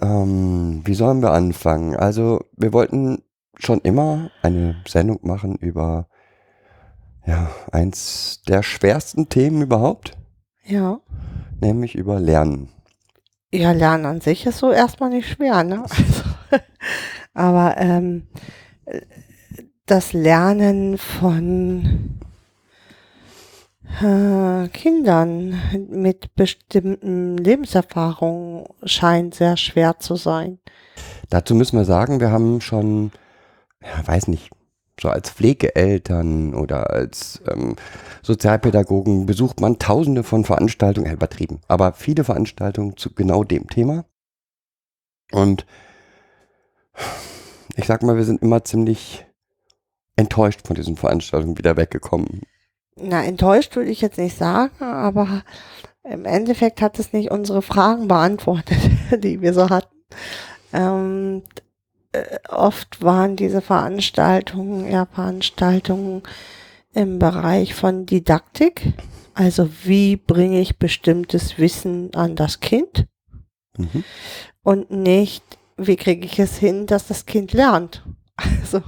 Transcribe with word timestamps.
Ähm, 0.00 0.82
wie 0.84 0.94
sollen 0.94 1.20
wir 1.22 1.32
anfangen? 1.32 1.96
Also, 1.96 2.40
wir 2.56 2.72
wollten 2.72 3.22
schon 3.58 3.80
immer 3.80 4.30
eine 4.42 4.76
Sendung 4.86 5.18
machen 5.22 5.56
über 5.56 6.06
ja, 7.26 7.50
eins 7.72 8.42
der 8.48 8.62
schwersten 8.62 9.28
Themen 9.28 9.62
überhaupt, 9.62 10.16
Ja. 10.64 11.00
nämlich 11.60 11.94
über 11.94 12.20
Lernen. 12.20 12.70
Ja, 13.52 13.72
Lernen 13.72 14.06
an 14.06 14.20
sich 14.20 14.46
ist 14.46 14.58
so 14.58 14.70
erstmal 14.70 15.10
nicht 15.10 15.28
schwer, 15.28 15.62
ne? 15.64 15.84
Also, 15.90 16.22
aber 17.34 17.76
ähm, 17.78 18.26
äh, 18.86 19.00
das 19.86 20.12
Lernen 20.12 20.96
von 20.98 22.18
Kindern 24.72 25.60
mit 25.88 26.34
bestimmten 26.34 27.36
Lebenserfahrungen 27.36 28.64
scheint 28.84 29.34
sehr 29.34 29.56
schwer 29.56 29.98
zu 29.98 30.16
sein. 30.16 30.58
Dazu 31.30 31.54
müssen 31.54 31.76
wir 31.76 31.84
sagen, 31.84 32.20
wir 32.20 32.30
haben 32.30 32.60
schon, 32.60 33.10
ja, 33.82 34.06
weiß 34.06 34.28
nicht, 34.28 34.50
so 35.00 35.08
als 35.08 35.30
Pflegeeltern 35.30 36.54
oder 36.54 36.90
als 36.90 37.40
ähm, 37.48 37.76
Sozialpädagogen 38.22 39.26
besucht 39.26 39.60
man 39.60 39.78
tausende 39.78 40.22
von 40.22 40.44
Veranstaltungen, 40.44 41.06
ja, 41.06 41.12
übertrieben, 41.12 41.60
aber 41.68 41.92
viele 41.92 42.24
Veranstaltungen 42.24 42.96
zu 42.96 43.14
genau 43.14 43.44
dem 43.44 43.68
Thema. 43.68 44.04
Und 45.32 45.66
ich 47.76 47.86
sag 47.86 48.02
mal, 48.02 48.16
wir 48.16 48.24
sind 48.24 48.42
immer 48.42 48.64
ziemlich 48.64 49.26
enttäuscht 50.16 50.66
von 50.66 50.74
diesen 50.74 50.96
Veranstaltungen 50.96 51.58
wieder 51.58 51.76
weggekommen. 51.76 52.42
Na, 53.00 53.24
enttäuscht 53.24 53.76
würde 53.76 53.90
ich 53.90 54.00
jetzt 54.00 54.18
nicht 54.18 54.36
sagen, 54.36 54.82
aber 54.82 55.42
im 56.04 56.24
Endeffekt 56.24 56.80
hat 56.80 56.98
es 56.98 57.12
nicht 57.12 57.30
unsere 57.30 57.62
Fragen 57.62 58.08
beantwortet, 58.08 58.78
die 59.22 59.40
wir 59.40 59.54
so 59.54 59.70
hatten. 59.70 59.94
Ähm, 60.72 61.42
äh, 62.12 62.38
oft 62.48 63.02
waren 63.02 63.36
diese 63.36 63.60
Veranstaltungen 63.60 64.90
ja 64.90 65.06
Veranstaltungen 65.06 66.22
im 66.92 67.18
Bereich 67.18 67.74
von 67.74 68.06
Didaktik. 68.06 68.92
Also 69.34 69.68
wie 69.84 70.16
bringe 70.16 70.60
ich 70.60 70.78
bestimmtes 70.78 71.58
Wissen 71.58 72.14
an 72.14 72.34
das 72.36 72.60
Kind 72.60 73.06
Mhm. 73.78 74.02
und 74.64 74.90
nicht, 74.90 75.44
wie 75.76 75.94
kriege 75.94 76.26
ich 76.26 76.40
es 76.40 76.56
hin, 76.56 76.86
dass 76.86 77.06
das 77.06 77.26
Kind 77.26 77.52
lernt. 77.52 78.04
Also 78.60 78.82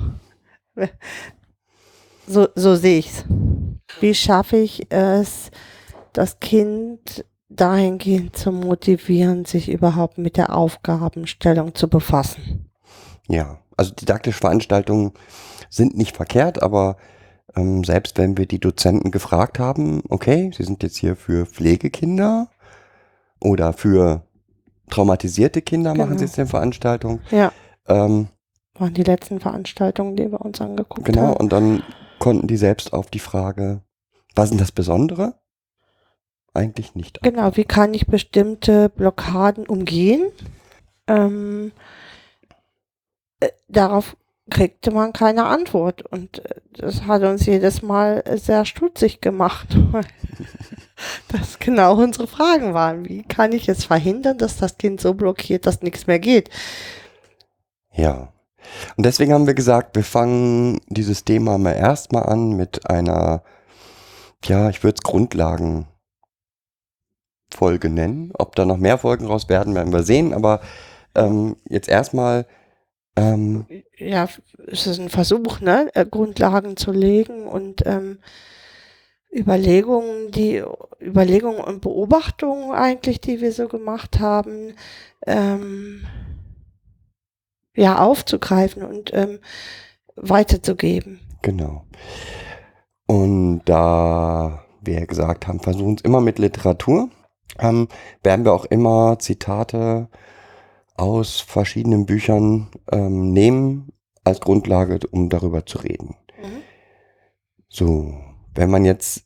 so, 2.27 2.49
so 2.55 2.77
sehe 2.77 2.99
ich 2.99 3.09
es. 3.09 3.25
Wie 4.01 4.15
schaffe 4.15 4.57
ich 4.57 4.87
es, 4.93 5.51
das 6.13 6.39
Kind 6.41 7.25
dahingehend 7.49 8.37
zu 8.37 8.53
motivieren, 8.53 9.45
sich 9.45 9.69
überhaupt 9.69 10.19
mit 10.19 10.37
der 10.37 10.57
Aufgabenstellung 10.57 11.75
zu 11.75 11.89
befassen? 11.89 12.71
Ja, 13.29 13.59
also 13.77 13.93
didaktische 13.95 14.39
Veranstaltungen 14.39 15.13
sind 15.69 15.97
nicht 15.97 16.17
verkehrt, 16.17 16.63
aber 16.63 16.97
ähm, 17.57 17.83
selbst 17.85 18.19
wenn 18.19 18.37
wir 18.39 18.47
die 18.47 18.61
Dozenten 18.61 19.11
gefragt 19.11 19.59
haben, 19.59 20.03
okay, 20.09 20.51
Sie 20.57 20.63
sind 20.63 20.83
jetzt 20.83 20.97
hier 20.97 21.17
für 21.17 21.47
Pflegekinder 21.47 22.49
oder 23.41 23.73
für 23.73 24.23
traumatisierte 24.91 25.63
Kinder, 25.63 25.91
machen 25.95 26.11
Genau. 26.11 26.19
Sie 26.19 26.25
jetzt 26.25 26.39
eine 26.39 26.49
Veranstaltung. 26.49 27.21
Ja, 27.31 27.53
Ähm, 27.89 28.29
waren 28.79 28.95
die 28.95 29.03
letzten 29.03 29.41
Veranstaltungen, 29.41 30.17
die 30.17 30.31
wir 30.31 30.41
uns 30.41 30.61
angeguckt 30.61 31.05
genau, 31.05 31.23
haben. 31.29 31.37
und 31.37 31.53
dann 31.53 31.83
konnten 32.21 32.47
die 32.47 32.57
selbst 32.57 32.93
auf 32.93 33.11
die 33.11 33.19
Frage, 33.19 33.83
was 34.37 34.53
ist 34.53 34.61
das 34.61 34.71
Besondere? 34.71 35.35
Eigentlich 36.55 36.95
nicht. 36.95 37.21
Genau, 37.23 37.57
wie 37.57 37.65
kann 37.65 37.95
ich 37.95 38.07
bestimmte 38.07 38.89
Blockaden 38.89 39.67
umgehen? 39.67 40.31
Ähm, 41.09 41.73
äh, 43.41 43.49
darauf 43.69 44.17
kriegte 44.51 44.91
man 44.91 45.13
keine 45.13 45.45
Antwort 45.47 46.03
und 46.03 46.45
äh, 46.45 46.61
das 46.73 47.07
hat 47.07 47.23
uns 47.23 47.47
jedes 47.47 47.83
Mal 47.83 48.23
sehr 48.37 48.65
stutzig 48.65 49.21
gemacht, 49.21 49.69
weil 49.93 50.05
das 51.29 51.59
genau 51.59 51.97
unsere 51.97 52.27
Fragen 52.27 52.75
waren. 52.75 53.09
Wie 53.09 53.23
kann 53.23 53.53
ich 53.53 53.69
es 53.69 53.85
verhindern, 53.85 54.39
dass 54.39 54.57
das 54.57 54.77
Kind 54.77 55.01
so 55.01 55.15
blockiert, 55.15 55.67
dass 55.67 55.83
nichts 55.83 56.07
mehr 56.07 56.19
geht? 56.19 56.51
Ja. 57.93 58.33
Und 58.97 59.07
deswegen 59.07 59.33
haben 59.33 59.47
wir 59.47 59.55
gesagt, 59.55 59.97
wir 59.97 60.05
fangen 60.05 60.81
dieses 60.89 61.25
Thema 61.25 61.59
mal 61.59 61.73
erstmal 61.73 62.25
an 62.25 62.57
mit 62.57 62.89
einer, 62.89 63.43
ja, 64.45 64.71
ich 64.71 64.83
würde 64.83 64.97
es 64.99 65.03
Grundlagenfolge 65.03 65.89
nennen. 67.85 68.33
Ob 68.35 68.57
da 68.57 68.65
noch 68.65 68.79
mehr 68.79 68.99
Folgen 68.99 69.27
raus 69.27 69.49
werden, 69.49 69.75
werden 69.75 69.93
wir 69.93 70.03
sehen. 70.03 70.33
Aber 70.35 70.61
ähm, 71.15 71.57
jetzt 71.69 71.89
erstmal, 71.89 72.47
ähm, 73.17 73.67
Ja, 73.97 74.29
es 74.67 74.87
ist 74.87 75.01
ein 75.01 75.09
Versuch, 75.09 75.61
ne, 75.61 75.91
äh, 75.95 76.07
Grundlagen 76.07 76.77
zu 76.77 76.93
legen 76.93 77.47
und 77.47 77.85
ähm, 77.87 78.19
Überlegungen, 79.33 80.31
die 80.33 80.63
Überlegungen 81.01 81.61
und 81.61 81.81
Beobachtungen 81.81 82.73
eigentlich, 82.73 83.21
die 83.21 83.41
wir 83.41 83.53
so 83.53 83.69
gemacht 83.69 84.19
haben, 84.19 84.75
ähm, 85.27 86.07
ja, 87.77 87.99
aufzugreifen 87.99 88.83
und 88.83 89.13
ähm, 89.15 89.39
weiterzugeben. 90.17 91.21
genau. 91.43 91.87
Und 93.07 93.63
da 93.65 94.65
wir 94.83 95.07
gesagt 95.07 95.49
haben, 95.49 95.61
versuchen 95.61 95.97
es 95.97 96.03
immer 96.03 96.21
mit 96.21 96.39
Literatur, 96.39 97.11
ähm, 97.59 97.89
werden 98.23 98.45
wir 98.45 98.53
auch 98.53 98.67
immer 98.67 99.19
Zitate 99.19 100.09
aus 100.95 101.41
verschiedenen 101.41 102.07
Büchern 102.07 102.69
ähm, 102.93 103.33
nehmen 103.33 103.93
als 104.23 104.41
Grundlage, 104.41 105.01
um 105.11 105.29
darüber 105.29 105.67
zu 105.67 105.79
reden. 105.79 106.15
So, 107.69 108.15
wenn 108.55 108.69
man 108.69 108.85
jetzt 108.85 109.25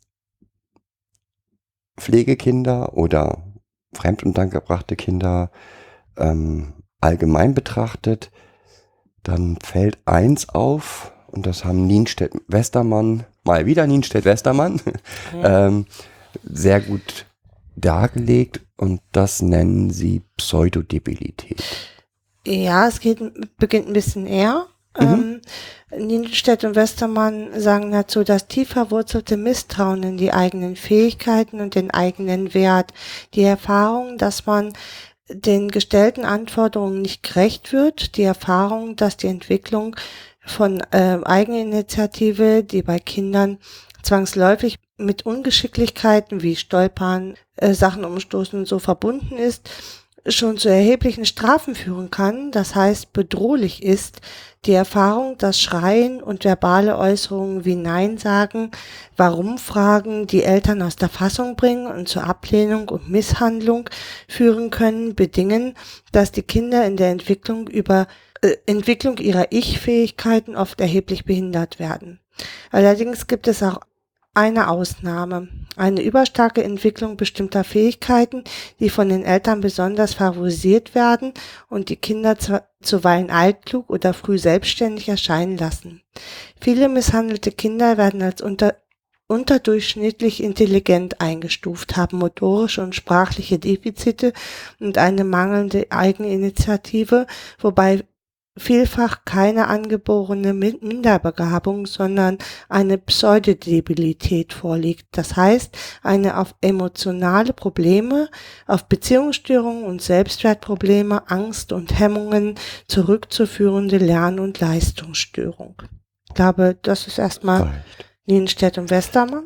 Pflegekinder 1.96 2.94
oder 2.94 3.42
fremduntergebrachte 3.94 4.96
Kinder 4.96 5.50
ähm, 6.18 6.74
allgemein 7.04 7.54
betrachtet, 7.54 8.30
dann 9.22 9.58
fällt 9.62 9.98
eins 10.06 10.48
auf, 10.48 11.12
und 11.26 11.46
das 11.46 11.64
haben 11.64 11.86
Nienstedt-Westermann, 11.86 13.24
mal 13.44 13.66
wieder 13.66 13.86
Nienstedt-Westermann, 13.86 14.80
ähm, 15.42 15.86
sehr 16.42 16.80
gut 16.80 17.26
dargelegt 17.76 18.60
und 18.76 19.00
das 19.12 19.42
nennen 19.42 19.90
sie 19.90 20.22
Pseudodebilität. 20.36 21.62
Ja, 22.46 22.88
es 22.88 23.00
geht, 23.00 23.20
beginnt 23.58 23.88
ein 23.88 23.92
bisschen 23.92 24.26
eher. 24.26 24.66
Mhm. 24.98 25.40
Ähm, 25.90 26.06
Nienstedt 26.06 26.64
und 26.64 26.74
Westermann 26.74 27.60
sagen 27.60 27.92
dazu, 27.92 28.24
das 28.24 28.48
tief 28.48 28.70
verwurzelte 28.70 29.36
Misstrauen 29.36 30.02
in 30.02 30.16
die 30.16 30.32
eigenen 30.32 30.76
Fähigkeiten 30.76 31.60
und 31.60 31.74
den 31.74 31.90
eigenen 31.90 32.54
Wert, 32.54 32.92
die 33.34 33.42
Erfahrung, 33.42 34.18
dass 34.18 34.46
man 34.46 34.72
den 35.28 35.70
gestellten 35.70 36.24
Anforderungen 36.24 37.02
nicht 37.02 37.22
gerecht 37.22 37.72
wird, 37.72 38.16
die 38.16 38.22
Erfahrung, 38.22 38.96
dass 38.96 39.16
die 39.16 39.28
Entwicklung 39.28 39.96
von 40.44 40.80
äh, 40.90 41.18
Eigeninitiative, 41.24 42.62
die 42.62 42.82
bei 42.82 42.98
Kindern 42.98 43.58
zwangsläufig 44.02 44.78
mit 44.98 45.24
Ungeschicklichkeiten 45.24 46.42
wie 46.42 46.56
Stolpern, 46.56 47.34
äh, 47.56 47.72
Sachen 47.72 48.04
umstoßen 48.04 48.58
und 48.58 48.68
so 48.68 48.78
verbunden 48.78 49.36
ist, 49.38 49.70
schon 50.26 50.56
zu 50.56 50.68
erheblichen 50.68 51.26
Strafen 51.26 51.74
führen 51.74 52.10
kann, 52.10 52.50
das 52.50 52.74
heißt 52.74 53.12
bedrohlich 53.12 53.82
ist, 53.82 54.20
die 54.66 54.72
Erfahrung, 54.72 55.38
dass 55.38 55.60
Schreien 55.60 56.22
und 56.22 56.44
verbale 56.44 56.98
Äußerungen 56.98 57.64
wie 57.64 57.76
Nein 57.76 58.18
sagen, 58.18 58.70
Warum-Fragen 59.16 60.26
die 60.26 60.42
Eltern 60.42 60.82
aus 60.82 60.96
der 60.96 61.08
Fassung 61.08 61.56
bringen 61.56 61.86
und 61.86 62.08
zur 62.08 62.24
Ablehnung 62.24 62.88
und 62.88 63.08
Misshandlung 63.08 63.88
führen 64.28 64.70
können, 64.70 65.14
bedingen, 65.14 65.74
dass 66.12 66.32
die 66.32 66.42
Kinder 66.42 66.84
in 66.86 66.96
der 66.96 67.10
Entwicklung 67.10 67.68
über 67.68 68.06
äh, 68.42 68.56
Entwicklung 68.66 69.18
ihrer 69.18 69.46
Ich-Fähigkeiten 69.50 70.56
oft 70.56 70.80
erheblich 70.80 71.24
behindert 71.24 71.78
werden. 71.78 72.20
Allerdings 72.70 73.26
gibt 73.26 73.46
es 73.46 73.62
auch 73.62 73.80
eine 74.34 74.68
Ausnahme. 74.68 75.48
Eine 75.76 76.02
überstarke 76.02 76.62
Entwicklung 76.62 77.16
bestimmter 77.16 77.64
Fähigkeiten, 77.64 78.44
die 78.78 78.90
von 78.90 79.08
den 79.08 79.24
Eltern 79.24 79.60
besonders 79.60 80.14
favorisiert 80.14 80.94
werden 80.94 81.32
und 81.68 81.88
die 81.88 81.96
Kinder 81.96 82.36
zuweilen 82.80 83.30
altklug 83.30 83.90
oder 83.90 84.14
früh 84.14 84.38
selbstständig 84.38 85.08
erscheinen 85.08 85.56
lassen. 85.56 86.02
Viele 86.60 86.88
misshandelte 86.88 87.50
Kinder 87.50 87.96
werden 87.96 88.22
als 88.22 88.40
unter 88.40 88.76
unterdurchschnittlich 89.26 90.42
intelligent 90.42 91.20
eingestuft, 91.20 91.96
haben 91.96 92.18
motorische 92.18 92.82
und 92.82 92.94
sprachliche 92.94 93.58
Defizite 93.58 94.34
und 94.80 94.98
eine 94.98 95.24
mangelnde 95.24 95.86
Eigeninitiative, 95.90 97.26
wobei 97.58 98.04
vielfach 98.56 99.24
keine 99.24 99.66
angeborene 99.66 100.54
Minderbegabung, 100.54 101.86
sondern 101.86 102.38
eine 102.68 102.98
Pseudodebilität 102.98 104.52
vorliegt. 104.52 105.06
Das 105.12 105.36
heißt, 105.36 105.76
eine 106.02 106.38
auf 106.38 106.54
emotionale 106.60 107.52
Probleme, 107.52 108.28
auf 108.66 108.86
Beziehungsstörungen 108.86 109.84
und 109.84 110.02
Selbstwertprobleme, 110.02 111.30
Angst 111.30 111.72
und 111.72 111.98
Hemmungen 111.98 112.54
zurückzuführende 112.86 113.98
Lern- 113.98 114.38
und 114.38 114.60
Leistungsstörung. 114.60 115.82
Ich 116.28 116.34
glaube, 116.34 116.76
das 116.82 117.06
ist 117.06 117.18
erstmal. 117.18 117.82
Nienstedt 118.26 118.78
und 118.78 118.90
Westermann. 118.90 119.44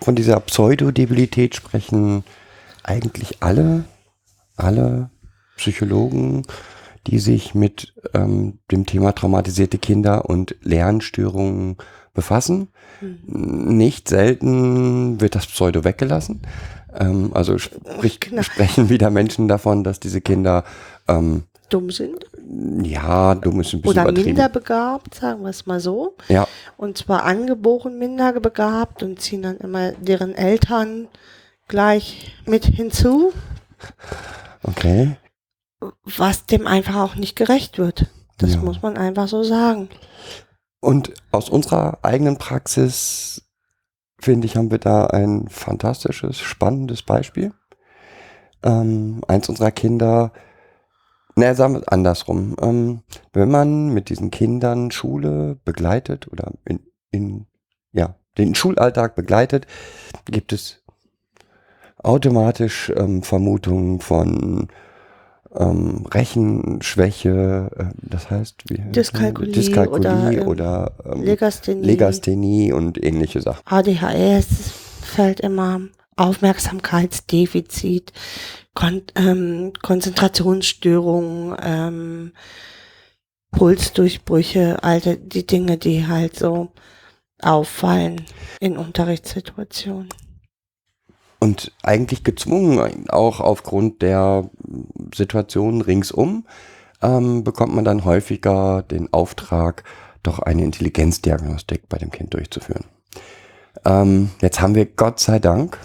Von 0.00 0.16
dieser 0.16 0.40
Pseudodebilität 0.40 1.54
sprechen 1.54 2.24
eigentlich 2.82 3.42
alle, 3.42 3.84
alle 4.56 5.10
Psychologen, 5.56 6.42
die 7.06 7.18
sich 7.18 7.54
mit 7.54 7.94
ähm, 8.14 8.58
dem 8.70 8.86
Thema 8.86 9.12
traumatisierte 9.12 9.78
Kinder 9.78 10.28
und 10.28 10.56
Lernstörungen 10.62 11.76
befassen. 12.14 12.68
Mhm. 13.00 13.76
Nicht 13.76 14.08
selten 14.08 15.20
wird 15.20 15.34
das 15.34 15.46
Pseudo 15.46 15.84
weggelassen. 15.84 16.42
Ähm, 16.94 17.30
also 17.34 17.58
sprich, 17.58 18.20
genau. 18.20 18.42
sprechen 18.42 18.88
wieder 18.88 19.10
Menschen 19.10 19.48
davon, 19.48 19.82
dass 19.82 19.98
diese 19.98 20.20
Kinder 20.20 20.64
ähm, 21.08 21.44
dumm 21.70 21.90
sind. 21.90 22.26
Ja, 22.82 23.34
dumm 23.34 23.60
ist 23.60 23.72
ein 23.72 23.80
bisschen 23.80 24.02
Oder 24.02 24.12
minderbegabt, 24.12 25.14
sagen 25.14 25.42
wir 25.42 25.50
es 25.50 25.64
mal 25.66 25.80
so. 25.80 26.16
Ja. 26.28 26.46
Und 26.76 26.98
zwar 26.98 27.24
angeboren 27.24 27.98
minderbegabt 27.98 29.02
und 29.02 29.20
ziehen 29.20 29.42
dann 29.42 29.56
immer 29.56 29.92
deren 29.92 30.34
Eltern 30.34 31.08
gleich 31.68 32.36
mit 32.44 32.66
hinzu. 32.66 33.32
Okay 34.62 35.16
was 36.04 36.46
dem 36.46 36.66
einfach 36.66 36.96
auch 36.96 37.14
nicht 37.14 37.36
gerecht 37.36 37.78
wird. 37.78 38.06
Das 38.38 38.54
ja. 38.54 38.60
muss 38.60 38.82
man 38.82 38.96
einfach 38.96 39.28
so 39.28 39.42
sagen. 39.42 39.88
Und 40.80 41.14
aus 41.30 41.48
unserer 41.48 41.98
eigenen 42.02 42.38
Praxis, 42.38 43.42
finde 44.18 44.46
ich, 44.46 44.56
haben 44.56 44.70
wir 44.70 44.78
da 44.78 45.06
ein 45.06 45.48
fantastisches, 45.48 46.40
spannendes 46.40 47.02
Beispiel. 47.02 47.52
Ähm, 48.64 49.22
eins 49.28 49.48
unserer 49.48 49.70
Kinder, 49.70 50.32
naja, 51.36 51.54
sagen 51.54 51.74
wir 51.74 51.80
es 51.80 51.88
andersrum. 51.88 52.56
Ähm, 52.60 53.02
wenn 53.32 53.50
man 53.50 53.88
mit 53.90 54.08
diesen 54.08 54.30
Kindern 54.30 54.90
Schule 54.90 55.58
begleitet 55.64 56.28
oder 56.30 56.52
in, 56.64 56.80
in 57.10 57.46
ja, 57.92 58.16
den 58.38 58.54
Schulalltag 58.54 59.14
begleitet, 59.14 59.66
gibt 60.26 60.52
es 60.52 60.82
automatisch 61.98 62.92
ähm, 62.96 63.22
Vermutungen 63.22 64.00
von 64.00 64.68
ähm, 65.54 66.06
Rechenschwäche, 66.06 67.70
äh, 67.76 67.84
das 68.02 68.30
heißt 68.30 68.64
wie 68.68 68.78
Dyskalkulie, 68.92 69.52
Dyskalkulie 69.52 70.44
oder, 70.44 70.48
oder 70.48 70.92
ähm, 71.04 71.22
Legasthenie. 71.22 71.86
Legasthenie 71.86 72.72
und 72.72 73.02
ähnliche 73.02 73.40
Sachen. 73.40 73.62
ADHS 73.66 74.72
fällt 75.02 75.40
immer 75.40 75.80
Aufmerksamkeitsdefizit, 76.16 78.12
Kon 78.74 79.02
ähm, 79.16 79.72
Konzentrationsstörungen, 79.82 81.56
ähm, 81.62 82.32
Pulsdurchbrüche, 83.50 84.82
all 84.82 85.00
die 85.00 85.46
Dinge, 85.46 85.76
die 85.76 86.06
halt 86.06 86.38
so 86.38 86.72
auffallen 87.40 88.22
in 88.60 88.78
Unterrichtssituationen 88.78 90.08
und 91.42 91.72
eigentlich 91.82 92.22
gezwungen, 92.22 93.10
auch 93.10 93.40
aufgrund 93.40 94.00
der 94.00 94.48
Situation 95.12 95.80
ringsum, 95.80 96.46
ähm, 97.02 97.42
bekommt 97.42 97.74
man 97.74 97.84
dann 97.84 98.04
häufiger 98.04 98.84
den 98.84 99.12
Auftrag, 99.12 99.82
doch 100.22 100.38
eine 100.38 100.62
Intelligenzdiagnostik 100.62 101.88
bei 101.88 101.98
dem 101.98 102.12
Kind 102.12 102.32
durchzuführen. 102.34 102.84
Ähm, 103.84 104.30
jetzt 104.40 104.60
haben 104.60 104.76
wir 104.76 104.86
Gott 104.86 105.18
sei 105.18 105.40
Dank 105.40 105.80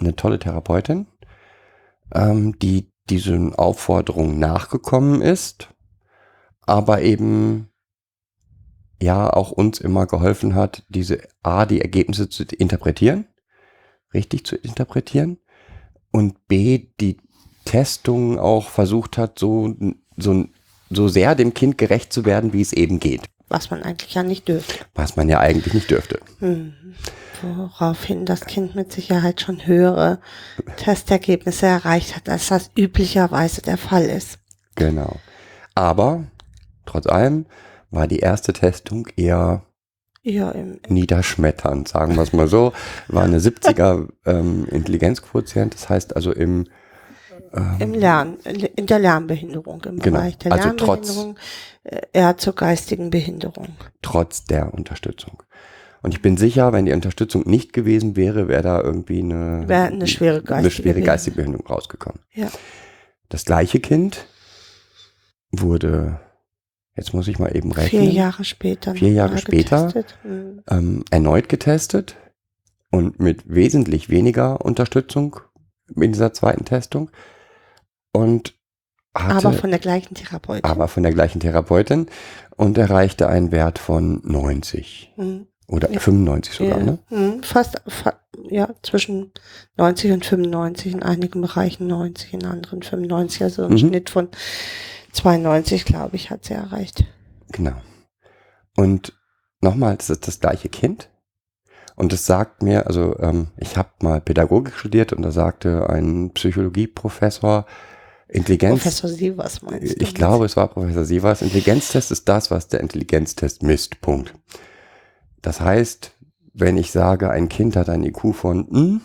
eine 0.00 0.16
tolle 0.16 0.40
Therapeutin, 0.40 1.06
ähm, 2.12 2.58
die 2.58 2.90
diesen 3.08 3.54
Aufforderungen 3.54 4.40
nachgekommen 4.40 5.22
ist, 5.22 5.68
aber 6.62 7.02
eben 7.02 7.68
ja 9.00 9.32
auch 9.32 9.52
uns 9.52 9.78
immer 9.78 10.06
geholfen 10.06 10.56
hat, 10.56 10.82
diese 10.88 11.20
A, 11.44 11.66
die 11.66 11.82
Ergebnisse 11.82 12.28
zu 12.28 12.42
interpretieren 12.42 13.28
richtig 14.14 14.46
zu 14.46 14.56
interpretieren 14.56 15.38
und 16.10 16.48
B, 16.48 16.86
die 17.00 17.18
Testung 17.64 18.38
auch 18.38 18.68
versucht 18.68 19.18
hat, 19.18 19.38
so, 19.38 19.74
so, 20.16 20.46
so 20.90 21.08
sehr 21.08 21.34
dem 21.34 21.54
Kind 21.54 21.78
gerecht 21.78 22.12
zu 22.12 22.24
werden, 22.24 22.52
wie 22.52 22.62
es 22.62 22.72
eben 22.72 22.98
geht. 22.98 23.22
Was 23.48 23.70
man 23.70 23.82
eigentlich 23.82 24.14
ja 24.14 24.22
nicht 24.22 24.48
dürfte. 24.48 24.84
Was 24.94 25.16
man 25.16 25.28
ja 25.28 25.40
eigentlich 25.40 25.74
nicht 25.74 25.90
dürfte. 25.90 26.20
Hm. 26.40 26.74
Woraufhin 27.40 28.26
das 28.26 28.46
Kind 28.46 28.74
mit 28.74 28.92
Sicherheit 28.92 29.40
schon 29.40 29.66
höhere 29.66 30.18
Testergebnisse 30.76 31.66
erreicht 31.66 32.16
hat, 32.16 32.28
als 32.28 32.48
das 32.48 32.70
üblicherweise 32.76 33.62
der 33.62 33.78
Fall 33.78 34.04
ist. 34.04 34.38
Genau. 34.74 35.16
Aber 35.74 36.24
trotz 36.84 37.06
allem 37.06 37.46
war 37.90 38.06
die 38.06 38.18
erste 38.18 38.52
Testung 38.52 39.06
eher 39.16 39.62
ja, 40.22 40.50
im, 40.50 40.80
niederschmetternd, 40.88 41.88
sagen 41.88 42.16
wir 42.16 42.22
es 42.22 42.32
mal 42.32 42.48
so. 42.48 42.72
War 43.08 43.24
eine 43.24 43.38
70er 43.38 44.08
ähm, 44.26 44.66
Intelligenzquotient, 44.70 45.74
das 45.74 45.88
heißt 45.88 46.16
also 46.16 46.32
im 46.32 46.66
ähm, 47.54 47.76
im 47.78 47.94
Lern, 47.94 48.36
in 48.76 48.86
der 48.86 48.98
Lernbehinderung, 48.98 49.82
im 49.86 49.98
genau, 49.98 50.18
Bereich 50.18 50.38
der 50.38 50.52
also 50.52 50.68
Lernbehinderung, 50.68 51.36
trotz, 51.36 51.92
äh, 51.92 52.00
eher 52.12 52.36
zur 52.36 52.54
geistigen 52.54 53.10
Behinderung. 53.10 53.68
Trotz 54.02 54.44
der 54.44 54.74
Unterstützung. 54.74 55.42
Und 56.02 56.14
ich 56.14 56.22
bin 56.22 56.36
sicher, 56.36 56.72
wenn 56.72 56.86
die 56.86 56.92
Unterstützung 56.92 57.42
nicht 57.46 57.72
gewesen 57.72 58.16
wäre, 58.16 58.48
wäre 58.48 58.62
da 58.62 58.80
irgendwie 58.80 59.20
eine, 59.20 59.64
wäre 59.66 59.86
eine 59.86 60.06
schwere 60.06 60.42
geistige, 60.42 60.56
eine 60.56 60.70
schwere 60.70 61.00
geistige 61.02 61.36
Behinderung 61.36 61.66
rausgekommen. 61.66 62.20
Ja. 62.32 62.48
Das 63.28 63.44
gleiche 63.44 63.80
Kind 63.80 64.26
wurde 65.50 66.20
jetzt 66.98 67.14
muss 67.14 67.28
ich 67.28 67.38
mal 67.38 67.54
eben 67.56 67.72
rechnen. 67.72 68.02
Vier 68.02 68.12
Jahre 68.12 68.44
später. 68.44 68.94
Vier 68.94 69.12
Jahre 69.12 69.38
später 69.38 69.92
mhm. 70.24 70.62
ähm, 70.68 71.04
erneut 71.10 71.48
getestet 71.48 72.16
und 72.90 73.20
mit 73.20 73.48
wesentlich 73.48 74.10
weniger 74.10 74.64
Unterstützung 74.64 75.40
in 75.94 76.12
dieser 76.12 76.32
zweiten 76.32 76.64
Testung. 76.64 77.10
Und 78.12 78.54
hatte, 79.16 79.48
aber 79.48 79.52
von 79.56 79.70
der 79.70 79.78
gleichen 79.78 80.14
Therapeutin. 80.14 80.64
Aber 80.64 80.88
von 80.88 81.02
der 81.02 81.12
gleichen 81.12 81.40
Therapeutin 81.40 82.06
und 82.56 82.78
erreichte 82.78 83.28
einen 83.28 83.52
Wert 83.52 83.78
von 83.78 84.20
90. 84.24 85.12
Mhm. 85.16 85.46
Oder 85.66 85.90
ja. 85.92 86.00
95 86.00 86.54
sogar, 86.54 86.78
ja. 86.78 86.84
ne? 86.84 86.98
Mhm. 87.10 87.42
Fast, 87.42 87.82
fa 87.86 88.14
ja, 88.50 88.70
zwischen 88.82 89.32
90 89.76 90.12
und 90.12 90.24
95, 90.24 90.94
in 90.94 91.02
einigen 91.02 91.42
Bereichen 91.42 91.86
90, 91.86 92.34
in 92.34 92.46
anderen 92.46 92.82
95, 92.82 93.42
also 93.42 93.64
ein 93.64 93.72
mhm. 93.72 93.78
Schnitt 93.78 94.10
von 94.10 94.28
92, 95.18 95.84
glaube 95.84 96.16
ich, 96.16 96.30
hat 96.30 96.44
sie 96.44 96.54
erreicht. 96.54 97.04
Genau. 97.50 97.80
Und 98.76 99.12
nochmal, 99.60 99.96
das 99.96 100.10
ist 100.10 100.28
das 100.28 100.40
gleiche 100.40 100.68
Kind. 100.68 101.10
Und 101.96 102.12
es 102.12 102.26
sagt 102.26 102.62
mir, 102.62 102.86
also 102.86 103.18
ähm, 103.18 103.48
ich 103.56 103.76
habe 103.76 103.88
mal 104.00 104.20
Pädagogik 104.20 104.74
studiert 104.74 105.12
und 105.12 105.22
da 105.22 105.32
sagte 105.32 105.90
ein 105.90 106.30
Psychologieprofessor, 106.32 107.66
Intelligenz. 108.28 108.82
Professor 108.82 109.10
Sievers 109.10 109.62
meinst 109.62 109.96
du? 109.96 110.02
Ich 110.04 110.14
glaube, 110.14 110.44
es 110.44 110.56
war 110.56 110.68
Professor 110.68 111.04
Sievers. 111.04 111.42
Intelligenztest 111.42 112.12
ist 112.12 112.28
das, 112.28 112.50
was 112.50 112.68
der 112.68 112.80
Intelligenztest 112.80 113.62
misst. 113.62 114.00
Punkt. 114.00 114.34
Das 115.42 115.60
heißt, 115.60 116.12
wenn 116.52 116.76
ich 116.76 116.92
sage, 116.92 117.30
ein 117.30 117.48
Kind 117.48 117.74
hat 117.74 117.88
ein 117.88 118.04
IQ 118.04 118.34
von, 118.34 118.68
hm, 118.70 119.00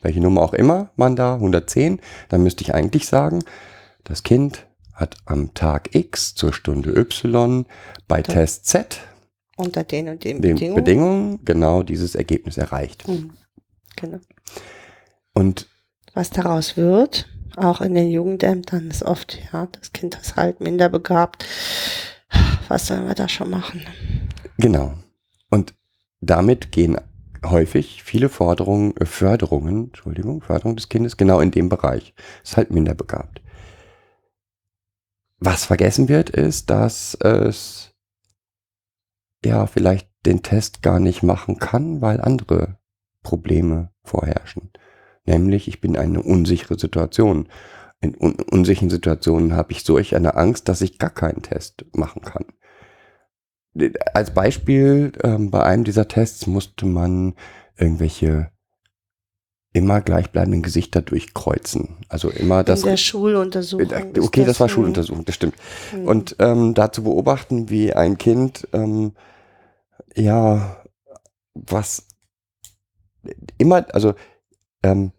welche 0.00 0.20
Nummer 0.20 0.40
auch 0.40 0.54
immer 0.54 0.90
man 0.96 1.14
da, 1.14 1.34
110, 1.34 2.00
dann 2.28 2.42
müsste 2.42 2.64
ich 2.64 2.74
eigentlich 2.74 3.06
sagen, 3.06 3.44
das 4.04 4.22
Kind 4.22 4.66
hat 4.92 5.16
am 5.24 5.54
Tag 5.54 5.94
X 5.94 6.34
zur 6.34 6.52
Stunde 6.52 6.90
Y 6.96 7.66
bei 8.08 8.22
da, 8.22 8.32
Test 8.32 8.66
Z 8.66 9.00
unter 9.56 9.84
den 9.84 10.08
und 10.08 10.24
den, 10.24 10.40
den 10.40 10.54
Bedingungen. 10.54 10.84
Bedingungen 10.84 11.44
genau 11.44 11.82
dieses 11.82 12.14
Ergebnis 12.14 12.56
erreicht. 12.56 13.06
Mhm. 13.08 13.32
Genau. 13.96 14.18
Und 15.34 15.68
was 16.14 16.30
daraus 16.30 16.76
wird, 16.76 17.28
auch 17.56 17.80
in 17.80 17.94
den 17.94 18.10
Jugendämtern 18.10 18.90
ist 18.90 19.02
oft, 19.02 19.38
ja, 19.52 19.66
das 19.72 19.92
Kind 19.92 20.18
ist 20.20 20.36
halt 20.36 20.60
minder 20.60 20.88
begabt. 20.88 21.46
Was 22.68 22.86
sollen 22.86 23.06
wir 23.06 23.14
da 23.14 23.28
schon 23.28 23.50
machen? 23.50 23.82
Genau. 24.58 24.94
Und 25.50 25.74
damit 26.20 26.72
gehen 26.72 26.96
häufig 27.44 28.02
viele 28.02 28.28
Forderungen, 28.28 28.96
äh, 28.96 29.04
Förderungen, 29.04 29.86
Entschuldigung, 29.86 30.40
Förderung 30.42 30.76
des 30.76 30.88
Kindes 30.88 31.16
genau 31.16 31.40
in 31.40 31.50
dem 31.50 31.68
Bereich. 31.68 32.14
Ist 32.42 32.56
halt 32.56 32.70
minder 32.70 32.94
begabt. 32.94 33.41
Was 35.44 35.64
vergessen 35.64 36.08
wird, 36.08 36.30
ist, 36.30 36.70
dass 36.70 37.14
es 37.16 37.96
ja 39.44 39.66
vielleicht 39.66 40.08
den 40.24 40.44
Test 40.44 40.82
gar 40.82 41.00
nicht 41.00 41.24
machen 41.24 41.58
kann, 41.58 42.00
weil 42.00 42.20
andere 42.20 42.78
Probleme 43.24 43.90
vorherrschen. 44.04 44.70
Nämlich, 45.24 45.66
ich 45.66 45.80
bin 45.80 45.96
eine 45.96 46.22
unsichere 46.22 46.78
Situation. 46.78 47.48
In 48.00 48.14
un 48.14 48.36
unsicheren 48.52 48.88
Situationen 48.88 49.56
habe 49.56 49.72
ich 49.72 49.82
solch 49.82 50.14
eine 50.14 50.36
Angst, 50.36 50.68
dass 50.68 50.80
ich 50.80 51.00
gar 51.00 51.10
keinen 51.10 51.42
Test 51.42 51.86
machen 51.92 52.22
kann. 52.22 52.44
Als 54.14 54.32
Beispiel, 54.34 55.10
ähm, 55.24 55.50
bei 55.50 55.64
einem 55.64 55.82
dieser 55.82 56.06
Tests 56.06 56.46
musste 56.46 56.86
man 56.86 57.34
irgendwelche 57.76 58.52
immer 59.72 60.00
gleichbleibenden 60.00 60.62
Gesichter 60.62 61.00
durchkreuzen. 61.02 61.96
Also 62.08 62.28
immer 62.30 62.62
das. 62.62 62.80
In 62.82 62.90
der 62.90 62.96
Schuluntersuchung. 62.98 63.90
Äh, 63.90 64.20
okay, 64.20 64.44
das 64.44 64.60
war 64.60 64.68
Schuluntersuchung, 64.68 65.24
das 65.24 65.34
stimmt. 65.34 65.54
Mhm. 65.94 66.06
Und 66.08 66.36
ähm, 66.38 66.74
da 66.74 66.92
zu 66.92 67.02
beobachten, 67.04 67.70
wie 67.70 67.92
ein 67.94 68.18
Kind, 68.18 68.68
ähm, 68.72 69.12
ja, 70.14 70.82
was 71.54 72.06
immer, 73.58 73.86
also 73.94 74.14
ähm, 74.82 75.12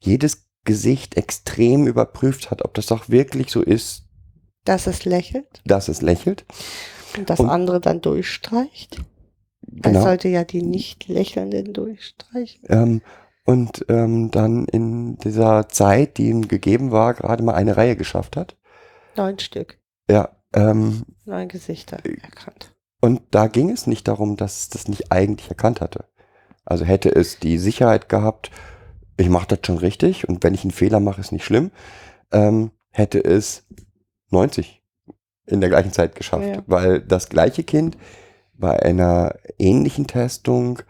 jedes 0.00 0.46
Gesicht 0.64 1.16
extrem 1.16 1.86
überprüft 1.86 2.50
hat, 2.50 2.64
ob 2.64 2.74
das 2.74 2.90
auch 2.90 3.08
wirklich 3.08 3.50
so 3.50 3.62
ist, 3.62 4.04
Dass 4.64 4.86
es 4.86 5.04
lächelt 5.04 5.62
dass 5.64 5.88
es 5.88 6.00
lächelt. 6.02 6.44
und 7.18 7.28
das 7.30 7.38
Und- 7.40 7.50
andere 7.50 7.80
dann 7.80 8.00
durchstreicht. 8.00 9.00
Genau. 9.66 9.98
Er 9.98 10.02
sollte 10.02 10.28
ja 10.28 10.44
die 10.44 10.62
nicht 10.62 11.08
lächelnden 11.08 11.72
durchstreichen. 11.72 12.62
Ähm, 12.68 13.02
und 13.46 13.84
ähm, 13.88 14.30
dann 14.30 14.66
in 14.66 15.16
dieser 15.18 15.68
Zeit, 15.68 16.16
die 16.18 16.28
ihm 16.28 16.48
gegeben 16.48 16.90
war, 16.92 17.14
gerade 17.14 17.42
mal 17.42 17.54
eine 17.54 17.76
Reihe 17.76 17.96
geschafft 17.96 18.36
hat. 18.36 18.56
Neun 19.16 19.38
Stück, 19.38 19.78
Ja, 20.10 20.30
ähm, 20.54 21.04
neun 21.24 21.48
Gesichter 21.48 21.98
erkannt. 22.04 22.72
und 23.00 23.20
da 23.30 23.46
ging 23.48 23.70
es 23.70 23.86
nicht 23.86 24.08
darum, 24.08 24.36
dass 24.36 24.60
es 24.62 24.68
das 24.70 24.88
nicht 24.88 25.12
eigentlich 25.12 25.48
erkannt 25.48 25.80
hatte. 25.80 26.06
Also 26.64 26.84
hätte 26.84 27.10
es 27.14 27.38
die 27.38 27.58
Sicherheit 27.58 28.08
gehabt, 28.08 28.50
ich 29.16 29.28
mache 29.28 29.46
das 29.48 29.60
schon 29.66 29.78
richtig 29.78 30.28
und 30.28 30.42
wenn 30.42 30.54
ich 30.54 30.62
einen 30.64 30.70
Fehler 30.72 30.98
mache, 31.00 31.20
ist 31.20 31.30
nicht 31.32 31.44
schlimm, 31.44 31.70
ähm, 32.32 32.70
hätte 32.90 33.22
es 33.22 33.64
90 34.30 34.82
in 35.46 35.60
der 35.60 35.68
gleichen 35.68 35.92
Zeit 35.92 36.14
geschafft, 36.14 36.46
Ja. 36.46 36.62
weil 36.66 37.00
das 37.00 37.28
gleiche 37.28 37.62
Kind 37.62 37.98
bei 38.54 38.80
einer 38.82 39.34
ähnlichen 39.58 40.06
Testung, 40.06 40.80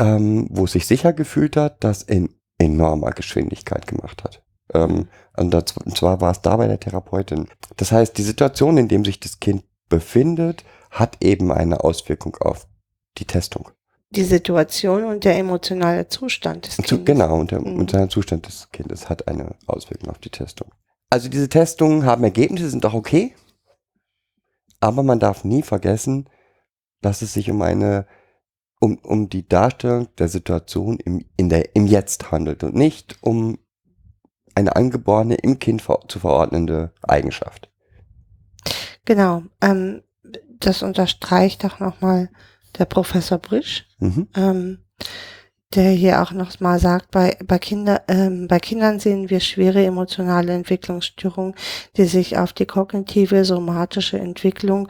ähm, 0.00 0.48
wo 0.50 0.64
es 0.64 0.72
sich 0.72 0.86
sicher 0.86 1.12
gefühlt 1.12 1.56
hat, 1.56 1.84
das 1.84 2.02
in 2.02 2.34
enormer 2.58 3.10
Geschwindigkeit 3.12 3.86
gemacht 3.86 4.24
hat. 4.24 4.42
Ähm, 4.74 5.08
und, 5.36 5.50
das, 5.52 5.76
und 5.76 5.96
zwar 5.96 6.20
war 6.20 6.32
es 6.32 6.42
da 6.42 6.56
bei 6.56 6.66
der 6.66 6.80
Therapeutin. 6.80 7.46
Das 7.76 7.92
heißt, 7.92 8.16
die 8.18 8.22
Situation, 8.22 8.76
in 8.78 8.88
dem 8.88 9.04
sich 9.04 9.20
das 9.20 9.38
Kind 9.40 9.62
befindet, 9.88 10.64
hat 10.90 11.18
eben 11.20 11.52
eine 11.52 11.84
Auswirkung 11.84 12.36
auf 12.40 12.66
die 13.18 13.24
Testung. 13.24 13.68
Die 14.10 14.24
Situation 14.24 15.04
und 15.04 15.24
der 15.24 15.38
emotionale 15.38 16.08
Zustand 16.08 16.66
des 16.66 16.76
Kindes. 16.78 17.04
genau, 17.04 17.38
und 17.38 17.52
der, 17.52 17.60
Mhm. 17.60 17.78
und 17.78 17.92
der 17.92 18.08
Zustand 18.08 18.46
des 18.46 18.68
Kindes 18.72 19.08
hat 19.08 19.28
eine 19.28 19.54
Auswirkung 19.66 20.08
auf 20.10 20.18
die 20.18 20.30
Testung. 20.30 20.68
Also 21.10 21.28
diese 21.28 21.48
Testungen 21.48 22.04
haben 22.04 22.24
Ergebnisse, 22.24 22.70
sind 22.70 22.84
auch 22.86 22.94
okay, 22.94 23.34
aber 24.80 25.02
man 25.02 25.20
darf 25.20 25.44
nie 25.44 25.62
vergessen, 25.62 26.28
dass 27.02 27.22
es 27.22 27.32
sich 27.34 27.50
um 27.50 27.62
eine, 27.62 28.06
um, 28.80 28.98
um 28.98 29.28
die 29.28 29.46
Darstellung 29.48 30.08
der 30.18 30.28
Situation 30.28 30.98
im, 30.98 31.24
in 31.36 31.48
der, 31.48 31.76
im 31.76 31.86
Jetzt 31.86 32.32
handelt 32.32 32.64
und 32.64 32.74
nicht 32.74 33.18
um 33.20 33.58
eine 34.54 34.74
angeborene, 34.74 35.36
im 35.36 35.58
Kind 35.60 35.82
ver 35.82 36.00
zu 36.08 36.18
verordnende 36.18 36.92
Eigenschaft. 37.02 37.70
Genau. 39.04 39.42
Ähm, 39.60 40.02
das 40.58 40.82
unterstreicht 40.82 41.64
auch 41.64 41.78
nochmal 41.78 42.30
der 42.78 42.84
Professor 42.84 43.38
Brisch. 43.38 43.86
Mhm. 43.98 44.28
ähm, 44.34 44.78
der 45.74 45.90
hier 45.90 46.20
auch 46.20 46.32
noch 46.32 46.58
mal 46.58 46.80
sagt, 46.80 47.12
bei, 47.12 47.36
bei, 47.44 47.58
Kinder, 47.58 48.02
ähm, 48.08 48.48
bei 48.48 48.58
Kindern 48.58 48.98
sehen 48.98 49.30
wir 49.30 49.38
schwere 49.38 49.84
emotionale 49.84 50.52
Entwicklungsstörungen, 50.52 51.54
die 51.96 52.06
sich 52.06 52.38
auf 52.38 52.52
die 52.52 52.66
kognitive, 52.66 53.44
somatische 53.44 54.18
Entwicklung, 54.18 54.88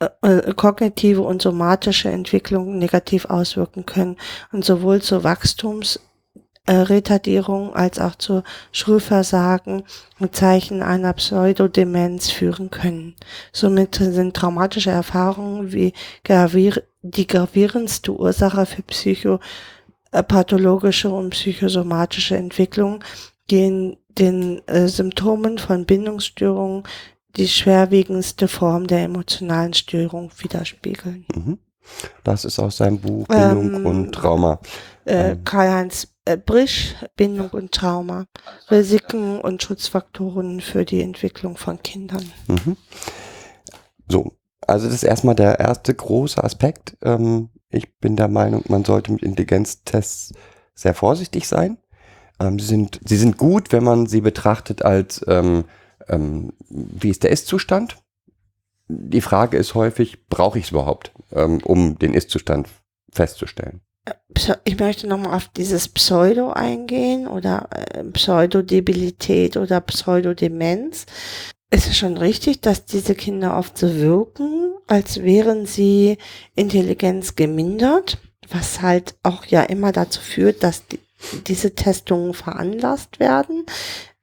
äh, 0.00 0.08
äh, 0.22 0.54
kognitive 0.54 1.20
und 1.20 1.42
somatische 1.42 2.08
Entwicklung 2.08 2.78
negativ 2.78 3.26
auswirken 3.26 3.84
können 3.84 4.16
und 4.50 4.64
sowohl 4.64 5.02
zur 5.02 5.24
Wachstums 5.24 6.00
äh, 6.64 6.72
Retardierung 6.72 7.74
als 7.74 7.98
auch 7.98 8.14
zu 8.14 8.42
Schulversagen 8.72 9.82
mit 10.18 10.34
Zeichen 10.34 10.82
einer 10.82 11.12
Pseudodemenz 11.12 12.30
führen 12.30 12.70
können. 12.70 13.14
Somit 13.52 13.96
sind 13.96 14.34
traumatische 14.34 14.90
Erfahrungen 14.90 15.70
wie 15.72 15.92
gravier 16.24 16.82
die 17.02 17.26
gravierendste 17.26 18.12
Ursache 18.12 18.64
für 18.66 18.82
psychopathologische 18.82 21.10
und 21.10 21.30
psychosomatische 21.30 22.36
Entwicklung, 22.36 23.02
die 23.50 23.64
in 23.64 23.96
den 24.08 24.66
äh, 24.66 24.88
Symptomen 24.88 25.58
von 25.58 25.84
Bindungsstörungen 25.84 26.84
die 27.36 27.48
schwerwiegendste 27.48 28.48
Form 28.48 28.86
der 28.86 29.04
emotionalen 29.04 29.74
Störung 29.74 30.30
widerspiegeln. 30.38 31.26
Mhm. 31.34 31.58
Das 32.24 32.44
ist 32.44 32.58
aus 32.58 32.76
seinem 32.76 33.00
Buch 33.00 33.26
Bindung 33.26 33.74
Ähm, 33.74 33.86
und 33.86 34.12
Trauma. 34.12 34.60
Äh, 35.04 35.32
Ähm. 35.32 35.44
Karl-Heinz 35.44 36.08
äh, 36.24 36.36
Brisch, 36.36 36.94
Bindung 37.16 37.50
und 37.50 37.72
Trauma, 37.72 38.26
Risiken 38.70 39.40
und 39.40 39.62
Schutzfaktoren 39.62 40.60
für 40.60 40.84
die 40.84 41.02
Entwicklung 41.02 41.56
von 41.56 41.82
Kindern. 41.82 42.30
Mhm. 42.46 42.76
So, 44.08 44.32
also 44.66 44.86
das 44.86 44.96
ist 44.96 45.02
erstmal 45.02 45.34
der 45.34 45.58
erste 45.58 45.94
große 45.94 46.42
Aspekt. 46.42 46.96
Ähm, 47.02 47.50
ich 47.70 47.98
bin 47.98 48.16
der 48.16 48.28
Meinung, 48.28 48.64
man 48.68 48.84
sollte 48.84 49.12
mit 49.12 49.22
Intelligenztests 49.22 50.32
sehr 50.74 50.94
vorsichtig 50.94 51.48
sein. 51.48 51.78
Ähm, 52.38 52.58
sie, 52.58 52.66
sind, 52.66 53.00
sie 53.04 53.16
sind 53.16 53.36
gut, 53.36 53.72
wenn 53.72 53.84
man 53.84 54.06
sie 54.06 54.20
betrachtet 54.20 54.82
als, 54.82 55.24
ähm, 56.10 56.52
wie 56.68 57.10
ist 57.10 57.22
der 57.22 57.30
Ist-Zustand? 57.30 57.96
Die 58.88 59.20
Frage 59.20 59.56
ist 59.56 59.74
häufig, 59.74 60.26
brauche 60.26 60.58
ich 60.58 60.66
es 60.66 60.70
überhaupt, 60.72 61.12
ähm, 61.32 61.60
um 61.64 61.98
den 61.98 62.12
Ist-Zustand 62.12 62.68
festzustellen? 63.12 63.80
Pse- 64.34 64.58
Ich 64.64 64.78
möchte 64.78 65.06
nochmal 65.06 65.34
auf 65.36 65.48
dieses 65.48 65.88
Pseudo 65.88 66.50
eingehen 66.50 67.28
oder 67.28 67.68
äh, 67.70 68.02
Pseudodebilität 68.04 69.56
oder 69.56 69.80
Pseudodemenz. 69.80 71.06
Es 71.70 71.86
ist 71.86 71.98
schon 71.98 72.16
richtig, 72.16 72.60
dass 72.60 72.84
diese 72.84 73.14
Kinder 73.14 73.56
oft 73.56 73.78
so 73.78 73.94
wirken, 73.94 74.72
als 74.88 75.22
wären 75.22 75.66
sie 75.66 76.18
Intelligenz 76.56 77.36
gemindert, 77.36 78.18
was 78.48 78.82
halt 78.82 79.14
auch 79.22 79.44
ja 79.44 79.62
immer 79.62 79.92
dazu 79.92 80.20
führt, 80.20 80.64
dass 80.64 80.86
die, 80.88 80.98
diese 81.46 81.76
Testungen 81.76 82.34
veranlasst 82.34 83.20
werden. 83.20 83.66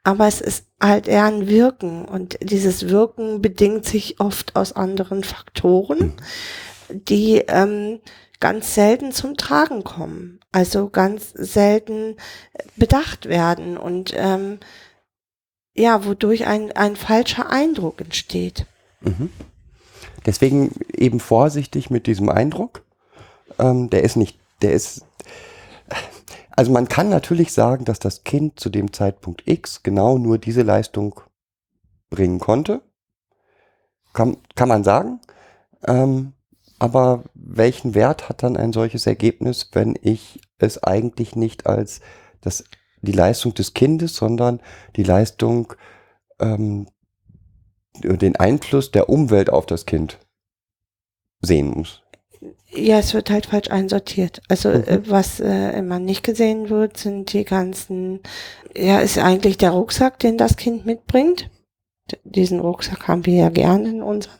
Aber 0.07 0.25
es 0.25 0.39
ist 0.39 0.67
halt 0.79 1.09
eher 1.09 1.25
ein 1.25 1.49
Wirken 1.49 2.05
und 2.05 2.37
dieses 2.41 2.87
Wirken 2.87 3.41
bedingt 3.41 3.83
sich 3.83 4.21
oft 4.21 4.55
aus 4.55 4.71
anderen 4.71 5.25
Faktoren, 5.25 6.13
die 6.87 7.39
ähm, 7.49 7.99
ganz 8.39 8.73
selten 8.73 9.11
zum 9.11 9.35
Tragen 9.35 9.83
kommen, 9.83 10.39
also 10.53 10.87
ganz 10.87 11.31
selten 11.33 12.15
bedacht 12.77 13.25
werden 13.27 13.75
und 13.75 14.13
ähm, 14.15 14.59
ja, 15.75 16.05
wodurch 16.05 16.47
ein, 16.47 16.71
ein 16.71 16.95
falscher 16.95 17.49
Eindruck 17.49 17.99
entsteht. 17.99 18.65
Mhm. 19.01 19.29
Deswegen 20.25 20.71
eben 20.95 21.19
vorsichtig 21.19 21.89
mit 21.89 22.07
diesem 22.07 22.29
Eindruck. 22.29 22.81
Ähm, 23.59 23.89
der 23.89 24.05
ist 24.05 24.15
nicht, 24.15 24.39
der 24.61 24.71
ist. 24.71 25.03
Also 26.57 26.71
man 26.71 26.89
kann 26.89 27.07
natürlich 27.09 27.53
sagen, 27.53 27.85
dass 27.85 27.99
das 27.99 28.23
Kind 28.23 28.59
zu 28.59 28.69
dem 28.69 28.91
Zeitpunkt 28.91 29.43
X 29.45 29.83
genau 29.83 30.17
nur 30.17 30.39
diese 30.39 30.63
Leistung 30.63 31.21
bringen 32.09 32.39
konnte. 32.39 32.81
Kann, 34.11 34.37
kann 34.55 34.67
man 34.67 34.83
sagen. 34.83 35.21
Ähm, 35.85 36.33
aber 36.79 37.25
welchen 37.35 37.93
Wert 37.93 38.27
hat 38.27 38.41
dann 38.41 38.57
ein 38.57 38.73
solches 38.73 39.05
Ergebnis, 39.05 39.69
wenn 39.73 39.99
ich 40.01 40.41
es 40.57 40.83
eigentlich 40.83 41.35
nicht 41.35 41.67
als 41.67 42.01
das, 42.41 42.63
die 43.03 43.11
Leistung 43.11 43.53
des 43.53 43.75
Kindes, 43.75 44.15
sondern 44.15 44.59
die 44.95 45.03
Leistung 45.03 45.75
ähm, 46.39 46.87
den 47.93 48.35
Einfluss 48.35 48.89
der 48.89 49.09
Umwelt 49.09 49.51
auf 49.51 49.67
das 49.67 49.85
Kind 49.85 50.17
sehen 51.39 51.69
muss. 51.69 52.01
Ja, 52.77 52.99
es 52.99 53.13
wird 53.13 53.29
halt 53.29 53.47
falsch 53.47 53.69
einsortiert. 53.71 54.41
Also 54.47 54.69
Mhm. 54.69 54.83
äh, 54.83 55.09
was 55.09 55.39
äh, 55.39 55.71
immer 55.77 55.99
nicht 55.99 56.23
gesehen 56.23 56.69
wird, 56.69 56.97
sind 56.97 57.33
die 57.33 57.43
ganzen, 57.43 58.19
ja, 58.75 58.99
ist 58.99 59.17
eigentlich 59.17 59.57
der 59.57 59.71
Rucksack, 59.71 60.19
den 60.19 60.37
das 60.37 60.57
Kind 60.57 60.85
mitbringt. 60.85 61.49
D- 62.11 62.17
Diesen 62.23 62.59
Rucksack 62.59 63.07
haben 63.07 63.25
wir 63.25 63.33
ja 63.35 63.49
gerne 63.49 63.89
in 63.89 64.01
unseren, 64.03 64.37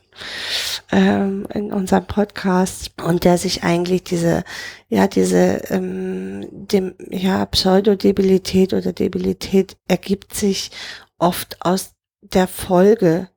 ähm, 0.92 1.46
in 1.52 1.72
unserem 1.72 2.06
Podcast 2.06 2.92
und 3.02 3.24
der 3.24 3.38
sich 3.38 3.62
eigentlich 3.64 4.04
diese, 4.04 4.44
ja, 4.88 5.06
diese, 5.06 5.62
ähm, 5.70 6.46
dem, 6.50 6.94
ja, 7.10 7.44
Pseudodebilität 7.46 8.72
oder 8.72 8.92
Debilität 8.92 9.76
ergibt 9.88 10.34
sich 10.34 10.70
oft 11.18 11.56
aus 11.60 11.92
der 12.22 12.46
Folge 12.48 13.28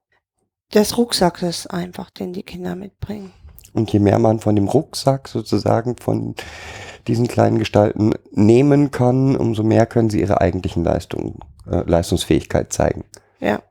des 0.74 0.98
Rucksackes 0.98 1.68
einfach, 1.68 2.10
den 2.12 2.34
die 2.34 2.44
Kinder 2.44 2.76
mitbringen. 2.76 3.34
Und 3.74 3.92
je 3.92 4.00
mehr 4.00 4.20
man 4.20 4.40
von 4.40 4.56
dem 4.56 4.68
Rucksack 4.68 5.28
sozusagen 5.28 5.96
von 5.98 6.36
diesen 7.08 7.28
kleinen 7.28 7.60
Gestalten 7.60 8.12
nehmen 8.32 8.92
kann, 8.92 9.36
umso 9.36 9.64
mehr 9.64 9.86
können 9.86 10.10
sie 10.10 10.20
ihre 10.20 10.42
eigentlichen 10.42 10.84
Leistungen, 10.84 11.40
äh, 11.70 11.84
Leistungsfähigkeit 11.86 12.72
zeigen. 12.72 13.06
Ja. 13.40 13.62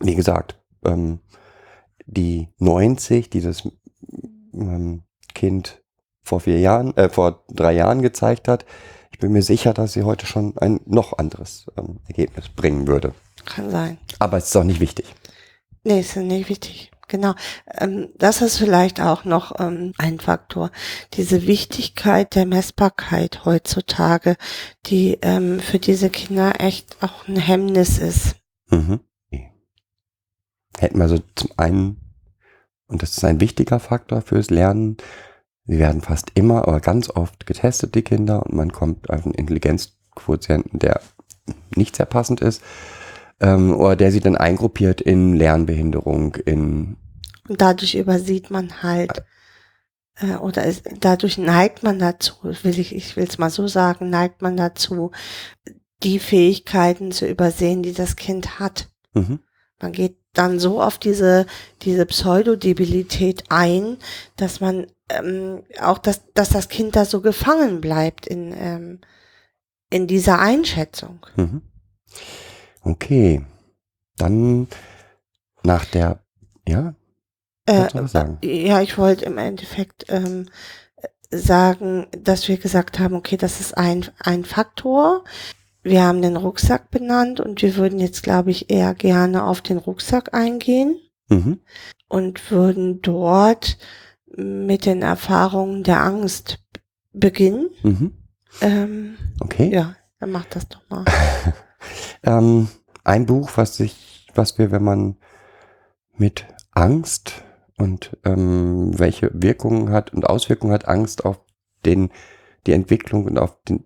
Wie 0.00 0.14
gesagt, 0.14 0.60
ähm, 0.84 1.20
die 2.06 2.48
90, 2.58 3.30
die 3.30 3.40
das 3.40 3.68
ähm, 4.54 5.02
Kind 5.34 5.82
vor 6.22 6.40
vier 6.40 6.60
Jahren, 6.60 6.96
äh, 6.96 7.08
vor 7.08 7.44
drei 7.48 7.72
Jahren 7.72 8.02
gezeigt 8.02 8.48
hat, 8.48 8.64
ich 9.10 9.18
bin 9.18 9.32
mir 9.32 9.42
sicher, 9.42 9.74
dass 9.74 9.92
sie 9.92 10.04
heute 10.04 10.26
schon 10.26 10.56
ein 10.58 10.80
noch 10.86 11.18
anderes 11.18 11.66
ähm, 11.76 11.98
Ergebnis 12.06 12.48
bringen 12.48 12.86
würde. 12.86 13.14
Kann 13.44 13.70
sein. 13.70 13.98
Aber 14.18 14.38
es 14.38 14.46
ist 14.46 14.56
auch 14.56 14.64
nicht 14.64 14.80
wichtig. 14.80 15.06
Nee, 15.84 16.00
ist 16.00 16.14
ja 16.14 16.22
nicht 16.22 16.48
wichtig. 16.48 16.91
Genau. 17.12 17.34
Ähm, 17.78 18.08
das 18.16 18.40
ist 18.40 18.56
vielleicht 18.56 18.98
auch 18.98 19.26
noch 19.26 19.60
ähm, 19.60 19.92
ein 19.98 20.18
Faktor. 20.18 20.70
Diese 21.12 21.46
Wichtigkeit 21.46 22.34
der 22.34 22.46
Messbarkeit 22.46 23.44
heutzutage, 23.44 24.36
die 24.86 25.18
ähm, 25.20 25.60
für 25.60 25.78
diese 25.78 26.08
Kinder 26.08 26.54
echt 26.58 26.96
auch 27.02 27.28
ein 27.28 27.36
Hemmnis 27.36 27.98
ist. 27.98 28.36
Mhm. 28.70 29.00
Hätten 30.78 30.98
wir 30.98 31.08
so 31.10 31.18
zum 31.34 31.50
einen, 31.58 32.00
und 32.86 33.02
das 33.02 33.18
ist 33.18 33.24
ein 33.24 33.42
wichtiger 33.42 33.78
Faktor 33.78 34.22
fürs 34.22 34.48
Lernen, 34.48 34.96
sie 35.66 35.78
werden 35.78 36.00
fast 36.00 36.30
immer, 36.32 36.66
aber 36.66 36.80
ganz 36.80 37.10
oft 37.10 37.44
getestet, 37.44 37.94
die 37.94 38.00
Kinder, 38.00 38.46
und 38.46 38.54
man 38.54 38.72
kommt 38.72 39.10
auf 39.10 39.26
einen 39.26 39.34
Intelligenzquotienten, 39.34 40.78
der 40.78 41.02
nicht 41.76 41.96
sehr 41.96 42.06
passend 42.06 42.40
ist, 42.40 42.62
oder 43.38 43.96
der 43.96 44.12
sie 44.12 44.20
dann 44.20 44.36
eingruppiert 44.36 45.00
in 45.00 45.34
Lernbehinderung, 45.34 46.36
in 46.36 46.96
Und 47.48 47.60
dadurch 47.60 47.94
übersieht 47.94 48.50
man 48.50 48.82
halt, 48.82 49.22
äh, 50.16 50.36
oder 50.36 50.64
es, 50.64 50.82
dadurch 51.00 51.38
neigt 51.38 51.82
man 51.82 51.98
dazu, 51.98 52.34
will 52.42 52.78
ich, 52.78 52.94
ich 52.94 53.16
will 53.16 53.24
es 53.24 53.38
mal 53.38 53.50
so 53.50 53.66
sagen, 53.66 54.10
neigt 54.10 54.42
man 54.42 54.56
dazu, 54.56 55.10
die 56.02 56.18
Fähigkeiten 56.18 57.12
zu 57.12 57.26
übersehen, 57.26 57.82
die 57.82 57.92
das 57.92 58.16
Kind 58.16 58.58
hat. 58.58 58.88
mhm. 59.14 59.40
Man 59.80 59.90
geht 59.92 60.16
dann 60.32 60.60
so 60.60 60.80
auf 60.80 60.98
diese, 60.98 61.46
diese 61.82 62.06
Pseudodebilität 62.06 63.44
ein, 63.48 63.98
dass 64.36 64.60
man 64.60 64.86
ähm, 65.10 65.64
auch, 65.80 65.98
dass, 65.98 66.22
dass 66.34 66.50
das 66.50 66.68
Kind 66.68 66.96
da 66.96 67.04
so 67.04 67.20
gefangen 67.20 67.80
bleibt 67.80 68.26
in, 68.26 68.54
ähm, 68.56 69.00
in 69.90 70.06
dieser 70.06 70.38
Einschätzung. 70.38 71.26
Mhm. 71.36 71.62
Okay. 72.82 73.44
Dann 74.16 74.68
nach 75.62 75.84
der, 75.84 76.24
ja, 76.66 76.94
Äh, 77.66 77.88
ja, 78.42 78.80
ich 78.80 78.98
wollte 78.98 79.24
im 79.24 79.38
Endeffekt 79.38 80.06
ähm, 80.08 80.48
sagen, 81.30 82.06
dass 82.16 82.48
wir 82.48 82.56
gesagt 82.56 82.98
haben, 82.98 83.14
okay, 83.14 83.36
das 83.36 83.60
ist 83.60 83.76
ein, 83.76 84.06
ein 84.18 84.44
Faktor. 84.44 85.24
Wir 85.82 86.02
haben 86.02 86.22
den 86.22 86.36
Rucksack 86.36 86.90
benannt 86.90 87.40
und 87.40 87.62
wir 87.62 87.76
würden 87.76 87.98
jetzt, 87.98 88.22
glaube 88.22 88.50
ich, 88.50 88.70
eher 88.70 88.94
gerne 88.94 89.44
auf 89.44 89.60
den 89.60 89.78
Rucksack 89.78 90.34
eingehen. 90.34 90.96
mhm. 91.32 91.60
und 92.08 92.50
würden 92.50 93.00
dort 93.02 93.78
mit 94.26 94.86
den 94.86 95.02
Erfahrungen 95.02 95.82
der 95.82 96.02
Angst 96.02 96.58
beginnen. 97.12 97.70
Mhm. 97.82 98.12
Ähm, 98.60 99.16
okay. 99.40 99.72
ja, 99.72 99.96
dann 100.20 100.30
mach 100.30 100.44
das 100.46 100.68
doch 100.68 100.82
mal. 100.88 101.04
Ähm, 102.22 102.68
ein 103.02 103.26
Buch, 103.26 103.50
was 103.56 103.76
sich, 103.76 104.28
was 104.36 104.56
wir, 104.56 104.70
wenn 104.70 104.84
man 104.84 105.16
mit 106.16 106.46
Angst 106.70 107.42
und 107.82 108.16
ähm, 108.24 108.96
welche 108.96 109.30
Wirkungen 109.34 109.90
hat 109.90 110.12
und 110.12 110.24
Auswirkungen 110.24 110.72
hat 110.72 110.86
Angst 110.86 111.24
auf 111.24 111.40
den, 111.84 112.10
die 112.66 112.72
Entwicklung 112.72 113.24
und 113.24 113.38
auf 113.38 113.60
den, 113.64 113.84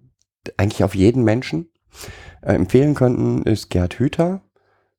eigentlich 0.59 0.85
auf 0.85 0.95
jeden 0.95 1.25
Menschen 1.25 1.71
äh, 2.43 2.53
empfehlen 2.53 2.95
könnten, 2.95 3.43
ist 3.43 3.71
Gerd 3.71 3.99
Hüther, 3.99 4.43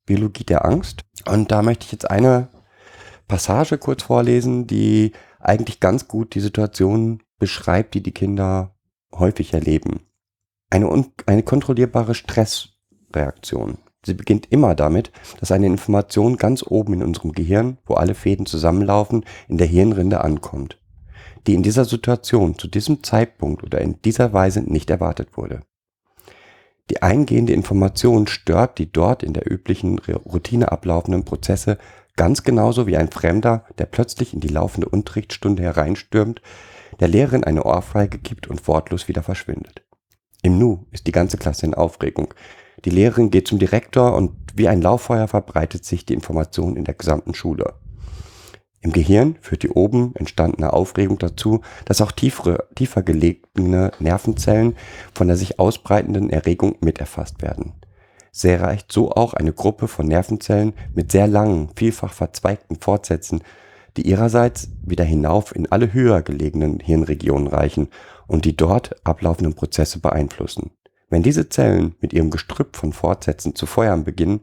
Biologie 0.08 0.46
der 0.46 0.66
Angst. 0.66 1.06
Und 1.30 1.52
da 1.52 1.62
möchte 1.62 1.86
ich 1.86 1.92
jetzt 1.92 2.10
eine 2.10 2.50
Passage 3.28 3.78
kurz 3.78 4.02
vorlesen, 4.02 4.66
die 4.66 5.12
eigentlich 5.40 5.80
ganz 5.80 6.08
gut 6.08 6.34
die 6.34 6.40
Situation 6.40 7.22
beschreibt, 7.38 7.94
die 7.94 8.02
die 8.02 8.14
Kinder 8.14 8.76
häufig 9.14 9.54
erleben. 9.54 10.08
Eine, 10.72 11.06
eine 11.28 11.44
kontrollierbare 11.44 12.16
Stressreaktion. 12.16 13.78
Sie 14.06 14.14
beginnt 14.14 14.52
immer 14.52 14.76
damit, 14.76 15.12
dass 15.40 15.52
eine 15.52 15.66
Information 15.66 16.38
ganz 16.38 16.64
oben 16.64 16.94
in 16.94 17.04
unserem 17.04 17.34
Gehirn, 17.34 17.78
wo 17.86 17.96
alle 17.96 18.16
Fäden 18.16 18.46
zusammenlaufen, 18.46 19.26
in 19.48 19.58
der 19.58 19.68
Hirnrinde 19.68 20.22
ankommt, 20.22 20.80
die 21.46 21.54
in 21.54 21.64
dieser 21.64 21.86
Situation 21.86 22.58
zu 22.58 22.68
diesem 22.68 23.04
Zeitpunkt 23.04 23.64
oder 23.64 23.82
in 23.82 24.02
dieser 24.02 24.34
Weise 24.34 24.62
nicht 24.62 24.90
erwartet 24.90 25.36
wurde. 25.36 25.62
Die 26.90 27.02
eingehende 27.02 27.54
Information 27.54 28.28
stört 28.28 28.78
die 28.78 28.92
dort 28.92 29.24
in 29.24 29.34
der 29.34 29.52
üblichen 29.52 30.00
Routine 30.00 30.72
ablaufenden 30.72 31.26
Prozesse 31.26 31.78
ganz 32.16 32.44
genauso 32.44 32.88
wie 32.88 32.98
ein 32.98 33.12
Fremder, 33.12 33.66
der 33.78 33.86
plötzlich 33.86 34.34
in 34.34 34.40
die 34.40 34.48
laufende 34.48 34.90
Unterrichtsstunde 34.90 35.64
hereinstürmt, 35.64 36.42
der 37.00 37.08
Lehrerin 37.08 37.44
eine 37.44 37.64
Ohrfeige 37.64 38.18
gibt 38.18 38.48
und 38.48 38.68
wortlos 38.68 39.08
wieder 39.08 39.22
verschwindet. 39.22 39.84
Im 40.42 40.58
Nu 40.58 40.86
ist 40.92 41.08
die 41.08 41.12
ganze 41.12 41.38
Klasse 41.38 41.66
in 41.66 41.74
Aufregung. 41.74 42.34
Die 42.86 42.90
Lehrerin 42.90 43.32
geht 43.32 43.48
zum 43.48 43.60
Direktor 43.60 44.16
und 44.16 44.32
wie 44.56 44.68
ein 44.68 44.82
Lauffeuer 44.82 45.28
verbreitet 45.28 45.86
sich 45.86 46.06
die 46.06 46.14
Information 46.14 46.76
in 46.76 46.84
der 46.84 46.94
gesamten 46.94 47.34
Schule. 47.34 47.74
Im 48.82 48.92
Gehirn 48.92 49.36
führt 49.42 49.64
die 49.64 49.70
oben 49.70 50.16
entstandene 50.16 50.72
Aufregung 50.72 51.18
dazu, 51.18 51.62
dass 51.86 52.02
auch 52.02 52.12
tiefere, 52.12 52.68
tiefer 52.76 53.02
gelegene 53.02 53.92
Nervenzellen 54.00 54.76
von 55.14 55.28
der 55.28 55.36
sich 55.36 55.60
ausbreitenden 55.60 56.30
Erregung 56.30 56.76
miterfasst 56.80 57.42
werden. 57.42 57.74
Sehr 58.32 58.62
reicht 58.62 58.92
so 58.92 59.12
auch 59.12 59.34
eine 59.34 59.52
Gruppe 59.52 59.88
von 59.88 60.08
Nervenzellen 60.08 60.74
mit 60.94 61.12
sehr 61.12 61.28
langen, 61.28 61.70
vielfach 61.76 62.14
verzweigten 62.14 62.78
Fortsätzen, 62.80 63.42
die 63.98 64.08
ihrerseits 64.08 64.70
wieder 64.84 65.04
hinauf 65.04 65.56
in 65.56 65.72
alle 65.72 65.92
höher 65.92 66.22
gelegenen 66.22 66.80
Hirnregionen 66.80 67.48
reichen 67.48 67.90
und 68.28 68.46
die 68.46 68.56
dort 68.56 68.96
ablaufenden 69.06 69.56
Prozesse 69.56 70.00
beeinflussen. 70.00 70.72
Wenn 71.10 71.24
diese 71.24 71.48
Zellen 71.48 71.96
mit 72.02 72.12
ihrem 72.12 72.32
Gestrüpp 72.32 72.76
von 72.76 72.92
Fortsätzen 72.92 73.56
zu 73.56 73.66
feuern 73.66 74.04
beginnen, 74.04 74.42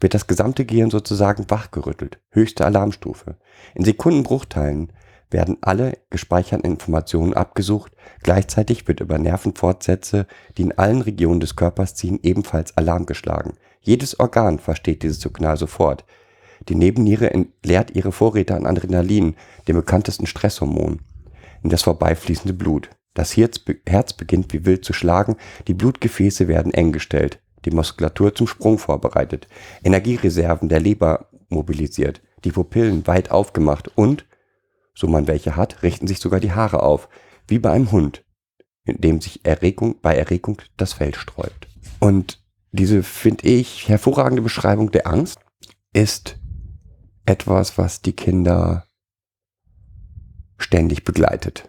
wird 0.00 0.14
das 0.14 0.26
gesamte 0.26 0.64
Gehirn 0.64 0.90
sozusagen 0.90 1.48
wachgerüttelt, 1.48 2.18
höchste 2.30 2.64
Alarmstufe. 2.64 3.36
In 3.74 3.84
Sekundenbruchteilen 3.84 4.92
werden 5.30 5.58
alle 5.60 5.98
gespeicherten 6.10 6.68
Informationen 6.68 7.34
abgesucht, 7.34 7.92
gleichzeitig 8.22 8.88
wird 8.88 9.00
über 9.00 9.18
Nervenfortsätze, 9.18 10.26
die 10.58 10.62
in 10.62 10.76
allen 10.76 11.02
Regionen 11.02 11.40
des 11.40 11.54
Körpers 11.54 11.94
ziehen, 11.94 12.18
ebenfalls 12.22 12.76
Alarm 12.76 13.06
geschlagen. 13.06 13.54
Jedes 13.80 14.18
Organ 14.18 14.58
versteht 14.58 15.04
dieses 15.04 15.20
Signal 15.20 15.56
sofort. 15.56 16.04
Die 16.68 16.74
Nebenniere 16.74 17.30
entleert 17.30 17.92
ihre 17.92 18.12
Vorräte 18.12 18.54
an 18.54 18.66
Adrenalin, 18.66 19.36
dem 19.68 19.76
bekanntesten 19.76 20.26
Stresshormon, 20.26 21.00
in 21.62 21.70
das 21.70 21.82
vorbeifließende 21.82 22.54
Blut. 22.54 22.90
Das 23.14 23.36
Herz, 23.36 23.58
be 23.58 23.78
Herz 23.86 24.12
beginnt 24.12 24.52
wie 24.52 24.64
wild 24.64 24.84
zu 24.84 24.92
schlagen, 24.92 25.36
die 25.68 25.74
Blutgefäße 25.74 26.48
werden 26.48 26.72
eng 26.72 26.92
gestellt, 26.92 27.40
die 27.64 27.70
Muskulatur 27.70 28.34
zum 28.34 28.46
Sprung 28.46 28.78
vorbereitet, 28.78 29.48
Energiereserven 29.84 30.68
der 30.68 30.80
Leber 30.80 31.28
mobilisiert, 31.48 32.22
die 32.44 32.52
Pupillen 32.52 33.06
weit 33.06 33.30
aufgemacht 33.30 33.96
und, 33.96 34.26
so 34.94 35.06
man 35.06 35.26
welche 35.26 35.56
hat, 35.56 35.82
richten 35.82 36.06
sich 36.06 36.20
sogar 36.20 36.40
die 36.40 36.52
Haare 36.52 36.82
auf, 36.82 37.08
wie 37.46 37.58
bei 37.58 37.70
einem 37.70 37.92
Hund, 37.92 38.24
in 38.84 39.00
dem 39.00 39.20
sich 39.20 39.44
Erregung, 39.44 40.00
bei 40.00 40.16
Erregung 40.16 40.60
das 40.76 40.94
Fell 40.94 41.14
sträubt. 41.14 41.68
Und 42.00 42.42
diese, 42.72 43.02
finde 43.02 43.46
ich, 43.46 43.88
hervorragende 43.88 44.42
Beschreibung 44.42 44.90
der 44.90 45.06
Angst 45.06 45.38
ist 45.92 46.38
etwas, 47.26 47.76
was 47.78 48.00
die 48.00 48.14
Kinder 48.14 48.86
ständig 50.58 51.04
begleitet. 51.04 51.68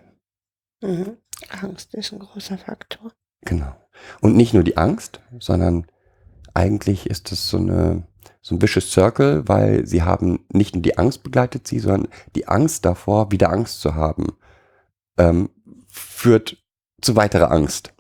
Mhm. 0.82 1.18
Angst 1.50 1.94
ist 1.94 2.14
ein 2.14 2.20
großer 2.20 2.58
Faktor. 2.58 3.12
Genau. 3.42 3.76
Und 4.22 4.36
nicht 4.36 4.54
nur 4.54 4.64
die 4.64 4.78
Angst, 4.78 5.22
sondern 5.40 5.86
eigentlich 6.54 7.10
ist 7.10 7.32
es 7.32 7.50
so 7.50 7.58
eine 7.58 8.08
so 8.42 8.56
ein 8.56 8.62
vicious 8.62 8.92
circle, 8.92 9.48
weil 9.48 9.88
sie 9.88 10.04
haben 10.04 10.46
nicht 10.52 10.76
nur 10.76 10.82
die 10.82 10.98
Angst 10.98 11.24
begleitet 11.24 11.66
sie, 11.66 11.80
sondern 11.80 12.10
die 12.36 12.48
Angst 12.48 12.84
davor, 12.84 13.32
wieder 13.32 13.50
Angst 13.50 13.80
zu 13.80 13.96
haben, 13.96 14.34
ähm, 15.18 15.50
führt 15.88 16.58
zu 17.02 17.16
weiterer 17.16 17.52
Angst. 17.52 17.94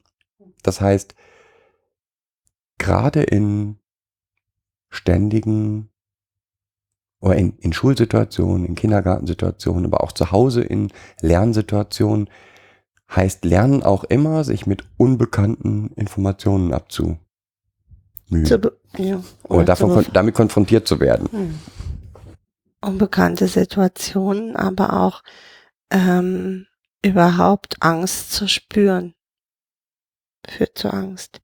Das 0.61 0.81
heißt, 0.81 1.15
gerade 2.77 3.23
in 3.23 3.79
ständigen 4.89 5.89
oder 7.19 7.37
in, 7.37 7.57
in 7.59 7.71
Schulsituationen, 7.71 8.65
in 8.65 8.75
Kindergartensituationen, 8.75 9.85
aber 9.85 10.03
auch 10.03 10.11
zu 10.11 10.31
Hause 10.31 10.61
in 10.61 10.91
Lernsituationen, 11.21 12.29
heißt 13.15 13.45
Lernen 13.45 13.83
auch 13.83 14.03
immer, 14.03 14.43
sich 14.43 14.65
mit 14.65 14.83
unbekannten 14.97 15.91
Informationen 15.95 16.73
abzumühen. 16.73 17.19
Ja, 18.97 19.23
oder 19.43 19.65
davon, 19.65 19.91
kon 19.91 20.05
damit 20.13 20.35
konfrontiert 20.35 20.87
zu 20.87 20.99
werden. 20.99 21.27
Hm. 21.31 21.59
Unbekannte 22.81 23.47
Situationen, 23.47 24.55
aber 24.55 24.93
auch 24.93 25.23
ähm, 25.89 26.67
überhaupt 27.03 27.77
Angst 27.79 28.31
zu 28.31 28.47
spüren. 28.47 29.13
Führt 30.47 30.77
zu 30.77 30.91
Angst. 30.91 31.41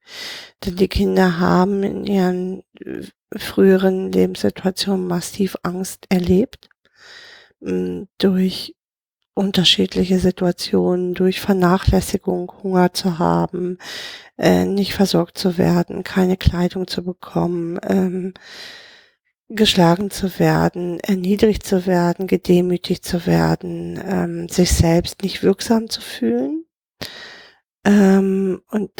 Denn 0.65 0.75
die 0.75 0.89
Kinder 0.89 1.39
haben 1.39 1.83
in 1.83 2.05
ihren 2.05 2.63
äh, 2.81 3.03
früheren 3.37 4.11
Lebenssituationen 4.11 5.07
massiv 5.07 5.55
Angst 5.63 6.05
erlebt. 6.09 6.69
m, 7.61 8.07
Durch 8.17 8.75
unterschiedliche 9.39 10.19
Situationen, 10.19 11.13
durch 11.13 11.39
Vernachlässigung, 11.39 12.51
Hunger 12.61 12.93
zu 12.93 13.19
haben, 13.19 13.77
äh, 14.37 14.65
nicht 14.65 14.93
versorgt 14.93 15.37
zu 15.37 15.57
werden, 15.57 16.03
keine 16.03 16.35
Kleidung 16.35 16.87
zu 16.87 17.05
bekommen, 17.05 17.79
ähm, 17.87 18.33
geschlagen 19.47 20.11
zu 20.11 20.39
werden, 20.39 20.99
erniedrigt 20.99 21.65
zu 21.65 21.85
werden, 21.85 22.27
gedemütigt 22.27 23.05
zu 23.05 23.25
werden, 23.25 23.97
ähm, 24.05 24.49
sich 24.49 24.73
selbst 24.73 25.23
nicht 25.23 25.41
wirksam 25.41 25.89
zu 25.89 26.01
fühlen. 26.01 26.65
Ähm, 27.85 28.61
und 28.69 28.91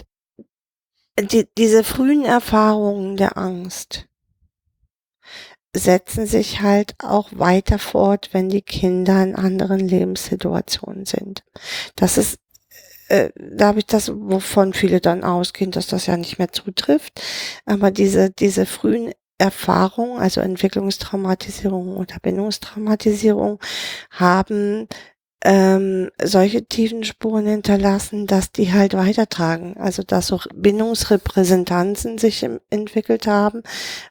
die, 1.19 1.49
diese 1.57 1.83
frühen 1.83 2.23
Erfahrungen 2.23 3.17
der 3.17 3.37
Angst 3.37 4.08
setzen 5.75 6.25
sich 6.25 6.61
halt 6.61 6.95
auch 6.99 7.29
weiter 7.31 7.79
fort, 7.79 8.29
wenn 8.33 8.49
die 8.49 8.61
Kinder 8.61 9.21
in 9.23 9.35
anderen 9.35 9.79
Lebenssituationen 9.79 11.05
sind. 11.05 11.43
Das 11.95 12.17
ist, 12.17 12.39
äh, 13.09 13.29
da 13.35 13.67
habe 13.67 13.79
ich 13.79 13.85
das, 13.85 14.11
wovon 14.13 14.73
viele 14.73 14.99
dann 15.01 15.23
ausgehen, 15.23 15.71
dass 15.71 15.87
das 15.87 16.07
ja 16.07 16.17
nicht 16.17 16.39
mehr 16.39 16.51
zutrifft. 16.51 17.21
Aber 17.65 17.91
diese, 17.91 18.31
diese 18.31 18.65
frühen 18.65 19.13
Erfahrungen, 19.37 20.19
also 20.19 20.41
Entwicklungstraumatisierung 20.41 21.95
oder 21.97 22.17
Bindungstraumatisierung, 22.21 23.59
haben 24.11 24.87
ähm, 25.43 26.09
solche 26.21 26.65
tiefen 26.65 27.03
Spuren 27.03 27.45
hinterlassen, 27.45 28.27
dass 28.27 28.51
die 28.51 28.73
halt 28.73 28.93
weitertragen. 28.93 29.77
Also 29.77 30.03
dass 30.03 30.27
so 30.27 30.39
Bindungsrepräsentanzen 30.53 32.17
sich 32.17 32.43
im, 32.43 32.59
entwickelt 32.69 33.27
haben, 33.27 33.63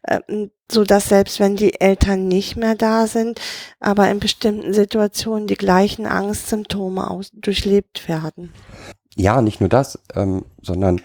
ähm, 0.07 0.51
so 0.71 0.85
dass 0.85 1.09
selbst 1.09 1.41
wenn 1.41 1.57
die 1.57 1.81
Eltern 1.81 2.29
nicht 2.29 2.57
mehr 2.57 2.75
da 2.75 3.07
sind, 3.07 3.41
aber 3.81 4.11
in 4.11 4.21
bestimmten 4.21 4.73
Situationen 4.73 5.47
die 5.47 5.57
gleichen 5.57 6.07
Angstsymptome 6.07 7.11
aus, 7.11 7.31
durchlebt 7.33 8.09
werden. 8.09 8.53
Ja, 9.15 9.43
nicht 9.43 9.61
nur 9.61 9.69
das, 9.69 9.99
ähm, 10.15 10.45
sondern 10.63 11.01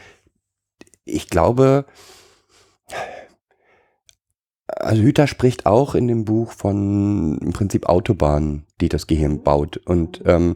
ich 1.06 1.30
glaube, 1.30 1.86
also 4.76 5.02
Hüter 5.02 5.28
spricht 5.28 5.66
auch 5.66 5.96
in 5.96 6.08
dem 6.08 6.26
Buch 6.26 6.52
von 6.52 7.38
im 7.40 7.54
Prinzip 7.54 7.88
Autobahnen, 7.88 8.66
die 8.82 8.90
das 8.90 9.08
Gehirn 9.08 9.44
baut. 9.44 9.78
Und 9.78 10.22
ähm, 10.26 10.56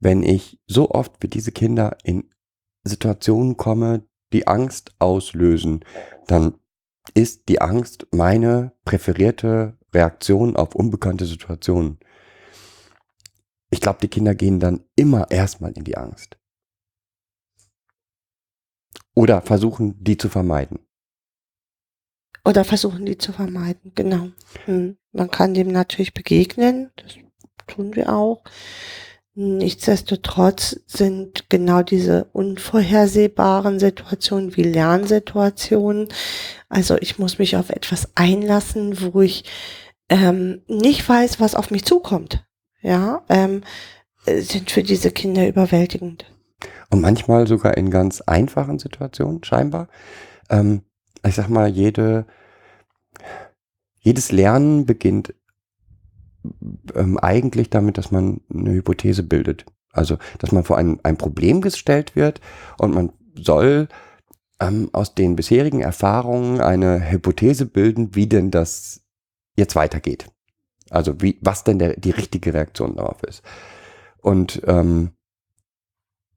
wenn 0.00 0.22
ich 0.22 0.58
so 0.66 0.90
oft 0.90 1.12
wie 1.20 1.28
diese 1.28 1.52
Kinder 1.52 1.96
in 2.02 2.30
Situationen 2.84 3.56
komme, 3.56 4.04
die 4.32 4.46
Angst 4.46 4.94
auslösen, 4.98 5.84
dann 6.26 6.54
ist 7.14 7.48
die 7.48 7.60
Angst 7.60 8.06
meine 8.10 8.72
präferierte 8.84 9.78
Reaktion 9.92 10.56
auf 10.56 10.74
unbekannte 10.74 11.26
Situationen. 11.26 11.98
Ich 13.70 13.80
glaube, 13.80 13.98
die 14.02 14.08
Kinder 14.08 14.34
gehen 14.34 14.60
dann 14.60 14.84
immer 14.96 15.30
erstmal 15.30 15.72
in 15.72 15.84
die 15.84 15.96
Angst. 15.96 16.38
Oder 19.14 19.42
versuchen, 19.42 20.02
die 20.02 20.16
zu 20.16 20.28
vermeiden. 20.28 20.80
Oder 22.44 22.64
versuchen 22.64 23.06
die 23.06 23.18
zu 23.18 23.32
vermeiden, 23.32 23.92
genau. 23.94 24.28
Hm. 24.66 24.96
Man 25.12 25.30
kann 25.30 25.54
dem 25.54 25.68
natürlich 25.68 26.12
begegnen, 26.12 26.90
das 26.96 27.14
tun 27.66 27.96
wir 27.96 28.12
auch. 28.12 28.42
Nichtsdestotrotz 29.36 30.78
sind 30.86 31.50
genau 31.50 31.82
diese 31.82 32.26
unvorhersehbaren 32.32 33.80
Situationen 33.80 34.56
wie 34.56 34.62
Lernsituationen. 34.62 36.08
Also 36.68 36.96
ich 37.00 37.18
muss 37.18 37.38
mich 37.38 37.56
auf 37.56 37.70
etwas 37.70 38.10
einlassen, 38.14 39.00
wo 39.00 39.22
ich 39.22 39.44
ähm, 40.08 40.62
nicht 40.68 41.08
weiß, 41.08 41.40
was 41.40 41.56
auf 41.56 41.72
mich 41.72 41.84
zukommt. 41.84 42.44
Ja, 42.80 43.22
ähm, 43.28 43.62
äh, 44.26 44.40
sind 44.40 44.70
für 44.70 44.84
diese 44.84 45.10
Kinder 45.10 45.48
überwältigend. 45.48 46.26
Und 46.90 47.00
manchmal 47.00 47.48
sogar 47.48 47.76
in 47.76 47.90
ganz 47.90 48.20
einfachen 48.20 48.78
Situationen, 48.78 49.42
scheinbar. 49.42 49.88
Ähm, 50.48 50.82
ich 51.26 51.34
sag 51.34 51.48
mal, 51.48 51.68
jede, 51.68 52.26
jedes 54.00 54.32
Lernen 54.32 54.86
beginnt 54.86 55.34
ähm, 56.94 57.18
eigentlich 57.18 57.70
damit, 57.70 57.98
dass 57.98 58.10
man 58.10 58.40
eine 58.52 58.72
Hypothese 58.72 59.22
bildet. 59.22 59.64
Also, 59.92 60.18
dass 60.38 60.52
man 60.52 60.64
vor 60.64 60.76
ein, 60.76 61.00
ein 61.04 61.16
Problem 61.16 61.60
gestellt 61.60 62.16
wird 62.16 62.40
und 62.78 62.92
man 62.92 63.12
soll 63.34 63.88
ähm, 64.60 64.90
aus 64.92 65.14
den 65.14 65.36
bisherigen 65.36 65.80
Erfahrungen 65.80 66.60
eine 66.60 67.10
Hypothese 67.10 67.66
bilden, 67.66 68.14
wie 68.14 68.26
denn 68.26 68.50
das 68.50 69.02
jetzt 69.56 69.76
weitergeht. 69.76 70.30
Also, 70.90 71.20
wie, 71.20 71.38
was 71.40 71.64
denn 71.64 71.78
der, 71.78 71.96
die 71.96 72.10
richtige 72.10 72.52
Reaktion 72.52 72.96
darauf 72.96 73.22
ist. 73.22 73.42
Und 74.20 74.62
ähm, 74.66 75.12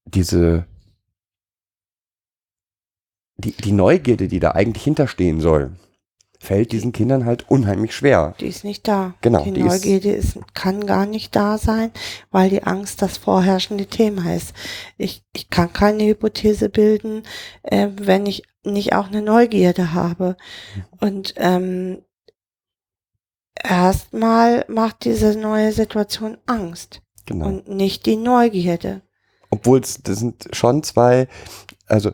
diese 0.06 0.66
die, 3.38 3.52
die 3.52 3.72
Neugierde, 3.72 4.28
die 4.28 4.40
da 4.40 4.52
eigentlich 4.52 4.84
hinterstehen 4.84 5.40
soll, 5.42 5.72
fällt 6.40 6.72
diesen 6.72 6.92
Kindern 6.92 7.26
halt 7.26 7.50
unheimlich 7.50 7.96
schwer. 7.96 8.36
Die 8.40 8.48
ist 8.48 8.64
nicht 8.64 8.88
da. 8.88 9.16
Genau, 9.22 9.44
Die 9.44 9.52
die 9.54 9.64
Neugierde 9.64 10.12
ist, 10.12 10.38
kann 10.54 10.86
gar 10.86 11.06
nicht 11.06 11.36
da 11.36 11.58
sein, 11.58 11.92
weil 12.32 12.50
die 12.50 12.64
Angst 12.64 13.02
das 13.02 13.18
vorherrschende 13.18 13.88
Thema 13.88 14.36
ist. 14.36 14.54
Ich, 14.98 15.24
ich 15.36 15.50
kann 15.50 15.74
keine 15.74 16.06
Hypothese 16.06 16.70
bilden, 16.70 17.24
äh, 17.64 17.90
wenn 18.00 18.26
ich 18.28 18.44
nicht 18.64 18.94
auch 18.94 19.08
eine 19.08 19.22
Neugierde 19.22 19.94
habe. 19.94 20.38
Und 21.00 21.34
ähm, 21.38 22.04
erstmal 23.64 24.66
macht 24.68 25.06
diese 25.06 25.38
neue 25.38 25.72
Situation 25.72 26.38
Angst 26.46 27.02
Genau. 27.26 27.48
und 27.48 27.68
nicht 27.68 28.06
die 28.06 28.16
Neugierde. 28.16 29.02
Obwohl 29.50 29.80
es, 29.80 30.02
das 30.04 30.20
sind 30.20 30.48
schon 30.54 30.84
zwei, 30.84 31.28
also 31.88 32.12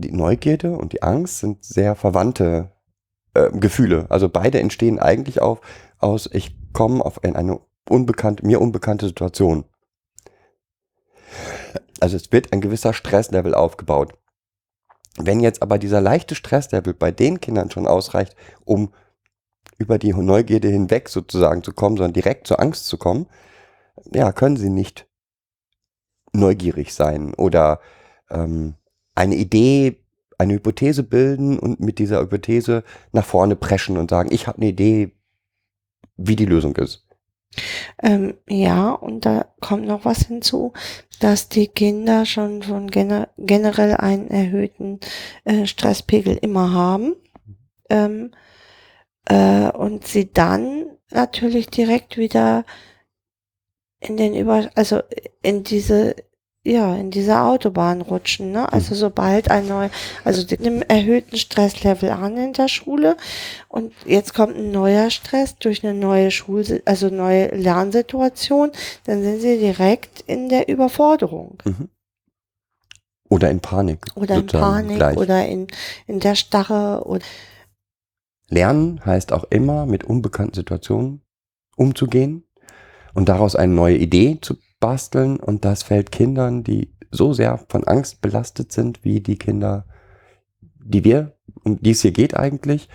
die 0.00 0.12
Neugierde 0.12 0.76
und 0.76 0.92
die 0.92 1.02
Angst 1.02 1.38
sind 1.38 1.64
sehr 1.64 1.94
verwandte 1.94 2.72
äh, 3.34 3.50
Gefühle. 3.50 4.06
Also 4.08 4.28
beide 4.28 4.60
entstehen 4.60 4.98
eigentlich 4.98 5.40
auch 5.40 5.60
aus, 5.98 6.28
ich 6.32 6.56
komme 6.72 7.04
auf 7.04 7.22
in 7.22 7.36
eine 7.36 7.60
unbekannte, 7.88 8.46
mir 8.46 8.60
unbekannte 8.60 9.06
Situation. 9.06 9.64
Also 12.00 12.16
es 12.16 12.32
wird 12.32 12.52
ein 12.52 12.60
gewisser 12.60 12.92
Stresslevel 12.92 13.54
aufgebaut. 13.54 14.14
Wenn 15.18 15.40
jetzt 15.40 15.62
aber 15.62 15.78
dieser 15.78 16.00
leichte 16.00 16.34
Stresslevel 16.34 16.94
bei 16.94 17.10
den 17.10 17.40
Kindern 17.40 17.70
schon 17.70 17.86
ausreicht, 17.86 18.36
um 18.64 18.92
über 19.78 19.98
die 19.98 20.12
Neugierde 20.12 20.68
hinweg 20.68 21.08
sozusagen 21.08 21.62
zu 21.62 21.72
kommen, 21.72 21.96
sondern 21.96 22.12
direkt 22.12 22.46
zur 22.46 22.60
Angst 22.60 22.86
zu 22.86 22.96
kommen, 22.96 23.26
ja, 24.12 24.32
können 24.32 24.56
sie 24.56 24.70
nicht 24.70 25.06
neugierig 26.32 26.94
sein 26.94 27.34
oder 27.34 27.80
ähm, 28.30 28.74
eine 29.14 29.36
Idee, 29.36 30.04
eine 30.38 30.54
Hypothese 30.54 31.02
bilden 31.02 31.58
und 31.58 31.80
mit 31.80 31.98
dieser 31.98 32.20
Hypothese 32.20 32.82
nach 33.12 33.24
vorne 33.24 33.56
preschen 33.56 33.98
und 33.98 34.10
sagen, 34.10 34.30
ich 34.32 34.46
habe 34.46 34.58
eine 34.58 34.68
Idee, 34.70 35.12
wie 36.16 36.36
die 36.36 36.46
Lösung 36.46 36.76
ist. 36.76 37.06
Ähm, 38.02 38.34
ja, 38.48 38.92
und 38.92 39.26
da 39.26 39.46
kommt 39.60 39.86
noch 39.86 40.04
was 40.04 40.26
hinzu, 40.26 40.72
dass 41.18 41.48
die 41.48 41.66
Kinder 41.68 42.24
schon 42.24 42.62
von 42.62 42.88
gener 42.90 43.28
generell 43.36 43.94
einen 43.94 44.28
erhöhten 44.28 45.00
äh, 45.44 45.66
Stresspegel 45.66 46.36
immer 46.40 46.72
haben. 46.72 47.16
Ähm, 47.90 48.30
äh, 49.26 49.70
und 49.70 50.06
sie 50.06 50.32
dann 50.32 50.86
natürlich 51.10 51.68
direkt 51.68 52.16
wieder 52.16 52.64
in 54.00 54.16
den 54.16 54.34
Über, 54.34 54.70
also 54.76 55.00
in 55.42 55.62
diese, 55.64 56.16
ja, 56.62 56.94
in 56.94 57.10
diese 57.10 57.40
Autobahn 57.40 58.02
rutschen, 58.02 58.52
ne? 58.52 58.70
Also 58.70 58.94
sobald 58.94 59.50
ein 59.50 59.66
neu, 59.66 59.88
also 60.24 60.44
die 60.44 60.58
nehmen 60.58 60.82
erhöhten 60.82 61.38
Stresslevel 61.38 62.10
an 62.10 62.36
in 62.36 62.52
der 62.52 62.68
Schule 62.68 63.16
und 63.68 63.92
jetzt 64.04 64.34
kommt 64.34 64.56
ein 64.56 64.70
neuer 64.70 65.08
Stress 65.10 65.56
durch 65.56 65.82
eine 65.82 65.94
neue 65.94 66.30
Schul, 66.30 66.82
also 66.84 67.08
neue 67.08 67.48
Lernsituation, 67.54 68.72
dann 69.04 69.22
sind 69.22 69.40
sie 69.40 69.58
direkt 69.58 70.20
in 70.26 70.50
der 70.50 70.68
Überforderung 70.68 71.56
Oder 73.30 73.50
in 73.50 73.60
Panik. 73.60 74.04
oder 74.14 74.34
in 74.34 74.46
Panik 74.46 74.96
gleich. 74.96 75.16
oder 75.16 75.46
in, 75.46 75.66
in 76.06 76.20
der 76.20 76.34
Starre 76.34 77.04
oder 77.06 77.24
Lernen 78.48 79.00
heißt 79.06 79.32
auch 79.32 79.44
immer 79.44 79.86
mit 79.86 80.04
unbekannten 80.04 80.54
Situationen 80.56 81.22
umzugehen 81.76 82.44
und 83.14 83.30
daraus 83.30 83.56
eine 83.56 83.72
neue 83.72 83.96
Idee 83.96 84.38
zu 84.42 84.56
basteln. 84.80 85.38
Und 85.38 85.64
das 85.64 85.82
fällt 85.82 86.10
Kindern, 86.10 86.64
die 86.64 86.92
so 87.10 87.32
sehr 87.32 87.58
von 87.68 87.84
Angst 87.84 88.20
belastet 88.20 88.72
sind, 88.72 89.04
wie 89.04 89.20
die 89.20 89.36
Kinder, 89.36 89.84
die 90.62 91.04
wir, 91.04 91.36
um 91.64 91.80
die 91.80 91.90
es 91.90 92.02
hier 92.02 92.12
geht 92.12 92.36
eigentlich, 92.36 92.88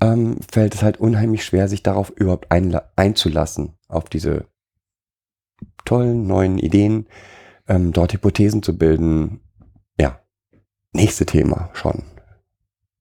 ähm, 0.00 0.36
fällt 0.50 0.74
es 0.74 0.82
halt 0.82 0.98
unheimlich 0.98 1.44
schwer, 1.44 1.68
sich 1.68 1.82
darauf 1.82 2.10
überhaupt 2.10 2.48
einzulassen, 2.50 3.74
auf 3.88 4.08
diese 4.08 4.46
tollen 5.84 6.26
neuen 6.26 6.58
Ideen, 6.58 7.06
ähm, 7.68 7.92
dort 7.92 8.12
Hypothesen 8.12 8.62
zu 8.62 8.76
bilden. 8.76 9.40
Ja, 9.98 10.20
nächste 10.92 11.24
Thema 11.24 11.70
schon. 11.72 12.02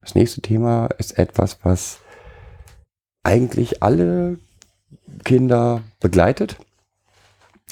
Das 0.01 0.15
nächste 0.15 0.41
Thema 0.41 0.87
ist 0.97 1.17
etwas, 1.17 1.59
was 1.63 1.99
eigentlich 3.23 3.83
alle 3.83 4.39
Kinder 5.23 5.83
begleitet. 5.99 6.57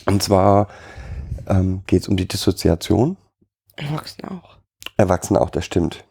Und 0.10 0.24
zwar 0.24 0.68
ähm, 1.48 1.84
geht 1.86 2.02
es 2.02 2.08
um 2.08 2.18
die 2.18 2.28
Dissoziation. 2.28 3.16
Erwachsene 3.76 4.32
auch. 4.32 4.58
Erwachsene 4.98 5.40
auch, 5.40 5.52
das 5.52 5.66
stimmt. 5.66 6.04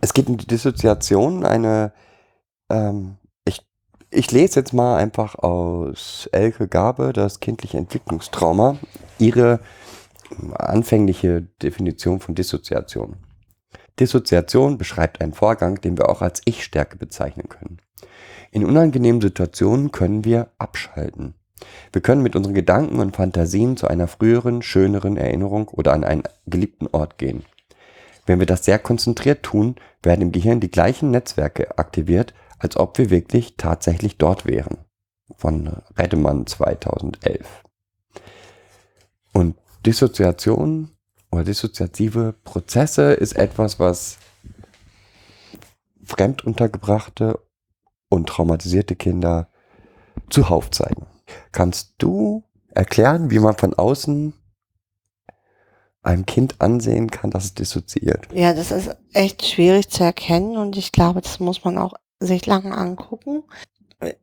Es 0.00 0.14
geht 0.14 0.28
um 0.28 0.36
die 0.36 0.46
Dissoziation, 0.46 1.44
eine, 1.44 1.92
ähm, 2.70 3.16
ich, 3.44 3.66
ich 4.10 4.30
lese 4.30 4.60
jetzt 4.60 4.72
mal 4.72 4.96
einfach 4.98 5.34
aus 5.34 6.28
Elke 6.30 6.68
Gabe, 6.68 7.12
das 7.12 7.40
kindliche 7.40 7.78
Entwicklungstrauma, 7.78 8.78
ihre 9.18 9.58
anfängliche 10.54 11.42
Definition 11.62 12.20
von 12.20 12.36
Dissoziation. 12.36 13.16
Dissoziation 13.98 14.78
beschreibt 14.78 15.20
einen 15.20 15.32
Vorgang, 15.32 15.80
den 15.80 15.98
wir 15.98 16.08
auch 16.10 16.22
als 16.22 16.42
Ich-Stärke 16.44 16.96
bezeichnen 16.96 17.48
können. 17.48 17.78
In 18.52 18.64
unangenehmen 18.64 19.20
Situationen 19.20 19.90
können 19.90 20.24
wir 20.24 20.52
abschalten. 20.58 21.34
Wir 21.92 22.02
können 22.02 22.22
mit 22.22 22.36
unseren 22.36 22.54
Gedanken 22.54 22.98
und 22.98 23.16
Fantasien 23.16 23.76
zu 23.76 23.88
einer 23.88 24.08
früheren, 24.08 24.62
schöneren 24.62 25.16
Erinnerung 25.16 25.68
oder 25.68 25.92
an 25.92 26.04
einen 26.04 26.24
geliebten 26.46 26.86
Ort 26.88 27.18
gehen. 27.18 27.44
Wenn 28.26 28.40
wir 28.40 28.46
das 28.46 28.64
sehr 28.64 28.78
konzentriert 28.78 29.42
tun, 29.42 29.76
werden 30.02 30.22
im 30.22 30.32
Gehirn 30.32 30.60
die 30.60 30.70
gleichen 30.70 31.10
Netzwerke 31.10 31.78
aktiviert, 31.78 32.34
als 32.58 32.76
ob 32.76 32.98
wir 32.98 33.10
wirklich 33.10 33.56
tatsächlich 33.56 34.18
dort 34.18 34.46
wären. 34.46 34.78
Von 35.36 35.82
Redemann 35.96 36.46
2011. 36.46 37.64
Und 39.32 39.56
Dissoziation 39.84 40.90
oder 41.30 41.44
dissoziative 41.44 42.34
Prozesse 42.44 43.12
ist 43.12 43.36
etwas, 43.36 43.78
was 43.78 44.18
fremd 46.04 46.44
untergebrachte 46.44 47.38
und 48.08 48.28
traumatisierte 48.28 48.96
Kinder 48.96 49.48
zuhauf 50.30 50.70
zeigen. 50.70 51.06
Kannst 51.52 51.94
du 51.98 52.44
erklären, 52.70 53.30
wie 53.30 53.38
man 53.38 53.56
von 53.56 53.74
außen 53.74 54.34
einem 56.02 56.24
Kind 56.26 56.60
ansehen 56.60 57.10
kann, 57.10 57.30
dass 57.30 57.44
es 57.44 57.54
dissoziiert? 57.54 58.28
Ja, 58.32 58.54
das 58.54 58.70
ist 58.70 58.96
echt 59.12 59.44
schwierig 59.44 59.88
zu 59.88 60.04
erkennen 60.04 60.56
und 60.56 60.76
ich 60.76 60.92
glaube, 60.92 61.20
das 61.20 61.40
muss 61.40 61.64
man 61.64 61.78
auch 61.78 61.94
sich 62.20 62.46
lange 62.46 62.76
angucken. 62.76 63.42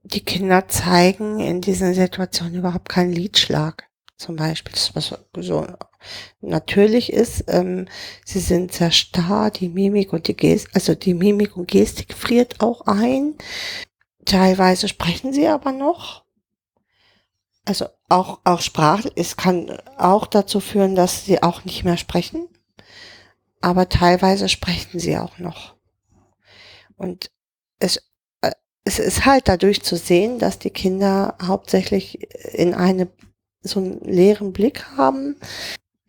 Die 0.04 0.24
Kinder 0.24 0.68
zeigen 0.68 1.40
in 1.40 1.62
diesen 1.62 1.94
Situationen 1.94 2.56
überhaupt 2.56 2.90
keinen 2.90 3.12
Liedschlag 3.12 3.90
zum 4.18 4.36
Beispiel, 4.36 4.74
das 4.74 4.96
was 4.96 5.18
so 5.36 5.68
natürlich 6.42 7.12
ist. 7.12 7.46
Ähm, 7.48 7.88
sie 8.26 8.40
sind 8.40 8.72
sehr 8.72 8.92
starr, 8.92 9.52
die 9.52 9.70
Mimik 9.70 10.14
und 10.14 10.28
die 10.28 10.36
Gestik, 10.38 10.76
also 10.76 10.96
die 10.96 11.14
Mimik 11.14 11.58
und 11.58 11.68
Gestik 11.68 12.14
friert 12.14 12.62
auch 12.62 12.82
ein. 12.88 13.36
Teilweise 14.26 14.88
sprechen 14.88 15.34
sie 15.34 15.48
aber 15.48 15.72
noch. 15.72 16.24
Also 17.66 17.86
auch, 18.10 18.42
auch 18.44 18.62
Sprache, 18.62 19.12
es 19.16 19.38
kann 19.38 19.78
auch 19.98 20.28
dazu 20.28 20.60
führen, 20.60 20.96
dass 20.96 21.26
sie 21.26 21.42
auch 21.42 21.64
nicht 21.64 21.84
mehr 21.84 21.98
sprechen. 21.98 22.50
Aber 23.62 23.88
teilweise 23.88 24.50
sprechen 24.50 25.00
sie 25.00 25.18
auch 25.18 25.40
noch. 25.40 25.76
Und 26.98 27.32
es, 27.80 27.98
äh, 28.42 28.52
es 28.84 29.00
ist 29.00 29.26
halt 29.26 29.48
dadurch 29.48 29.82
zu 29.82 29.96
sehen, 29.96 30.40
dass 30.40 30.60
die 30.60 30.72
Kinder 30.72 31.38
hauptsächlich 31.42 32.22
in 32.54 32.74
eine 32.74 33.08
so 33.62 33.80
einen 33.80 34.02
leeren 34.02 34.52
Blick 34.52 34.86
haben, 34.98 35.38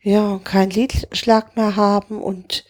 ja, 0.02 0.38
keinen 0.42 0.70
Liedschlag 0.70 1.56
mehr 1.56 1.76
haben 1.76 2.20
und 2.20 2.64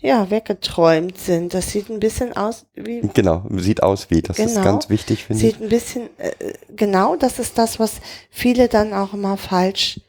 ja, 0.00 0.30
weggeträumt 0.30 1.18
sind. 1.18 1.54
Das 1.54 1.70
sieht 1.70 1.90
ein 1.90 2.00
bisschen 2.00 2.36
aus 2.36 2.66
wie. 2.74 3.00
Genau, 3.14 3.44
sieht 3.50 3.82
aus 3.82 4.10
wie. 4.10 4.22
Das 4.22 4.36
genau, 4.36 4.50
ist 4.50 4.62
ganz 4.62 4.88
wichtig, 4.88 5.24
finde 5.24 5.44
ich. 5.44 5.52
Sieht 5.52 5.62
ein 5.62 5.68
bisschen, 5.68 6.10
äh, 6.18 6.32
genau, 6.74 7.16
das 7.16 7.38
ist 7.38 7.58
das, 7.58 7.78
was 7.78 8.00
viele 8.30 8.68
dann 8.68 8.92
auch 8.94 9.12
immer 9.12 9.36
falsch 9.36 10.00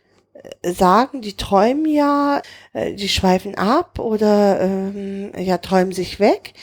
äh, 0.62 0.72
sagen. 0.72 1.22
Die 1.22 1.36
träumen 1.36 1.86
ja, 1.86 2.42
äh, 2.74 2.94
die 2.94 3.10
schweifen 3.10 3.56
ab 3.56 4.00
oder 4.00 4.62
ähm, 4.62 5.32
ja, 5.38 5.58
träumen 5.58 5.94
sich 5.94 6.20
weg. 6.20 6.54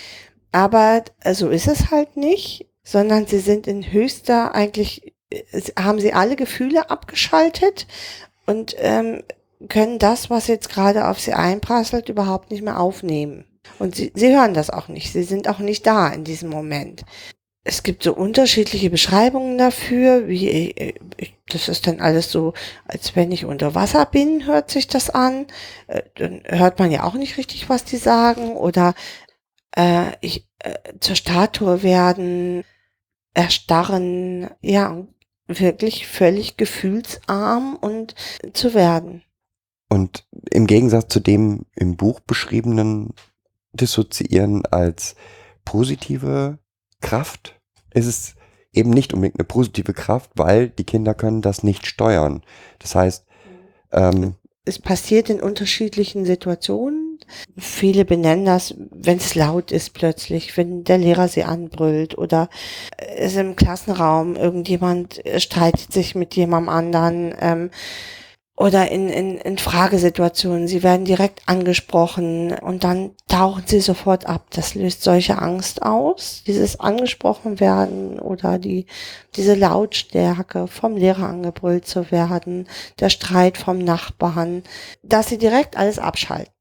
Aber 0.51 1.05
äh, 1.21 1.35
so 1.35 1.49
ist 1.51 1.69
es 1.69 1.91
halt 1.91 2.17
nicht, 2.17 2.67
sondern 2.83 3.27
sie 3.27 3.41
sind 3.41 3.67
in 3.67 3.93
höchster 3.93 4.55
eigentlich 4.55 5.12
haben 5.79 6.01
sie 6.01 6.12
alle 6.12 6.37
Gefühle 6.37 6.91
abgeschaltet 6.91 7.87
und 8.47 8.75
ähm, 8.79 9.23
können 9.68 9.99
das, 9.99 10.31
was 10.31 10.47
jetzt 10.47 10.68
gerade 10.68 11.09
auf 11.09 11.21
sie 11.21 11.33
einprasselt, 11.33 12.09
überhaupt 12.09 12.51
nicht 12.51 12.62
mehr 12.62 12.79
aufnehmen. 12.79 13.44
Und 13.79 13.97
sie, 13.97 14.12
sie 14.14 14.35
hören 14.35 14.55
das 14.55 14.71
auch 14.71 14.88
nicht. 14.88 15.12
Sie 15.12 15.25
sind 15.25 15.49
auch 15.49 15.59
nicht 15.59 15.87
da 15.87 16.09
in 16.09 16.25
diesem 16.25 16.51
Moment. 16.51 17.05
Es 17.64 17.83
gibt 17.83 18.03
so 18.03 18.14
unterschiedliche 18.14 18.88
Beschreibungen 18.88 19.59
dafür, 19.59 20.29
wie 20.29 20.71
äh, 20.71 20.94
das 21.49 21.68
ist 21.68 21.87
dann 21.87 22.01
alles 22.01 22.31
so, 22.31 22.55
als 22.87 23.16
wenn 23.16 23.33
ich 23.33 23.44
unter 23.44 23.75
Wasser 23.75 24.07
bin, 24.07 24.47
hört 24.47 24.71
sich 24.71 24.87
das 24.87 25.11
an. 25.11 25.47
Äh, 25.87 26.03
dann 26.14 26.42
hört 26.47 26.79
man 26.79 26.90
ja 26.90 27.05
auch 27.05 27.14
nicht 27.14 27.37
richtig, 27.37 27.68
was 27.68 27.85
die 27.85 27.97
sagen. 27.97 28.57
Oder 28.57 28.94
äh, 29.77 30.12
ich 30.21 30.47
äh, 30.61 30.75
zur 31.01 31.16
Statue 31.16 31.83
werden, 31.83 32.64
erstarren, 33.35 34.51
ja, 34.62 35.07
wirklich 35.47 36.07
völlig 36.07 36.57
gefühlsarm 36.57 37.77
und 37.77 38.14
zu 38.53 38.75
werden. 38.75 39.23
Und 39.88 40.27
im 40.51 40.66
Gegensatz 40.66 41.09
zu 41.09 41.20
dem 41.20 41.64
im 41.74 41.96
Buch 41.96 42.20
beschriebenen 42.20 43.14
Dissoziieren 43.72 44.66
als 44.66 45.14
positive 45.64 46.59
Kraft 47.01 47.61
ist 47.94 48.07
es 48.07 48.35
eben 48.72 48.90
nicht 48.90 49.12
unbedingt 49.14 49.38
eine 49.38 49.44
positive 49.44 49.92
Kraft, 49.92 50.31
weil 50.35 50.68
die 50.68 50.85
Kinder 50.85 51.14
können 51.14 51.42
das 51.42 51.62
nicht 51.62 51.87
steuern. 51.87 52.42
Das 52.79 52.94
heißt, 52.94 53.24
ähm, 53.92 54.35
es 54.64 54.79
passiert 54.79 55.31
in 55.31 55.40
unterschiedlichen 55.40 56.27
Situationen. 56.27 57.18
Viele 57.57 58.05
benennen 58.05 58.44
das, 58.44 58.74
wenn 58.90 59.16
es 59.16 59.35
laut 59.35 59.72
ist 59.72 59.94
plötzlich, 59.94 60.57
wenn 60.57 60.85
der 60.85 60.98
Lehrer 60.98 61.29
sie 61.29 61.44
anbrüllt 61.44 62.16
oder 62.16 62.51
es 63.16 63.37
im 63.37 63.57
Klassenraum 63.57 64.37
irgendjemand 64.37 65.22
streitet 65.38 65.92
sich 65.92 66.14
mit 66.14 66.35
jemandem 66.37 66.68
anderen. 66.68 67.35
Ähm, 67.40 67.70
oder 68.59 68.90
in, 68.90 69.09
in, 69.09 69.38
in 69.38 69.57
Fragesituationen. 69.57 70.66
Sie 70.66 70.83
werden 70.83 71.05
direkt 71.05 71.42
angesprochen 71.47 72.53
und 72.59 72.83
dann 72.83 73.12
tauchen 73.29 73.62
sie 73.66 73.81
sofort 73.81 74.27
ab. 74.27 74.47
Das 74.51 74.75
löst 74.75 75.05
solche 75.05 75.40
Angst 75.40 75.83
aus, 75.83 76.42
dieses 76.44 76.81
angesprochen 76.81 77.61
werden 77.61 78.18
oder 78.18 78.59
die, 78.59 78.87
diese 79.37 79.55
Lautstärke 79.55 80.66
vom 80.66 80.97
Lehrer 80.97 81.29
angebrüllt 81.29 81.87
zu 81.87 82.11
werden, 82.11 82.66
der 82.99 83.11
Streit 83.11 83.59
vom 83.59 83.79
Nachbarn, 83.79 84.64
dass 85.05 85.29
sie 85.29 85.38
direkt 85.38 85.77
alles 85.77 86.01
abschalten. 86.01 86.53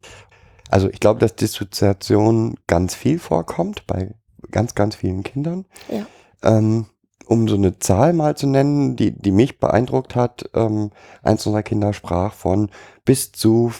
Also 0.69 0.89
ich 0.89 0.99
glaube, 0.99 1.19
dass 1.19 1.35
Dissoziation 1.35 2.57
ganz 2.67 2.93
viel 2.93 3.17
vorkommt 3.17 3.87
bei 3.87 4.13
ganz, 4.51 4.75
ganz 4.75 4.95
vielen 4.95 5.23
Kindern. 5.23 5.65
Ja. 5.89 6.05
Ähm, 6.43 6.85
um 7.27 7.47
so 7.47 7.55
eine 7.55 7.79
Zahl 7.79 8.13
mal 8.13 8.35
zu 8.35 8.47
nennen, 8.47 8.95
die, 8.95 9.11
die 9.11 9.31
mich 9.31 9.59
beeindruckt 9.59 10.15
hat, 10.15 10.49
ähm, 10.53 10.91
eins 11.21 11.45
unserer 11.45 11.63
Kinder 11.63 11.93
sprach 11.93 12.33
von 12.33 12.69
bis 13.05 13.31
zu 13.31 13.71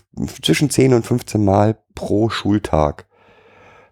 zwischen 0.41 0.69
10 0.69 0.93
und 0.93 1.05
15 1.05 1.43
Mal 1.43 1.77
pro 1.95 2.29
Schultag. 2.29 3.05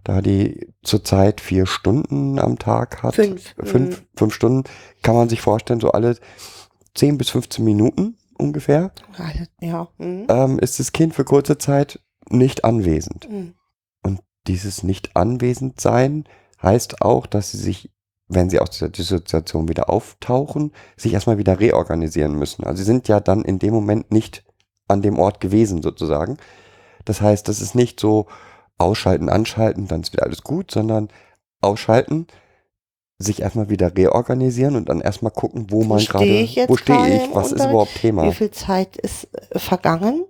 Da 0.03 0.21
die 0.21 0.71
zurzeit 0.83 1.41
vier 1.41 1.65
Stunden 1.65 2.37
am 2.37 2.59
Tag 2.59 3.01
hat, 3.01 3.15
fünf, 3.15 3.55
fünf, 3.63 4.01
mhm. 4.01 4.05
fünf 4.15 4.33
Stunden, 4.35 4.63
kann 5.01 5.15
man 5.15 5.29
sich 5.29 5.41
vorstellen, 5.41 5.79
so 5.79 5.91
alle 5.91 6.17
10 6.93 7.17
bis 7.17 7.29
15 7.29 7.65
Minuten 7.65 8.17
ungefähr, 8.37 8.91
ja. 9.61 9.87
Mhm. 9.97 10.27
Ähm, 10.29 10.59
ist 10.59 10.79
das 10.79 10.91
Kind 10.91 11.15
für 11.15 11.23
kurze 11.23 11.57
Zeit 11.57 11.99
nicht 12.29 12.65
anwesend. 12.65 13.29
Mhm. 13.29 13.53
Und 14.03 14.19
dieses 14.47 14.83
nicht 14.83 15.15
anwesend 15.15 15.81
sein 15.81 16.25
heißt 16.61 17.01
auch, 17.01 17.25
dass 17.25 17.51
sie 17.51 17.57
sich 17.57 17.89
wenn 18.27 18.49
sie 18.49 18.59
aus 18.59 18.71
dieser 18.71 18.89
Dissoziation 18.89 19.67
wieder 19.67 19.89
auftauchen, 19.89 20.71
sich 20.97 21.13
erstmal 21.13 21.37
wieder 21.37 21.59
reorganisieren 21.59 22.37
müssen. 22.37 22.63
Also 22.63 22.79
sie 22.79 22.85
sind 22.85 23.07
ja 23.07 23.19
dann 23.19 23.43
in 23.43 23.59
dem 23.59 23.73
Moment 23.73 24.11
nicht 24.11 24.43
an 24.87 25.01
dem 25.01 25.19
Ort 25.19 25.39
gewesen 25.39 25.81
sozusagen. 25.81 26.37
Das 27.05 27.21
heißt, 27.21 27.47
das 27.47 27.61
ist 27.61 27.75
nicht 27.75 27.99
so 27.99 28.25
ausschalten, 28.77 29.29
anschalten, 29.29 29.87
dann 29.87 30.01
ist 30.01 30.13
wieder 30.13 30.23
alles 30.23 30.41
gut, 30.41 30.71
sondern 30.71 31.09
ausschalten, 31.61 32.27
sich 33.17 33.41
erstmal 33.41 33.69
wieder 33.69 33.95
reorganisieren 33.95 34.75
und 34.75 34.89
dann 34.89 34.99
erstmal 34.99 35.31
gucken, 35.31 35.67
wo, 35.69 35.83
Wo 35.83 35.85
man 35.85 35.99
stehe 35.99 36.45
gerade, 36.45 36.69
wo 36.69 36.75
stehe 36.75 37.15
ich, 37.15 37.33
was 37.33 37.51
ist 37.53 37.63
überhaupt 37.63 37.95
Thema. 37.95 38.25
Wie 38.25 38.33
viel 38.33 38.51
Zeit 38.51 38.97
ist 38.97 39.29
äh, 39.33 39.57
vergangen? 39.57 40.25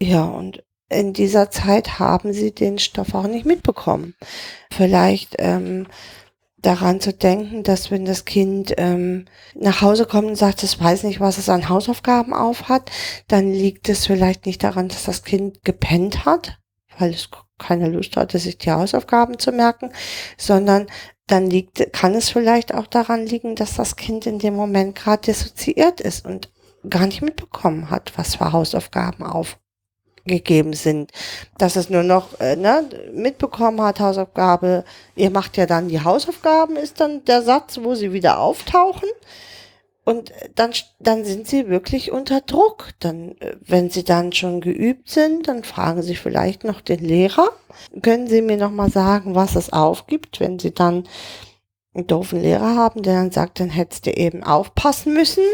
Ja, 0.00 0.24
und 0.24 0.64
in 0.88 1.12
dieser 1.12 1.50
Zeit 1.50 1.98
haben 1.98 2.32
sie 2.32 2.52
den 2.54 2.78
Stoff 2.78 3.14
auch 3.14 3.26
nicht 3.26 3.44
mitbekommen. 3.44 4.14
Vielleicht 4.72 5.36
ähm, 5.38 5.86
daran 6.62 7.00
zu 7.00 7.12
denken, 7.12 7.62
dass 7.62 7.90
wenn 7.90 8.04
das 8.04 8.24
Kind 8.24 8.74
ähm, 8.76 9.24
nach 9.54 9.80
Hause 9.80 10.06
kommt 10.06 10.28
und 10.28 10.36
sagt, 10.36 10.62
es 10.62 10.80
weiß 10.80 11.04
nicht, 11.04 11.20
was 11.20 11.38
es 11.38 11.48
an 11.48 11.68
Hausaufgaben 11.68 12.34
aufhat, 12.34 12.90
dann 13.28 13.50
liegt 13.52 13.88
es 13.88 14.06
vielleicht 14.06 14.46
nicht 14.46 14.62
daran, 14.62 14.88
dass 14.88 15.04
das 15.04 15.22
Kind 15.22 15.64
gepennt 15.64 16.24
hat, 16.24 16.58
weil 16.98 17.10
es 17.10 17.28
keine 17.58 17.88
Lust 17.88 18.16
hatte, 18.16 18.38
sich 18.38 18.58
die 18.58 18.70
Hausaufgaben 18.70 19.38
zu 19.38 19.52
merken, 19.52 19.92
sondern 20.36 20.86
dann 21.26 21.48
liegt, 21.48 21.92
kann 21.92 22.14
es 22.14 22.28
vielleicht 22.28 22.74
auch 22.74 22.86
daran 22.86 23.24
liegen, 23.24 23.54
dass 23.54 23.74
das 23.74 23.96
Kind 23.96 24.26
in 24.26 24.38
dem 24.38 24.54
Moment 24.54 24.96
gerade 24.96 25.22
dissoziiert 25.22 26.00
ist 26.00 26.26
und 26.26 26.50
gar 26.88 27.06
nicht 27.06 27.22
mitbekommen 27.22 27.90
hat, 27.90 28.12
was 28.16 28.36
für 28.36 28.52
Hausaufgaben 28.52 29.24
aufgegeben 30.30 30.72
sind. 30.72 31.10
Dass 31.58 31.76
es 31.76 31.90
nur 31.90 32.02
noch 32.02 32.40
äh, 32.40 32.56
ne, 32.56 32.84
mitbekommen 33.12 33.82
hat, 33.82 34.00
Hausaufgabe, 34.00 34.84
ihr 35.16 35.30
macht 35.30 35.56
ja 35.56 35.66
dann 35.66 35.88
die 35.88 36.02
Hausaufgaben, 36.02 36.76
ist 36.76 37.00
dann 37.00 37.24
der 37.24 37.42
Satz, 37.42 37.80
wo 37.82 37.94
sie 37.94 38.12
wieder 38.12 38.38
auftauchen. 38.38 39.08
Und 40.04 40.32
dann, 40.54 40.72
dann 40.98 41.24
sind 41.24 41.46
sie 41.46 41.68
wirklich 41.68 42.10
unter 42.10 42.40
Druck. 42.40 42.90
Dann, 43.00 43.32
äh, 43.40 43.56
wenn 43.60 43.90
sie 43.90 44.04
dann 44.04 44.32
schon 44.32 44.60
geübt 44.60 45.10
sind, 45.10 45.48
dann 45.48 45.64
fragen 45.64 46.02
sie 46.02 46.16
vielleicht 46.16 46.64
noch 46.64 46.80
den 46.80 47.00
Lehrer. 47.00 47.50
Können 48.02 48.26
Sie 48.26 48.42
mir 48.42 48.56
noch 48.56 48.70
mal 48.70 48.90
sagen, 48.90 49.34
was 49.34 49.56
es 49.56 49.72
aufgibt, 49.72 50.40
wenn 50.40 50.58
Sie 50.58 50.72
dann 50.72 51.04
einen 51.94 52.06
doofen 52.06 52.40
Lehrer 52.40 52.76
haben, 52.76 53.02
der 53.02 53.14
dann 53.14 53.30
sagt, 53.30 53.60
dann 53.60 53.70
hättest 53.70 54.06
du 54.06 54.10
eben 54.10 54.42
aufpassen 54.42 55.12
müssen. 55.14 55.44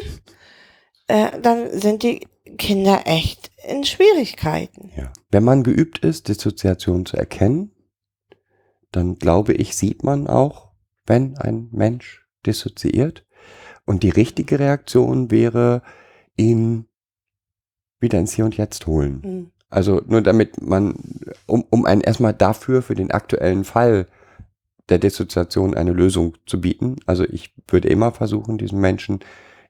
Äh, 1.09 1.41
dann 1.41 1.79
sind 1.79 2.03
die 2.03 2.27
Kinder 2.59 3.03
echt 3.05 3.51
in 3.67 3.85
Schwierigkeiten. 3.85 4.91
Ja. 4.97 5.13
Wenn 5.31 5.45
man 5.45 5.63
geübt 5.63 5.99
ist, 5.99 6.29
Dissoziation 6.29 7.07
zu 7.07 7.17
erkennen, 7.17 7.73
dann 8.93 9.17
glaube 9.17 9.53
ich, 9.53 9.77
sieht 9.77 10.03
man 10.03 10.27
auch, 10.27 10.73
wenn 11.07 11.37
ein 11.39 11.69
Mensch 11.73 12.27
dissoziiert. 12.47 13.25
Und 13.85 14.03
die 14.03 14.11
richtige 14.11 14.59
Reaktion 14.59 15.31
wäre, 15.31 15.83
ihn 16.37 16.87
wieder 18.01 18.19
ins 18.19 18.33
Hier 18.33 18.45
und 18.45 18.57
Jetzt 18.57 18.87
holen. 18.87 19.23
Hm. 19.23 19.51
Also 19.69 20.01
nur 20.07 20.23
damit 20.23 20.61
man, 20.63 20.95
um, 21.47 21.65
um 21.71 21.85
einen 21.85 22.01
erstmal 22.01 22.35
dafür, 22.35 22.83
für 22.83 22.95
den 22.95 23.11
aktuellen 23.11 23.65
Fall 23.65 24.07
der 24.89 24.99
Dissoziation 24.99 25.75
eine 25.75 25.93
Lösung 25.93 26.37
zu 26.47 26.61
bieten. 26.61 26.97
Also 27.07 27.25
ich 27.25 27.53
würde 27.69 27.89
immer 27.89 28.13
versuchen, 28.13 28.59
diesen 28.59 28.81
Menschen 28.81 29.21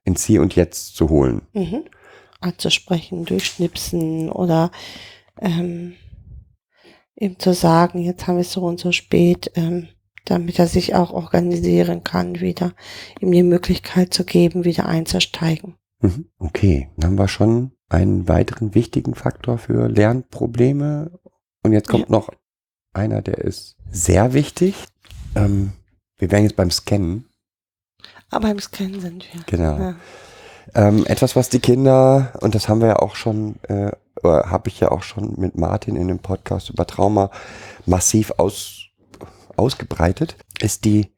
ins 0.05 0.25
Hier 0.25 0.43
und 0.43 0.55
Jetzt 0.55 0.97
zu 0.97 1.09
holen. 1.09 1.43
Mhm. 1.55 1.85
Anzusprechen, 2.40 3.25
durchschnipsen 3.25 4.31
oder 4.31 4.70
ähm, 5.40 5.94
ihm 7.14 7.38
zu 7.38 7.55
sagen, 7.55 8.01
jetzt 8.01 8.27
haben 8.27 8.37
wir 8.37 8.42
es 8.42 8.53
so 8.53 8.62
und 8.62 8.79
so 8.79 8.92
spät, 8.92 9.51
ähm, 9.55 9.88
damit 10.25 10.59
er 10.59 10.66
sich 10.66 10.94
auch 10.94 11.12
organisieren 11.12 12.05
kann, 12.05 12.40
wieder 12.40 12.75
ihm 13.20 13.33
die 13.33 13.42
Möglichkeit 13.42 14.12
zu 14.12 14.25
geben, 14.25 14.64
wieder 14.64 14.87
einzusteigen. 14.87 15.77
Mhm. 16.01 16.29
Okay, 16.38 16.90
dann 16.96 17.11
haben 17.11 17.18
wir 17.18 17.29
schon 17.29 17.72
einen 17.88 18.29
weiteren 18.29 18.75
wichtigen 18.75 19.14
Faktor 19.14 19.59
für 19.59 19.88
Lernprobleme. 19.88 21.18
Und 21.62 21.72
jetzt 21.72 21.88
kommt 21.88 22.11
noch 22.11 22.31
einer, 22.92 23.22
der 23.22 23.38
ist 23.38 23.77
sehr 23.90 24.35
wichtig. 24.35 24.75
Ähm, 25.35 25.72
wir 26.18 26.31
wären 26.31 26.42
jetzt 26.42 26.57
beim 26.57 26.70
Scannen. 26.70 27.27
Aber 28.31 28.51
im 28.51 28.59
Scan 28.59 29.01
sind 29.01 29.25
wir. 29.33 29.42
Genau. 29.46 29.79
Ja. 29.79 29.96
Ähm, 30.74 31.07
etwas, 31.07 31.37
was 31.37 31.48
die 31.48 31.61
Kinder, 31.61 32.33
und 32.40 32.55
das 32.55 32.68
haben 32.68 32.81
wir 32.81 32.88
ja 32.88 32.98
auch 32.98 33.14
schon, 33.14 33.57
äh, 33.68 33.92
habe 34.22 34.68
ich 34.68 34.81
ja 34.81 34.90
auch 34.90 35.02
schon 35.02 35.35
mit 35.38 35.57
Martin 35.57 35.96
in 35.96 36.09
dem 36.09 36.18
Podcast 36.18 36.70
über 36.70 36.87
Trauma 36.87 37.31
massiv 37.85 38.33
aus, 38.38 38.88
ausgebreitet, 39.57 40.37
ist 40.61 40.85
die 40.85 41.12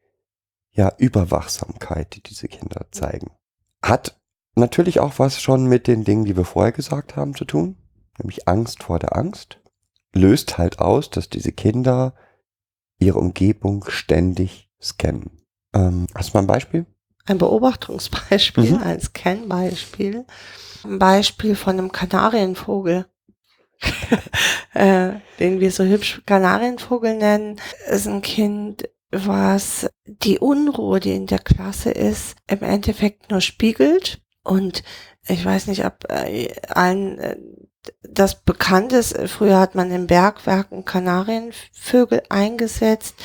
ja, 0.71 0.93
Überwachsamkeit, 0.97 2.15
die 2.15 2.23
diese 2.23 2.47
Kinder 2.47 2.85
zeigen. 2.91 3.31
Hat 3.81 4.19
natürlich 4.55 4.99
auch 4.99 5.17
was 5.17 5.41
schon 5.41 5.65
mit 5.65 5.87
den 5.87 6.03
Dingen, 6.03 6.25
die 6.25 6.37
wir 6.37 6.45
vorher 6.45 6.71
gesagt 6.71 7.15
haben, 7.15 7.35
zu 7.35 7.45
tun, 7.45 7.77
nämlich 8.17 8.47
Angst 8.47 8.83
vor 8.83 8.99
der 8.99 9.17
Angst. 9.17 9.59
Löst 10.13 10.57
halt 10.57 10.79
aus, 10.79 11.09
dass 11.09 11.29
diese 11.29 11.51
Kinder 11.51 12.13
ihre 12.97 13.19
Umgebung 13.19 13.85
ständig 13.87 14.69
scannen. 14.81 15.31
Ähm, 15.73 16.07
hast 16.15 16.29
du 16.29 16.37
mal 16.37 16.43
ein 16.43 16.47
Beispiel? 16.47 16.85
Ein 17.29 17.37
Beobachtungsbeispiel, 17.37 18.71
Mhm. 18.71 18.83
ein 18.83 18.99
Scan-Beispiel. 18.99 20.25
Ein 20.83 20.97
Beispiel 20.99 21.55
von 21.55 21.77
einem 21.77 21.91
Kanarienvogel, 21.91 23.05
äh, 24.73 25.11
den 25.39 25.59
wir 25.59 25.71
so 25.71 25.83
hübsch 25.83 26.21
Kanarienvogel 26.25 27.15
nennen, 27.15 27.61
ist 27.87 28.07
ein 28.07 28.21
Kind, 28.23 28.89
was 29.11 29.87
die 30.05 30.39
Unruhe, 30.39 30.99
die 30.99 31.13
in 31.15 31.27
der 31.27 31.39
Klasse 31.39 31.91
ist, 31.91 32.35
im 32.47 32.63
Endeffekt 32.63 33.29
nur 33.29 33.41
spiegelt. 33.41 34.21
Und 34.43 34.83
ich 35.27 35.45
weiß 35.45 35.67
nicht, 35.67 35.85
ob 35.85 36.09
äh, 36.09 36.49
allen 36.69 37.19
äh, 37.19 37.37
das 38.01 38.41
bekannt 38.41 38.91
ist. 38.91 39.17
Früher 39.27 39.59
hat 39.59 39.75
man 39.75 39.91
in 39.91 40.07
Bergwerken 40.07 40.83
Kanarienvögel 40.85 42.23
eingesetzt, 42.29 43.15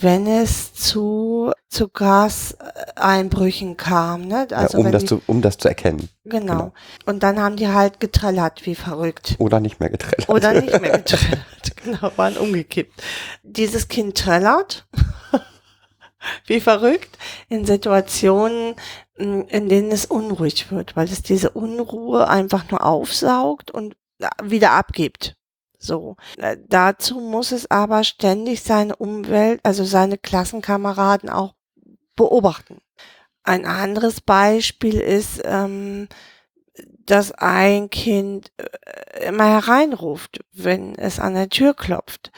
wenn 0.00 0.26
es 0.26 0.72
zu, 0.74 1.52
zu 1.68 1.88
Gaseinbrüchen 1.88 3.76
kam. 3.76 4.22
Ne? 4.26 4.48
Also 4.50 4.78
ja, 4.78 4.84
um, 4.84 4.92
das 4.92 5.02
die, 5.02 5.08
zu, 5.08 5.22
um 5.26 5.42
das 5.42 5.58
zu 5.58 5.68
erkennen. 5.68 6.08
genau. 6.24 6.52
genau. 6.52 6.72
Und 7.04 7.22
dann 7.22 7.38
haben 7.40 7.56
die 7.56 7.68
halt 7.68 8.00
getrellert 8.00 8.64
wie 8.66 8.74
verrückt. 8.74 9.36
Oder 9.38 9.60
nicht 9.60 9.78
mehr 9.78 9.90
getrennt. 9.90 10.28
Oder 10.28 10.60
nicht 10.60 10.80
mehr 10.80 10.98
getrellert. 10.98 11.44
genau, 11.84 12.10
waren 12.16 12.36
umgekippt. 12.36 13.02
Dieses 13.42 13.88
Kind 13.88 14.16
trellert 14.16 14.88
wie 16.46 16.60
verrückt 16.60 17.18
in 17.48 17.66
Situationen, 17.66 18.74
mh, 19.18 19.44
in 19.48 19.68
denen 19.68 19.92
es 19.92 20.06
unruhig 20.06 20.72
wird, 20.72 20.96
weil 20.96 21.06
es 21.06 21.22
diese 21.22 21.50
Unruhe 21.50 22.28
einfach 22.28 22.70
nur 22.70 22.84
aufsaugt 22.84 23.70
und 23.70 23.94
äh, 24.20 24.28
wieder 24.42 24.72
abgibt. 24.72 25.36
So. 25.78 26.16
Äh, 26.38 26.56
Dazu 26.66 27.20
muss 27.20 27.52
es 27.52 27.70
aber 27.70 28.04
ständig 28.04 28.62
seine 28.62 28.96
Umwelt, 28.96 29.60
also 29.62 29.84
seine 29.84 30.18
Klassenkameraden 30.18 31.28
auch 31.28 31.54
beobachten. 32.18 32.82
Ein 33.42 33.64
anderes 33.64 34.20
Beispiel 34.20 35.00
ist, 35.00 35.40
ähm, 35.44 36.08
dass 37.06 37.32
ein 37.32 37.88
Kind 37.88 38.52
äh, 38.58 39.28
immer 39.28 39.46
hereinruft, 39.46 40.40
wenn 40.52 40.94
es 40.96 41.18
an 41.18 41.32
der 41.32 41.48
Tür 41.48 41.72
klopft. 41.72 42.30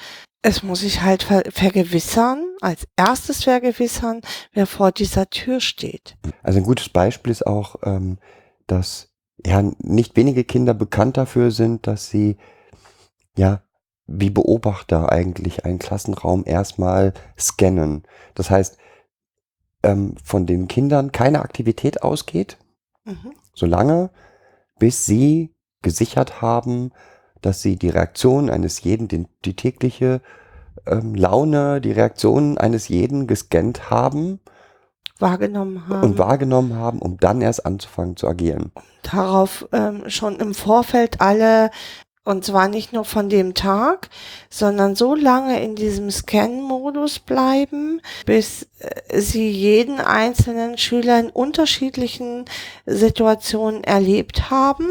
Es 0.42 0.62
muss 0.62 0.80
sich 0.80 1.02
halt 1.02 1.24
ver 1.24 1.42
vergewissern, 1.50 2.44
als 2.60 2.86
erstes 2.96 3.44
vergewissern, 3.44 4.20
wer 4.52 4.66
vor 4.66 4.92
dieser 4.92 5.28
Tür 5.28 5.60
steht. 5.60 6.16
Also 6.42 6.60
ein 6.60 6.64
gutes 6.64 6.88
Beispiel 6.88 7.32
ist 7.32 7.46
auch, 7.46 7.76
ähm, 7.82 8.18
dass 8.66 9.10
ja 9.44 9.62
nicht 9.78 10.16
wenige 10.16 10.44
Kinder 10.44 10.74
bekannt 10.74 11.16
dafür 11.16 11.50
sind, 11.50 11.86
dass 11.86 12.08
sie 12.08 12.36
ja 13.36 13.62
wie 14.06 14.30
Beobachter 14.30 15.12
eigentlich 15.12 15.64
einen 15.64 15.78
Klassenraum 15.78 16.44
erstmal 16.46 17.12
scannen. 17.38 18.04
Das 18.34 18.50
heißt, 18.50 18.76
ähm, 19.82 20.14
von 20.22 20.46
den 20.46 20.68
Kindern 20.68 21.12
keine 21.12 21.40
Aktivität 21.42 22.02
ausgeht, 22.02 22.58
Mhm. 23.04 23.32
solange 23.54 24.10
bis 24.78 25.06
sie 25.06 25.54
gesichert 25.82 26.42
haben, 26.42 26.92
dass 27.40 27.62
sie 27.62 27.76
die 27.76 27.88
Reaktion 27.88 28.50
eines 28.50 28.82
jeden, 28.82 29.08
den, 29.08 29.28
die 29.44 29.54
tägliche 29.56 30.20
ähm, 30.86 31.14
Laune, 31.14 31.80
die 31.80 31.92
Reaktion 31.92 32.58
eines 32.58 32.88
jeden 32.88 33.26
gescannt 33.26 33.90
haben 33.90 34.40
Wahrgenommen 35.18 35.86
haben. 35.88 36.02
und 36.02 36.18
wahrgenommen 36.18 36.74
haben, 36.76 36.98
um 37.00 37.18
dann 37.18 37.40
erst 37.42 37.66
anzufangen 37.66 38.16
zu 38.16 38.26
agieren. 38.28 38.72
darauf 39.02 39.66
ähm, 39.72 40.08
schon 40.08 40.36
im 40.36 40.54
Vorfeld 40.54 41.20
alle, 41.20 41.70
und 42.24 42.44
zwar 42.44 42.68
nicht 42.68 42.92
nur 42.92 43.04
von 43.04 43.28
dem 43.28 43.54
Tag, 43.54 44.10
sondern 44.50 44.94
so 44.94 45.14
lange 45.14 45.62
in 45.62 45.74
diesem 45.74 46.10
Scan-Modus 46.10 47.18
bleiben, 47.18 48.00
bis 48.26 48.68
äh, 48.78 49.20
sie 49.20 49.50
jeden 49.50 50.00
einzelnen 50.00 50.76
Schüler 50.76 51.18
in 51.18 51.30
unterschiedlichen 51.30 52.44
Situationen 52.86 53.84
erlebt 53.84 54.50
haben, 54.50 54.86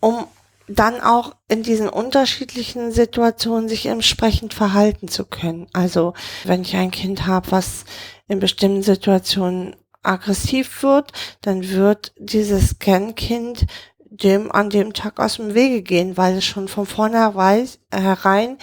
um 0.00 0.26
dann 0.68 1.00
auch 1.00 1.34
in 1.48 1.62
diesen 1.62 1.88
unterschiedlichen 1.88 2.92
Situationen 2.92 3.68
sich 3.68 3.86
entsprechend 3.86 4.54
verhalten 4.54 5.08
zu 5.08 5.24
können. 5.24 5.66
Also 5.72 6.12
wenn 6.44 6.62
ich 6.62 6.76
ein 6.76 6.90
Kind 6.90 7.26
habe, 7.26 7.50
was 7.50 7.84
in 8.28 8.38
bestimmten 8.38 8.82
Situationen 8.82 9.74
aggressiv 10.02 10.82
wird, 10.82 11.12
dann 11.40 11.70
wird 11.70 12.12
dieses 12.18 12.70
Scan-Kind 12.70 13.66
dem 14.10 14.50
an 14.50 14.70
dem 14.70 14.92
Tag 14.92 15.20
aus 15.20 15.36
dem 15.36 15.54
Wege 15.54 15.82
gehen, 15.82 16.16
weil 16.16 16.38
es 16.38 16.44
schon 16.44 16.68
von 16.68 16.86
vornherein 16.86 18.58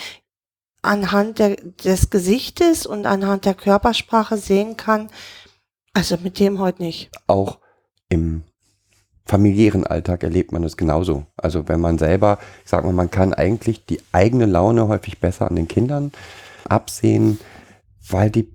anhand 0.81 1.39
der, 1.39 1.55
des 1.55 2.09
Gesichtes 2.09 2.85
und 2.85 3.05
anhand 3.05 3.45
der 3.45 3.53
Körpersprache 3.53 4.37
sehen 4.37 4.77
kann, 4.77 5.09
Also 5.93 6.17
mit 6.21 6.39
dem 6.39 6.59
heute 6.59 6.83
nicht. 6.83 7.09
Auch 7.27 7.59
im 8.09 8.43
familiären 9.25 9.87
Alltag 9.87 10.23
erlebt 10.23 10.51
man 10.51 10.61
das 10.61 10.77
genauso. 10.77 11.25
Also 11.37 11.67
wenn 11.67 11.79
man 11.79 11.97
selber, 11.97 12.37
ich 12.63 12.69
sag 12.69 12.83
mal, 12.83 12.93
man 12.93 13.09
kann 13.09 13.33
eigentlich 13.33 13.85
die 13.85 14.01
eigene 14.11 14.45
Laune 14.45 14.87
häufig 14.87 15.19
besser 15.19 15.47
an 15.47 15.55
den 15.55 15.67
Kindern 15.67 16.11
absehen, 16.67 17.39
weil 18.09 18.29
die, 18.29 18.53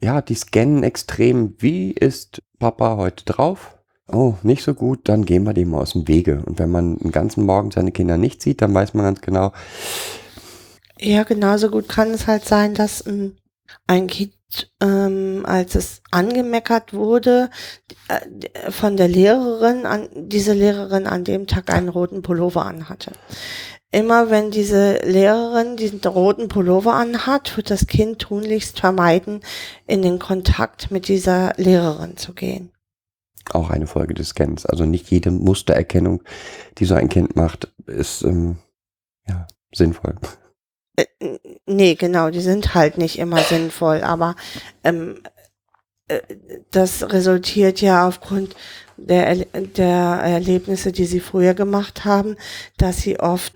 ja, 0.00 0.20
die 0.20 0.34
scannen 0.34 0.82
extrem, 0.84 1.54
wie 1.58 1.90
ist 1.90 2.42
Papa 2.58 2.96
heute 2.96 3.24
drauf? 3.24 3.78
Oh, 4.08 4.34
nicht 4.42 4.64
so 4.64 4.74
gut, 4.74 5.08
dann 5.08 5.24
gehen 5.24 5.44
wir 5.44 5.54
dem 5.54 5.70
mal 5.70 5.80
aus 5.80 5.92
dem 5.92 6.08
Wege. 6.08 6.42
Und 6.44 6.58
wenn 6.58 6.70
man 6.70 6.98
den 6.98 7.12
ganzen 7.12 7.46
Morgen 7.46 7.70
seine 7.70 7.92
Kinder 7.92 8.18
nicht 8.18 8.42
sieht, 8.42 8.60
dann 8.60 8.74
weiß 8.74 8.94
man 8.94 9.04
ganz 9.04 9.20
genau. 9.20 9.52
Ja, 11.00 11.22
genauso 11.22 11.70
gut 11.70 11.88
kann 11.88 12.10
es 12.10 12.26
halt 12.26 12.44
sein, 12.44 12.74
dass 12.74 13.06
ähm, 13.06 13.36
ein 13.86 14.08
Kind, 14.08 14.34
ähm, 14.80 15.44
als 15.46 15.74
es 15.76 16.02
angemeckert 16.10 16.92
wurde, 16.92 17.50
äh, 18.08 18.70
von 18.70 18.96
der 18.96 19.08
Lehrerin, 19.08 19.86
an, 19.86 20.08
diese 20.14 20.52
Lehrerin 20.52 21.06
an 21.06 21.24
dem 21.24 21.46
Tag 21.46 21.72
einen 21.72 21.88
roten 21.88 22.22
Pullover 22.22 22.66
anhatte. 22.66 23.12
Immer 23.92 24.30
wenn 24.30 24.50
diese 24.50 24.98
Lehrerin 25.04 25.76
diesen 25.76 26.00
roten 26.00 26.48
Pullover 26.48 26.94
anhat, 26.94 27.56
wird 27.56 27.70
das 27.70 27.86
Kind 27.86 28.20
tunlichst 28.20 28.80
vermeiden, 28.80 29.40
in 29.86 30.02
den 30.02 30.18
Kontakt 30.18 30.90
mit 30.90 31.08
dieser 31.08 31.52
Lehrerin 31.56 32.16
zu 32.16 32.32
gehen 32.32 32.71
auch 33.54 33.70
eine 33.70 33.86
Folge 33.86 34.14
des 34.14 34.28
Scans. 34.28 34.66
Also 34.66 34.84
nicht 34.84 35.10
jede 35.10 35.30
Mustererkennung, 35.30 36.22
die 36.78 36.84
so 36.84 36.94
ein 36.94 37.08
Kind 37.08 37.36
macht, 37.36 37.72
ist 37.86 38.22
ähm, 38.22 38.56
ja, 39.28 39.46
sinnvoll. 39.72 40.16
Äh, 40.96 41.06
nee, 41.66 41.94
genau, 41.94 42.30
die 42.30 42.40
sind 42.40 42.74
halt 42.74 42.98
nicht 42.98 43.18
immer 43.18 43.40
sinnvoll, 43.40 44.02
aber 44.02 44.36
ähm, 44.84 45.20
äh, 46.08 46.20
das 46.70 47.12
resultiert 47.12 47.80
ja 47.80 48.06
aufgrund 48.06 48.54
der, 48.96 49.34
der 49.54 50.20
Erlebnisse, 50.22 50.92
die 50.92 51.06
sie 51.06 51.20
früher 51.20 51.54
gemacht 51.54 52.04
haben, 52.04 52.36
dass 52.76 52.98
sie 52.98 53.18
oft 53.18 53.52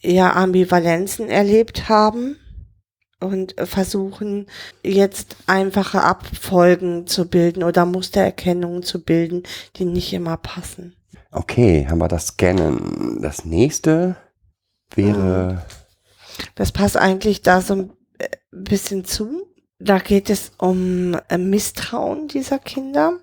ja 0.00 0.32
Ambivalenzen 0.32 1.28
erlebt 1.28 1.88
haben 1.88 2.36
und 3.20 3.54
versuchen 3.58 4.46
jetzt 4.82 5.36
einfache 5.46 6.02
Abfolgen 6.02 7.06
zu 7.06 7.28
bilden 7.28 7.62
oder 7.62 7.84
Mustererkennungen 7.86 8.82
zu 8.82 9.02
bilden, 9.02 9.42
die 9.76 9.84
nicht 9.84 10.12
immer 10.12 10.36
passen. 10.36 10.96
Okay, 11.30 11.86
haben 11.88 11.98
wir 11.98 12.08
das 12.08 12.28
Scannen. 12.28 13.20
Das 13.22 13.44
nächste 13.44 14.16
wäre. 14.94 15.64
Das 16.54 16.72
passt 16.72 16.96
eigentlich 16.96 17.42
da 17.42 17.60
so 17.60 17.74
ein 17.74 17.92
bisschen 18.50 19.04
zu. 19.04 19.46
Da 19.78 19.98
geht 19.98 20.28
es 20.28 20.52
um 20.58 21.16
äh, 21.28 21.38
Misstrauen 21.38 22.28
dieser 22.28 22.58
Kinder. 22.58 23.18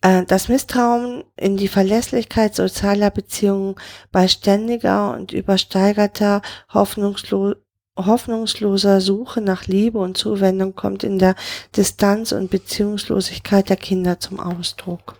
Äh, 0.00 0.24
das 0.24 0.48
Misstrauen 0.48 1.24
in 1.36 1.56
die 1.56 1.68
Verlässlichkeit 1.68 2.54
sozialer 2.54 3.10
Beziehungen 3.10 3.74
bei 4.12 4.28
ständiger 4.28 5.12
und 5.14 5.32
übersteigerter 5.32 6.42
Hoffnungslo 6.72 7.54
hoffnungsloser 7.96 9.00
Suche 9.00 9.40
nach 9.40 9.66
Liebe 9.66 9.98
und 9.98 10.16
Zuwendung 10.16 10.74
kommt 10.74 11.04
in 11.04 11.18
der 11.18 11.34
Distanz 11.76 12.32
und 12.32 12.50
Beziehungslosigkeit 12.50 13.68
der 13.68 13.76
Kinder 13.76 14.20
zum 14.20 14.40
Ausdruck. 14.40 15.16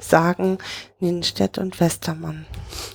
Sagen 0.00 0.58
Nienstedt 1.00 1.58
und 1.58 1.80
Westermann. 1.80 2.46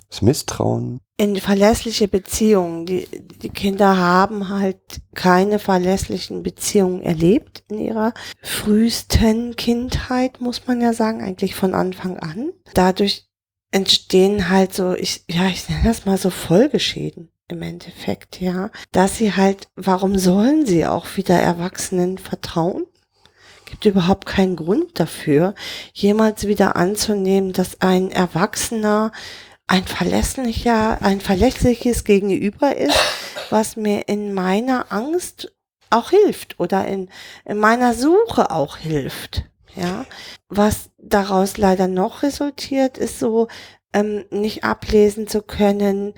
Das 0.09 0.21
Misstrauen. 0.21 0.99
In 1.17 1.35
verlässliche 1.35 2.07
Beziehungen. 2.07 2.85
Die, 2.85 3.07
die 3.41 3.49
Kinder 3.49 3.97
haben 3.97 4.47
halt 4.47 4.79
keine 5.13 5.59
verlässlichen 5.59 6.43
Beziehungen 6.43 7.01
erlebt 7.01 7.63
in 7.69 7.79
ihrer 7.79 8.13
frühesten 8.41 9.57
Kindheit, 9.57 10.39
muss 10.39 10.65
man 10.65 10.79
ja 10.79 10.93
sagen, 10.93 11.21
eigentlich 11.21 11.55
von 11.55 11.73
Anfang 11.73 12.17
an. 12.19 12.51
Dadurch 12.73 13.27
entstehen 13.71 14.49
halt 14.49 14.73
so, 14.73 14.93
ich, 14.93 15.25
ja, 15.29 15.47
ich 15.47 15.67
nenne 15.67 15.83
das 15.83 16.05
mal 16.05 16.17
so 16.17 16.29
Folgeschäden 16.29 17.32
im 17.47 17.61
Endeffekt, 17.61 18.41
ja. 18.41 18.69
Dass 18.91 19.17
sie 19.17 19.33
halt, 19.33 19.67
warum 19.75 20.17
sollen 20.17 20.65
sie 20.65 20.85
auch 20.85 21.05
wieder 21.15 21.35
Erwachsenen 21.35 22.17
vertrauen? 22.17 22.85
Gibt 23.65 23.85
überhaupt 23.85 24.25
keinen 24.25 24.55
Grund 24.55 24.99
dafür, 24.99 25.55
jemals 25.93 26.47
wieder 26.47 26.75
anzunehmen, 26.75 27.53
dass 27.53 27.81
ein 27.81 28.11
Erwachsener 28.11 29.11
ein 29.67 29.85
verlässlicher, 29.85 31.01
ein 31.01 31.21
verlässliches 31.21 32.03
Gegenüber 32.03 32.75
ist, 32.75 32.99
was 33.49 33.75
mir 33.75 34.07
in 34.07 34.33
meiner 34.33 34.91
Angst 34.91 35.53
auch 35.89 36.09
hilft 36.09 36.59
oder 36.59 36.85
in, 36.87 37.09
in 37.45 37.57
meiner 37.57 37.93
Suche 37.93 38.51
auch 38.51 38.77
hilft. 38.77 39.45
Ja, 39.75 40.05
was 40.49 40.91
daraus 40.99 41.57
leider 41.57 41.87
noch 41.87 42.21
resultiert, 42.21 42.99
ist 42.99 43.17
so, 43.17 43.47
ähm, 43.93 44.25
nicht 44.29 44.63
ablesen 44.63 45.27
zu 45.27 45.41
können, 45.41 46.13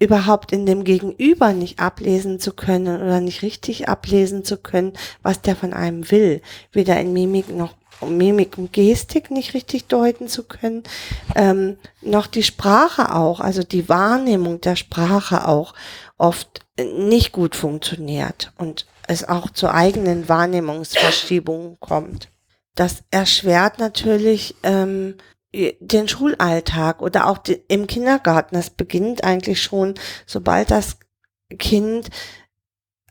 überhaupt 0.00 0.50
in 0.50 0.66
dem 0.66 0.82
Gegenüber 0.82 1.52
nicht 1.52 1.78
ablesen 1.78 2.40
zu 2.40 2.52
können 2.52 3.00
oder 3.00 3.20
nicht 3.20 3.42
richtig 3.42 3.88
ablesen 3.88 4.44
zu 4.44 4.56
können, 4.56 4.94
was 5.22 5.42
der 5.42 5.54
von 5.54 5.72
einem 5.72 6.10
will. 6.10 6.42
Weder 6.72 6.98
in 6.98 7.12
Mimik 7.12 7.54
noch 7.54 7.76
Mimik 8.08 8.56
und 8.56 8.72
Gestik 8.72 9.30
nicht 9.30 9.52
richtig 9.52 9.86
deuten 9.86 10.26
zu 10.26 10.44
können, 10.44 10.84
ähm, 11.34 11.76
noch 12.00 12.26
die 12.26 12.42
Sprache 12.42 13.14
auch, 13.14 13.40
also 13.40 13.62
die 13.62 13.90
Wahrnehmung 13.90 14.62
der 14.62 14.76
Sprache 14.76 15.46
auch 15.46 15.74
oft 16.16 16.60
nicht 16.78 17.32
gut 17.32 17.54
funktioniert 17.54 18.52
und 18.56 18.86
es 19.06 19.28
auch 19.28 19.50
zu 19.50 19.70
eigenen 19.70 20.30
Wahrnehmungsverschiebungen 20.30 21.78
kommt. 21.78 22.28
Das 22.74 23.02
erschwert 23.10 23.78
natürlich 23.78 24.54
ähm, 24.62 25.16
den 25.52 26.08
Schulalltag 26.08 27.02
oder 27.02 27.26
auch 27.26 27.38
die, 27.38 27.62
im 27.68 27.86
Kindergarten. 27.86 28.54
Das 28.54 28.70
beginnt 28.70 29.24
eigentlich 29.24 29.62
schon, 29.62 29.94
sobald 30.26 30.70
das 30.70 30.98
Kind 31.58 32.08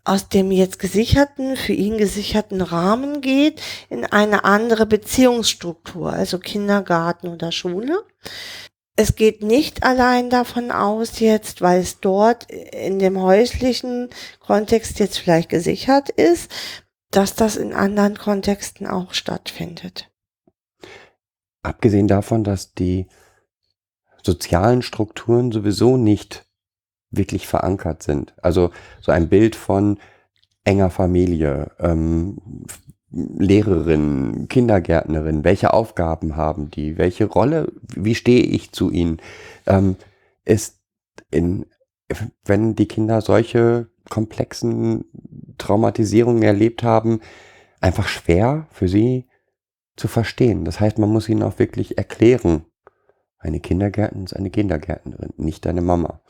aus 0.05 0.29
dem 0.29 0.51
jetzt 0.51 0.79
gesicherten, 0.79 1.55
für 1.55 1.73
ihn 1.73 1.97
gesicherten 1.97 2.61
Rahmen 2.61 3.21
geht, 3.21 3.61
in 3.89 4.05
eine 4.05 4.43
andere 4.43 4.85
Beziehungsstruktur, 4.85 6.13
also 6.13 6.39
Kindergarten 6.39 7.27
oder 7.27 7.51
Schule. 7.51 8.03
Es 8.95 9.15
geht 9.15 9.43
nicht 9.43 9.83
allein 9.83 10.29
davon 10.29 10.71
aus 10.71 11.19
jetzt, 11.19 11.61
weil 11.61 11.81
es 11.81 11.99
dort 11.99 12.49
in 12.51 12.99
dem 12.99 13.21
häuslichen 13.21 14.09
Kontext 14.39 14.99
jetzt 14.99 15.19
vielleicht 15.19 15.49
gesichert 15.49 16.09
ist, 16.09 16.51
dass 17.11 17.35
das 17.35 17.55
in 17.55 17.73
anderen 17.73 18.17
Kontexten 18.17 18.87
auch 18.87 19.13
stattfindet. 19.13 20.08
Abgesehen 21.61 22.07
davon, 22.07 22.43
dass 22.43 22.73
die 22.73 23.07
sozialen 24.23 24.81
Strukturen 24.81 25.51
sowieso 25.51 25.97
nicht 25.97 26.45
wirklich 27.11 27.47
verankert 27.47 28.03
sind. 28.03 28.33
Also 28.41 28.71
so 29.01 29.11
ein 29.11 29.29
Bild 29.29 29.55
von 29.55 29.99
enger 30.63 30.89
Familie, 30.89 31.71
ähm, 31.79 32.37
Lehrerin, 33.11 34.47
Kindergärtnerin, 34.49 35.43
welche 35.43 35.73
Aufgaben 35.73 36.35
haben 36.35 36.69
die, 36.69 36.97
welche 36.97 37.25
Rolle, 37.25 37.71
wie 37.95 38.13
stehe 38.13 38.43
ich 38.43 38.71
zu 38.71 38.91
ihnen, 38.91 39.17
ähm, 39.65 39.95
ist 40.45 40.79
in, 41.31 41.65
wenn 42.45 42.75
die 42.75 42.87
Kinder 42.87 43.21
solche 43.21 43.89
komplexen 44.09 45.05
Traumatisierungen 45.57 46.43
erlebt 46.43 46.83
haben, 46.83 47.21
einfach 47.81 48.07
schwer 48.07 48.67
für 48.71 48.87
sie 48.87 49.28
zu 49.99 50.07
verstehen. 50.07 50.65
Das 50.65 50.79
heißt, 50.79 50.97
man 50.97 51.09
muss 51.09 51.29
ihnen 51.29 51.43
auch 51.43 51.59
wirklich 51.59 51.97
erklären, 51.97 52.65
eine 53.37 53.59
Kindergärtnerin 53.59 54.25
ist 54.25 54.35
eine 54.35 54.49
Kindergärtnerin, 54.49 55.33
nicht 55.37 55.65
deine 55.65 55.81
Mama. 55.81 56.21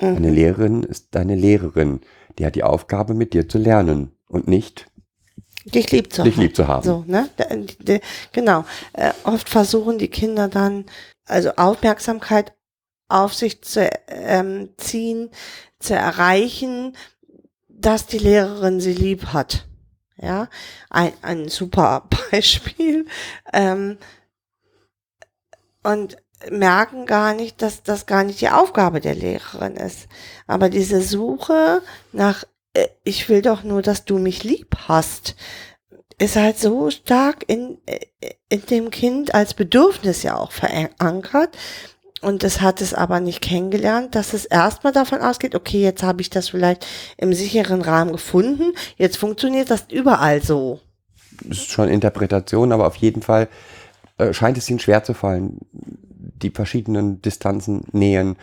Mhm. 0.00 0.16
Eine 0.16 0.30
Lehrerin 0.30 0.82
ist 0.82 1.14
deine 1.14 1.36
Lehrerin. 1.36 2.00
Die 2.38 2.46
hat 2.46 2.56
die 2.56 2.64
Aufgabe, 2.64 3.14
mit 3.14 3.34
dir 3.34 3.48
zu 3.48 3.58
lernen 3.58 4.12
und 4.26 4.48
nicht 4.48 4.86
dich 5.64 5.92
lieb 5.92 6.12
zu 6.12 6.24
dich 6.24 6.34
haben. 6.34 6.42
Lieb 6.42 6.56
zu 6.56 6.66
haben. 6.66 6.84
So, 6.84 7.04
ne? 7.06 7.28
Genau. 8.32 8.64
Äh, 8.92 9.12
oft 9.24 9.48
versuchen 9.48 9.98
die 9.98 10.08
Kinder 10.08 10.48
dann, 10.48 10.86
also 11.24 11.50
Aufmerksamkeit 11.56 12.52
auf 13.08 13.34
sich 13.34 13.62
zu 13.62 13.88
ähm, 14.08 14.70
ziehen, 14.78 15.30
zu 15.78 15.94
erreichen, 15.94 16.96
dass 17.68 18.06
die 18.06 18.18
Lehrerin 18.18 18.80
sie 18.80 18.94
lieb 18.94 19.26
hat. 19.26 19.68
Ja, 20.22 20.48
ein, 20.88 21.12
ein 21.22 21.48
super 21.48 22.08
Beispiel. 22.30 23.06
Ähm, 23.52 23.98
und 25.82 26.16
merken 26.48 27.06
gar 27.06 27.34
nicht, 27.34 27.60
dass 27.60 27.82
das 27.82 28.06
gar 28.06 28.22
nicht 28.22 28.40
die 28.40 28.48
Aufgabe 28.48 29.00
der 29.00 29.16
Lehrerin 29.16 29.74
ist. 29.76 30.08
Aber 30.46 30.68
diese 30.68 31.02
Suche 31.02 31.82
nach, 32.12 32.44
äh, 32.74 32.86
ich 33.02 33.28
will 33.28 33.42
doch 33.42 33.64
nur, 33.64 33.82
dass 33.82 34.04
du 34.04 34.18
mich 34.18 34.44
lieb 34.44 34.76
hast, 34.86 35.34
ist 36.18 36.36
halt 36.36 36.58
so 36.58 36.90
stark 36.90 37.44
in, 37.48 37.78
äh, 37.86 37.98
in 38.48 38.64
dem 38.66 38.90
Kind 38.90 39.34
als 39.34 39.54
Bedürfnis 39.54 40.22
ja 40.22 40.36
auch 40.36 40.52
verankert, 40.52 41.56
und 42.22 42.44
es 42.44 42.60
hat 42.60 42.80
es 42.80 42.94
aber 42.94 43.20
nicht 43.20 43.40
kennengelernt, 43.40 44.14
dass 44.14 44.32
es 44.32 44.44
erstmal 44.44 44.92
davon 44.92 45.20
ausgeht, 45.20 45.54
okay, 45.54 45.82
jetzt 45.82 46.02
habe 46.02 46.22
ich 46.22 46.30
das 46.30 46.48
vielleicht 46.50 46.86
im 47.18 47.32
sicheren 47.34 47.82
Rahmen 47.82 48.12
gefunden, 48.12 48.72
jetzt 48.96 49.16
funktioniert 49.16 49.70
das 49.70 49.86
überall 49.90 50.42
so. 50.42 50.80
ist 51.48 51.70
schon 51.70 51.88
Interpretation, 51.88 52.72
aber 52.72 52.86
auf 52.86 52.96
jeden 52.96 53.22
Fall 53.22 53.48
äh, 54.18 54.32
scheint 54.32 54.56
es 54.56 54.70
ihnen 54.70 54.78
schwer 54.78 55.02
zu 55.04 55.14
fallen, 55.14 55.58
die 55.72 56.50
verschiedenen 56.50 57.20
Distanzen, 57.22 57.84
Nähen, 57.92 58.36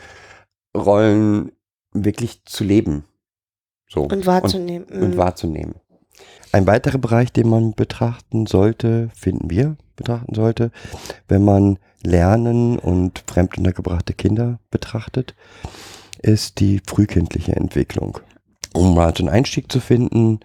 Rollen 0.76 1.52
wirklich 1.94 2.44
zu 2.46 2.64
leben. 2.64 3.06
So. 3.90 4.04
Und 4.04 4.26
wahrzunehmen. 4.26 4.88
Und, 4.88 5.02
und 5.02 5.10
Mhm. 5.16 5.18
wahrzunehmen. 5.18 5.76
Ein 6.52 6.68
weiterer 6.68 6.98
Bereich, 6.98 7.32
den 7.32 7.50
man 7.50 7.74
betrachten 7.74 8.46
sollte, 8.46 9.10
finden 9.16 9.50
wir 9.50 9.78
betrachten 10.00 10.34
sollte, 10.34 10.72
wenn 11.28 11.44
man 11.44 11.78
Lernen 12.04 12.80
und 12.80 13.24
fremduntergebrachte 13.28 14.14
Kinder 14.14 14.60
betrachtet, 14.72 15.36
ist 16.22 16.60
die 16.60 16.82
frühkindliche 16.86 17.56
Entwicklung. 17.56 18.20
Um 18.74 18.96
mal 18.96 19.14
so 19.16 19.24
einen 19.24 19.34
Einstieg 19.34 19.72
zu 19.72 19.80
finden, 19.80 20.40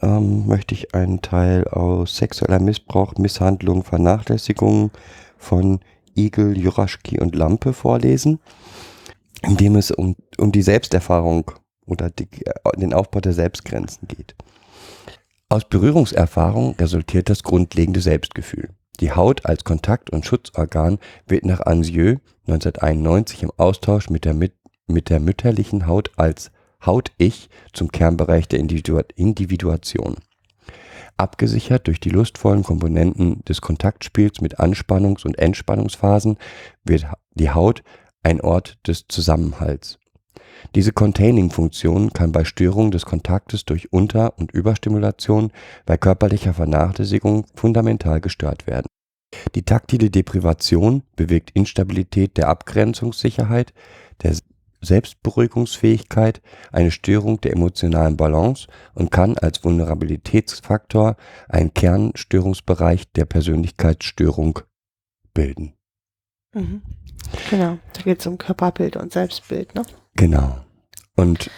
ähm, 0.00 0.46
möchte 0.46 0.74
ich 0.74 0.94
einen 0.94 1.20
Teil 1.20 1.64
aus 1.68 2.16
sexueller 2.16 2.60
Missbrauch, 2.60 3.14
Misshandlung, 3.16 3.84
Vernachlässigung 3.84 4.90
von 5.36 5.80
Igel, 6.16 6.56
Juraschki 6.56 7.20
und 7.20 7.34
Lampe 7.34 7.72
vorlesen, 7.72 8.40
in 9.42 9.56
dem 9.56 9.76
es 9.76 9.90
um, 9.90 10.16
um 10.38 10.52
die 10.52 10.62
Selbsterfahrung 10.62 11.50
oder 11.86 12.08
die, 12.08 12.28
äh, 12.44 12.76
den 12.76 12.94
Aufbau 12.94 13.20
der 13.20 13.32
Selbstgrenzen 13.32 14.08
geht. 14.08 14.34
Aus 15.52 15.64
Berührungserfahrung 15.64 16.76
resultiert 16.76 17.28
das 17.28 17.42
grundlegende 17.42 18.00
Selbstgefühl. 18.00 18.68
Die 19.00 19.10
Haut 19.10 19.46
als 19.46 19.64
Kontakt- 19.64 20.10
und 20.10 20.24
Schutzorgan 20.24 21.00
wird 21.26 21.44
nach 21.44 21.58
Anzieux 21.62 22.20
1991 22.46 23.42
im 23.42 23.50
Austausch 23.56 24.10
mit 24.10 24.24
der, 24.24 25.20
mütterlichen 25.20 25.88
Haut 25.88 26.12
als 26.16 26.52
Haut-Ich 26.86 27.50
zum 27.72 27.90
Kernbereich 27.90 28.46
der 28.46 28.60
Individu 28.60 29.00
Individuation. 29.16 30.18
Abgesichert 31.16 31.88
durch 31.88 31.98
die 31.98 32.10
lustvollen 32.10 32.62
Komponenten 32.62 33.44
des 33.44 33.60
Kontaktspiels 33.60 34.40
mit 34.40 34.60
Anspannungs- 34.60 35.24
und 35.24 35.36
Entspannungsphasen 35.36 36.38
wird 36.84 37.06
die 37.34 37.50
Haut 37.50 37.82
ein 38.22 38.40
Ort 38.40 38.78
des 38.86 39.08
Zusammenhalts. 39.08 39.99
Diese 40.74 40.92
Containing-Funktion 40.92 42.12
kann 42.12 42.32
bei 42.32 42.44
Störung 42.44 42.90
des 42.90 43.04
Kontaktes 43.04 43.64
durch 43.64 43.92
Unter- 43.92 44.38
und 44.38 44.52
Überstimulation 44.52 45.52
bei 45.86 45.96
körperlicher 45.96 46.54
Vernachlässigung 46.54 47.46
fundamental 47.54 48.20
gestört 48.20 48.66
werden. 48.66 48.86
Die 49.54 49.62
taktile 49.62 50.10
Deprivation 50.10 51.02
bewirkt 51.16 51.50
Instabilität 51.52 52.36
der 52.36 52.48
Abgrenzungssicherheit, 52.48 53.72
der 54.22 54.36
Selbstberuhigungsfähigkeit, 54.82 56.40
eine 56.72 56.90
Störung 56.90 57.40
der 57.40 57.52
emotionalen 57.52 58.16
Balance 58.16 58.66
und 58.94 59.10
kann 59.10 59.36
als 59.38 59.62
Vulnerabilitätsfaktor 59.62 61.16
einen 61.48 61.74
Kernstörungsbereich 61.74 63.12
der 63.12 63.26
Persönlichkeitsstörung 63.26 64.60
bilden. 65.34 65.74
Mhm. 66.54 66.82
Genau, 67.50 67.78
da 67.92 68.02
geht 68.02 68.20
es 68.20 68.26
um 68.26 68.38
Körperbild 68.38 68.96
und 68.96 69.12
Selbstbild, 69.12 69.74
ne? 69.74 69.82
Genau. 70.14 70.58
Und 71.16 71.50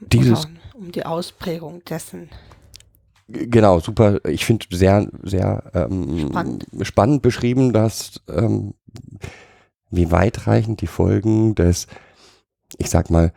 Dieses- 0.00 0.46
Oder 0.46 0.54
um 0.74 0.92
die 0.92 1.04
Ausprägung 1.04 1.84
dessen. 1.84 2.30
Genau, 3.28 3.78
super. 3.80 4.24
Ich 4.24 4.44
finde 4.44 4.66
sehr, 4.70 5.08
sehr 5.22 5.70
ähm, 5.74 6.28
Spannend. 6.30 6.66
spannend 6.82 7.22
beschrieben, 7.22 7.72
dass 7.72 8.20
ähm, 8.28 8.74
wie 9.90 10.10
weitreichend 10.10 10.80
die 10.80 10.88
Folgen 10.88 11.54
des, 11.54 11.86
ich 12.78 12.90
sag 12.90 13.10
mal, 13.10 13.32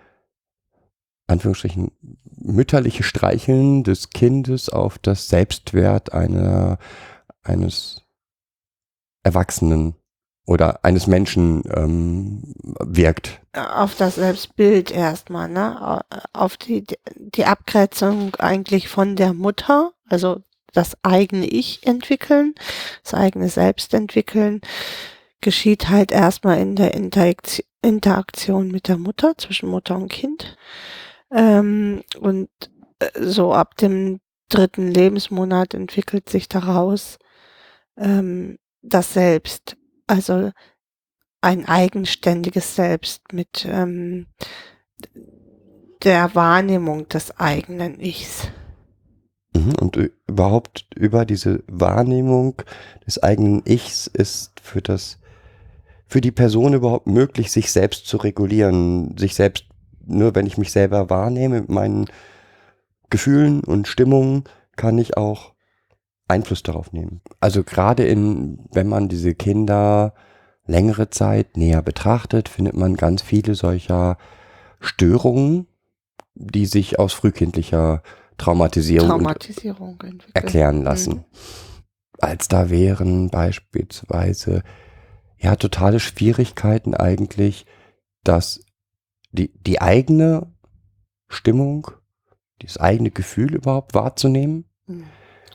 Anführungsstrichen, 1.27 1.91
mütterliche 2.37 3.03
Streicheln 3.03 3.83
des 3.83 4.09
Kindes 4.09 4.69
auf 4.69 4.97
das 4.97 5.27
Selbstwert 5.29 6.11
einer, 6.13 6.79
eines 7.43 8.03
Erwachsenen 9.21 9.95
oder 10.45 10.83
eines 10.83 11.07
Menschen 11.07 11.63
ähm, 11.73 12.55
wirkt. 12.79 13.39
Auf 13.53 13.95
das 13.95 14.15
Selbstbild 14.15 14.91
erstmal, 14.91 15.47
ne? 15.47 16.01
Auf 16.33 16.57
die, 16.57 16.83
die 17.15 17.45
Abgrenzung 17.45 18.35
eigentlich 18.35 18.89
von 18.89 19.15
der 19.15 19.33
Mutter, 19.33 19.91
also 20.09 20.41
das 20.73 20.97
eigene 21.03 21.47
Ich 21.47 21.85
entwickeln, 21.85 22.55
das 23.03 23.13
eigene 23.13 23.47
Selbst 23.47 23.93
entwickeln, 23.93 24.61
geschieht 25.39 25.89
halt 25.89 26.11
erstmal 26.11 26.59
in 26.59 26.75
der 26.75 26.93
Interaktion 26.93 27.65
Interaktion 27.83 28.69
mit 28.69 28.87
der 28.87 28.97
Mutter, 28.97 29.37
zwischen 29.37 29.69
Mutter 29.69 29.95
und 29.95 30.07
Kind. 30.07 30.57
Ähm, 31.31 32.01
und 32.19 32.49
äh, 32.99 33.09
so 33.19 33.53
ab 33.53 33.75
dem 33.77 34.19
dritten 34.49 34.87
Lebensmonat 34.87 35.73
entwickelt 35.73 36.29
sich 36.29 36.47
daraus 36.47 37.19
ähm, 37.97 38.57
das 38.81 39.13
Selbst, 39.13 39.75
also 40.07 40.51
ein 41.41 41.65
eigenständiges 41.67 42.75
Selbst 42.75 43.33
mit 43.33 43.67
ähm, 43.69 44.27
der 46.03 46.35
Wahrnehmung 46.35 47.07
des 47.09 47.37
eigenen 47.37 47.99
Ichs. 47.99 48.47
Mhm, 49.55 49.73
Und 49.79 49.95
überhaupt 50.27 50.87
über 50.95 51.25
diese 51.25 51.63
Wahrnehmung 51.67 52.61
des 53.05 53.21
eigenen 53.21 53.63
Ichs 53.65 54.07
ist 54.07 54.59
für 54.61 54.81
das, 54.81 55.19
für 56.07 56.21
die 56.21 56.31
Person 56.31 56.73
überhaupt 56.73 57.07
möglich, 57.07 57.51
sich 57.51 57.71
selbst 57.71 58.07
zu 58.07 58.17
regulieren, 58.17 59.17
sich 59.17 59.35
selbst, 59.35 59.65
nur 60.05 60.35
wenn 60.35 60.45
ich 60.45 60.57
mich 60.57 60.71
selber 60.71 61.09
wahrnehme 61.09 61.61
mit 61.61 61.69
meinen 61.69 62.09
Gefühlen 63.09 63.63
und 63.63 63.87
Stimmungen, 63.87 64.45
kann 64.75 64.97
ich 64.97 65.17
auch 65.17 65.52
Einfluss 66.27 66.63
darauf 66.63 66.93
nehmen. 66.93 67.21
Also 67.39 67.63
gerade 67.63 68.05
in, 68.05 68.65
wenn 68.71 68.87
man 68.87 69.09
diese 69.09 69.35
Kinder 69.35 70.13
längere 70.65 71.09
Zeit 71.09 71.57
näher 71.57 71.81
betrachtet, 71.81 72.49
findet 72.49 72.75
man 72.75 72.95
ganz 72.95 73.21
viele 73.21 73.55
solcher 73.55 74.17
Störungen, 74.79 75.67
die 76.35 76.65
sich 76.65 76.99
aus 76.99 77.13
frühkindlicher 77.13 78.01
Traumatisierung 78.37 79.09
Traumatisierung 79.09 80.03
erklären 80.33 80.83
lassen. 80.83 81.13
Mhm. 81.13 81.23
Als 82.19 82.47
da 82.47 82.69
wären 82.69 83.29
beispielsweise 83.29 84.63
ja 85.37 85.55
totale 85.55 85.99
Schwierigkeiten 85.99 86.95
eigentlich, 86.95 87.65
dass 88.23 88.61
die, 89.31 89.51
die 89.61 89.81
eigene 89.81 90.53
Stimmung, 91.27 91.91
das 92.59 92.77
eigene 92.77 93.11
Gefühl 93.11 93.55
überhaupt 93.55 93.93
wahrzunehmen. 93.93 94.65
Mhm. 94.87 95.05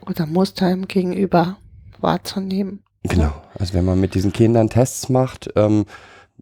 Oder 0.09 0.27
Muster 0.27 0.71
im 0.71 0.89
Gegenüber 0.89 1.59
wahrzunehmen. 2.01 2.83
Genau. 3.03 3.33
Also 3.59 3.75
wenn 3.75 3.85
man 3.85 4.01
mit 4.01 4.15
diesen 4.15 4.33
Kindern 4.33 4.71
Tests 4.71 5.09
macht, 5.09 5.51
ähm, 5.57 5.85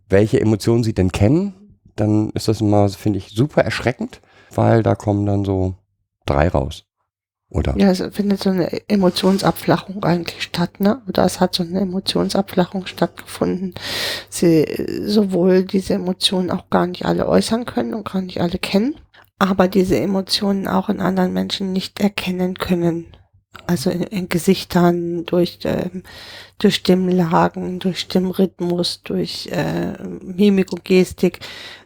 welche 0.09 0.41
Emotionen 0.41 0.85
sie 0.85 0.95
denn 0.95 1.13
kennen, 1.13 1.55
dann 1.97 2.31
ist 2.31 2.49
das 2.49 2.61
immer, 2.61 2.89
finde 2.91 3.19
ich, 3.19 3.31
super 3.31 3.63
erschreckend, 3.63 4.21
weil 4.55 4.83
da 4.83 4.95
kommen 4.95 5.27
dann 5.27 5.45
so 5.45 5.75
drei 6.27 6.49
raus. 6.49 6.85
Oder? 7.49 7.77
Ja, 7.79 7.91
es 7.91 8.03
findet 8.13 8.43
so 8.43 8.51
eine 8.51 8.89
Emotionsabflachung 8.89 10.03
eigentlich 10.03 10.43
statt, 10.43 10.81
ne? 10.81 11.01
Oder 11.09 11.25
es 11.25 11.39
hat 11.39 11.55
so 11.55 11.63
eine 11.63 11.81
Emotionsabflachung 11.81 12.87
stattgefunden. 12.87 13.75
Sie 14.29 14.65
äh, 14.65 15.07
sowohl 15.07 15.65
diese 15.65 15.95
Emotionen 15.95 16.51
auch 16.51 16.69
gar 16.71 16.89
nicht 16.89 17.05
alle 17.05 17.29
äußern 17.29 17.65
können 17.65 17.95
und 17.95 18.11
gar 18.11 18.21
nicht 18.23 18.41
alle 18.41 18.59
kennen, 18.59 18.97
aber 19.39 19.69
diese 19.69 19.97
Emotionen 19.99 20.67
auch 20.67 20.89
in 20.89 21.01
anderen 21.01 21.33
Menschen 21.33 21.73
nicht 21.73 22.01
erkennen 22.01 22.55
können. 22.59 23.07
Also 23.67 23.91
in, 23.91 24.03
in 24.05 24.29
Gesichtern, 24.29 25.25
durch, 25.25 25.59
ähm, 25.65 26.03
durch 26.59 26.77
Stimmlagen, 26.77 27.79
durch 27.79 28.01
Stimmrhythmus, 28.01 29.03
durch 29.03 29.49
äh, 29.53 29.95
Mimik 30.21 30.73
und 30.73 30.85
Gestik 30.85 31.41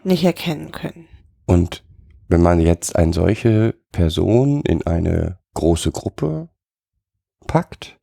nicht 0.04 0.24
erkennen 0.24 0.72
können. 0.72 1.08
Und 1.46 1.82
wenn 2.28 2.42
man 2.42 2.60
jetzt 2.60 2.96
eine 2.96 3.12
solche 3.12 3.74
Person 3.92 4.62
in 4.62 4.86
eine 4.86 5.38
große 5.54 5.90
Gruppe 5.90 6.48
packt, 7.46 7.98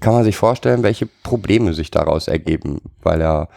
kann 0.00 0.14
man 0.14 0.24
sich 0.24 0.36
vorstellen, 0.36 0.82
welche 0.82 1.06
Probleme 1.06 1.74
sich 1.74 1.90
daraus 1.90 2.28
ergeben, 2.28 2.80
weil 3.02 3.20
er, 3.20 3.48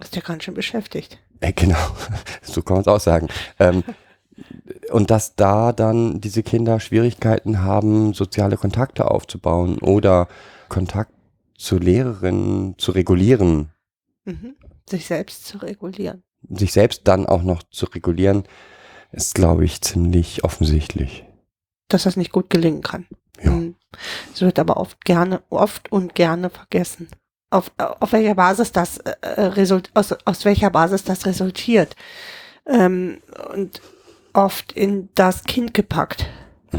Ist 0.00 0.16
ja 0.16 0.22
ganz 0.22 0.44
schön 0.44 0.54
beschäftigt. 0.54 1.18
äh, 1.40 1.52
genau, 1.52 1.78
so 2.42 2.62
kann 2.62 2.76
man 2.76 2.80
es 2.82 2.88
auch 2.88 3.00
sagen, 3.00 3.28
ähm, 3.58 3.82
und 4.90 5.10
dass 5.10 5.34
da 5.36 5.72
dann 5.72 6.20
diese 6.20 6.42
Kinder 6.42 6.80
Schwierigkeiten 6.80 7.62
haben, 7.62 8.14
soziale 8.14 8.56
Kontakte 8.56 9.10
aufzubauen 9.10 9.78
oder 9.78 10.28
Kontakt 10.68 11.12
zu 11.56 11.78
Lehrerinnen 11.78 12.76
zu 12.78 12.92
regulieren, 12.92 13.70
Mhm. 14.24 14.56
Sich 14.88 15.06
selbst 15.06 15.46
zu 15.46 15.58
regulieren. 15.58 16.22
sich 16.50 16.72
selbst 16.72 17.08
dann 17.08 17.24
auch 17.26 17.42
noch 17.42 17.62
zu 17.70 17.86
regulieren, 17.86 18.44
ist, 19.10 19.34
glaube 19.34 19.64
ich, 19.64 19.80
ziemlich 19.80 20.44
offensichtlich. 20.44 21.24
dass 21.88 22.02
das 22.02 22.16
nicht 22.16 22.32
gut 22.32 22.50
gelingen 22.50 22.82
kann. 22.82 23.06
Ja. 23.42 23.52
Mhm. 23.52 23.74
Es 24.34 24.42
wird 24.42 24.58
aber 24.58 24.76
oft 24.76 25.02
gerne, 25.06 25.40
oft 25.48 25.90
und 25.90 26.14
gerne 26.14 26.50
vergessen. 26.50 27.08
Auf, 27.48 27.72
auf 27.78 28.12
welcher 28.12 28.34
Basis 28.34 28.72
das 28.72 28.98
äh, 28.98 29.14
äh, 29.22 29.40
result, 29.46 29.90
aus, 29.94 30.14
aus 30.26 30.44
welcher 30.44 30.68
Basis 30.68 31.04
das 31.04 31.24
resultiert. 31.24 31.96
Ähm, 32.66 33.22
und 33.54 33.80
oft 34.32 34.72
in 34.72 35.08
das 35.14 35.44
Kind 35.44 35.74
gepackt. 35.74 36.26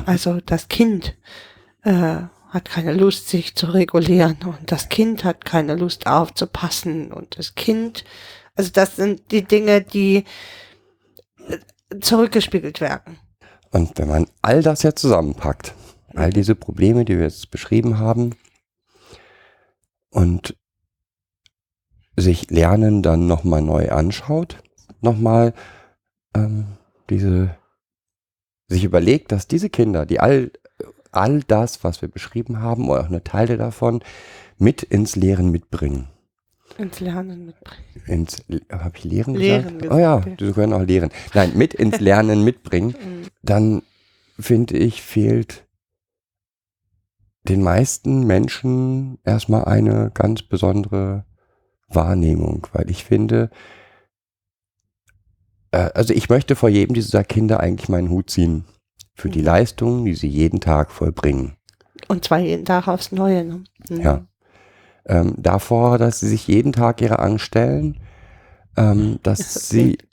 Also 0.06 0.40
das 0.46 0.68
Kind 0.68 1.18
äh, 1.84 2.18
hat 2.50 2.66
keine 2.66 2.94
Lust, 2.94 3.30
sich 3.30 3.56
zu 3.56 3.68
regulieren 3.68 4.38
und 4.44 4.72
das 4.72 4.90
Kind 4.90 5.24
hat 5.24 5.46
keine 5.46 5.76
Lust 5.76 6.08
aufzupassen 6.08 7.12
und 7.12 7.38
das 7.38 7.56
Kind, 7.56 8.04
also 8.56 8.72
das 8.72 8.96
sind 8.96 9.32
die 9.32 9.44
Dinge, 9.44 9.82
die 9.82 10.26
äh, 11.48 12.00
zurückgespiegelt 12.00 12.82
werden. 12.82 13.20
Und 13.72 13.98
wenn 13.98 14.08
man 14.08 14.28
all 14.42 14.64
das 14.64 14.84
jetzt 14.84 15.02
zusammenpackt, 15.02 15.74
all 16.16 16.32
diese 16.32 16.56
Probleme, 16.56 17.06
die 17.06 17.18
wir 17.18 17.26
jetzt 17.26 17.52
beschrieben 17.52 18.00
haben, 18.00 18.36
und 20.10 20.58
sich 22.16 22.50
Lernen 22.50 23.04
dann 23.04 23.28
nochmal 23.28 23.62
neu 23.62 23.90
anschaut, 23.90 24.58
nochmal 25.02 25.54
ähm, 26.36 26.79
diese, 27.10 27.56
sich 28.68 28.84
überlegt, 28.84 29.32
dass 29.32 29.48
diese 29.48 29.70
Kinder, 29.70 30.06
die 30.06 30.20
all, 30.20 30.52
all 31.12 31.42
das, 31.42 31.84
was 31.84 32.02
wir 32.02 32.10
beschrieben 32.10 32.62
haben, 32.62 32.90
oder 32.90 33.02
auch 33.02 33.06
eine 33.08 33.24
Teile 33.24 33.58
davon, 33.58 34.04
mit 34.58 34.84
ins 34.84 35.16
Lehren 35.16 35.52
mitbringen. 35.52 36.10
Ins 36.78 37.00
Lernen 37.00 37.46
mitbringen. 37.48 37.84
Ins, 38.06 38.44
habe 38.72 38.96
ich 38.96 39.04
Lehren, 39.04 39.36
Lehren 39.36 39.80
gesagt? 39.80 39.94
Oh 39.94 39.98
ja, 40.00 40.18
gesagt, 40.20 40.42
ja. 40.42 40.48
du 40.48 40.54
können 40.54 40.74
auch 40.74 40.84
Lehren. 40.84 41.10
Nein, 41.34 41.54
mit 41.56 41.74
ins 41.74 42.00
Lernen 42.00 42.44
mitbringen, 42.44 42.96
Mhm. 43.04 43.28
dann 43.42 43.82
finde 44.40 44.78
ich, 44.78 45.02
fehlt 45.02 45.66
den 47.44 47.64
meisten 47.64 48.28
Menschen 48.28 49.18
erstmal 49.24 49.66
eine 49.66 50.12
ganz 50.14 50.44
besondere 50.44 51.26
Wahrnehmung, 51.88 52.68
weil 52.74 52.90
ich 52.92 53.04
finde, 53.04 53.50
äh, 55.72 55.90
also 55.94 56.14
ich 56.14 56.30
möchte 56.30 56.56
vor 56.56 56.70
jedem 56.70 56.94
dieser 56.94 57.24
Kinder 57.24 57.60
eigentlich 57.60 57.90
meinen 57.90 58.10
Hut 58.10 58.30
ziehen 58.30 58.66
für 59.16 59.30
die 59.30 59.40
Mhm. 59.40 59.46
Leistungen, 59.46 60.06
die 60.06 60.16
sie 60.16 60.28
jeden 60.30 60.60
Tag 60.60 60.92
vollbringen. 60.92 61.56
Und 62.08 62.26
zwar 62.26 62.40
jeden 62.40 62.66
Tag 62.66 62.88
aufs 62.88 63.12
Neue. 63.12 63.44
Ne? 63.44 63.64
Mhm. 63.90 64.02
Ja. 64.02 64.26
Ähm, 65.06 65.34
davor, 65.38 65.98
dass 65.98 66.20
sie 66.20 66.28
sich 66.28 66.48
jeden 66.48 66.72
Tag 66.74 67.02
ihre 67.02 67.20
Angst 67.20 67.46
stellen, 67.46 68.00
ähm, 68.78 69.20
dass 69.24 69.40
Das 69.40 69.70
sie, 69.70 69.98
gelingt, 69.98 70.04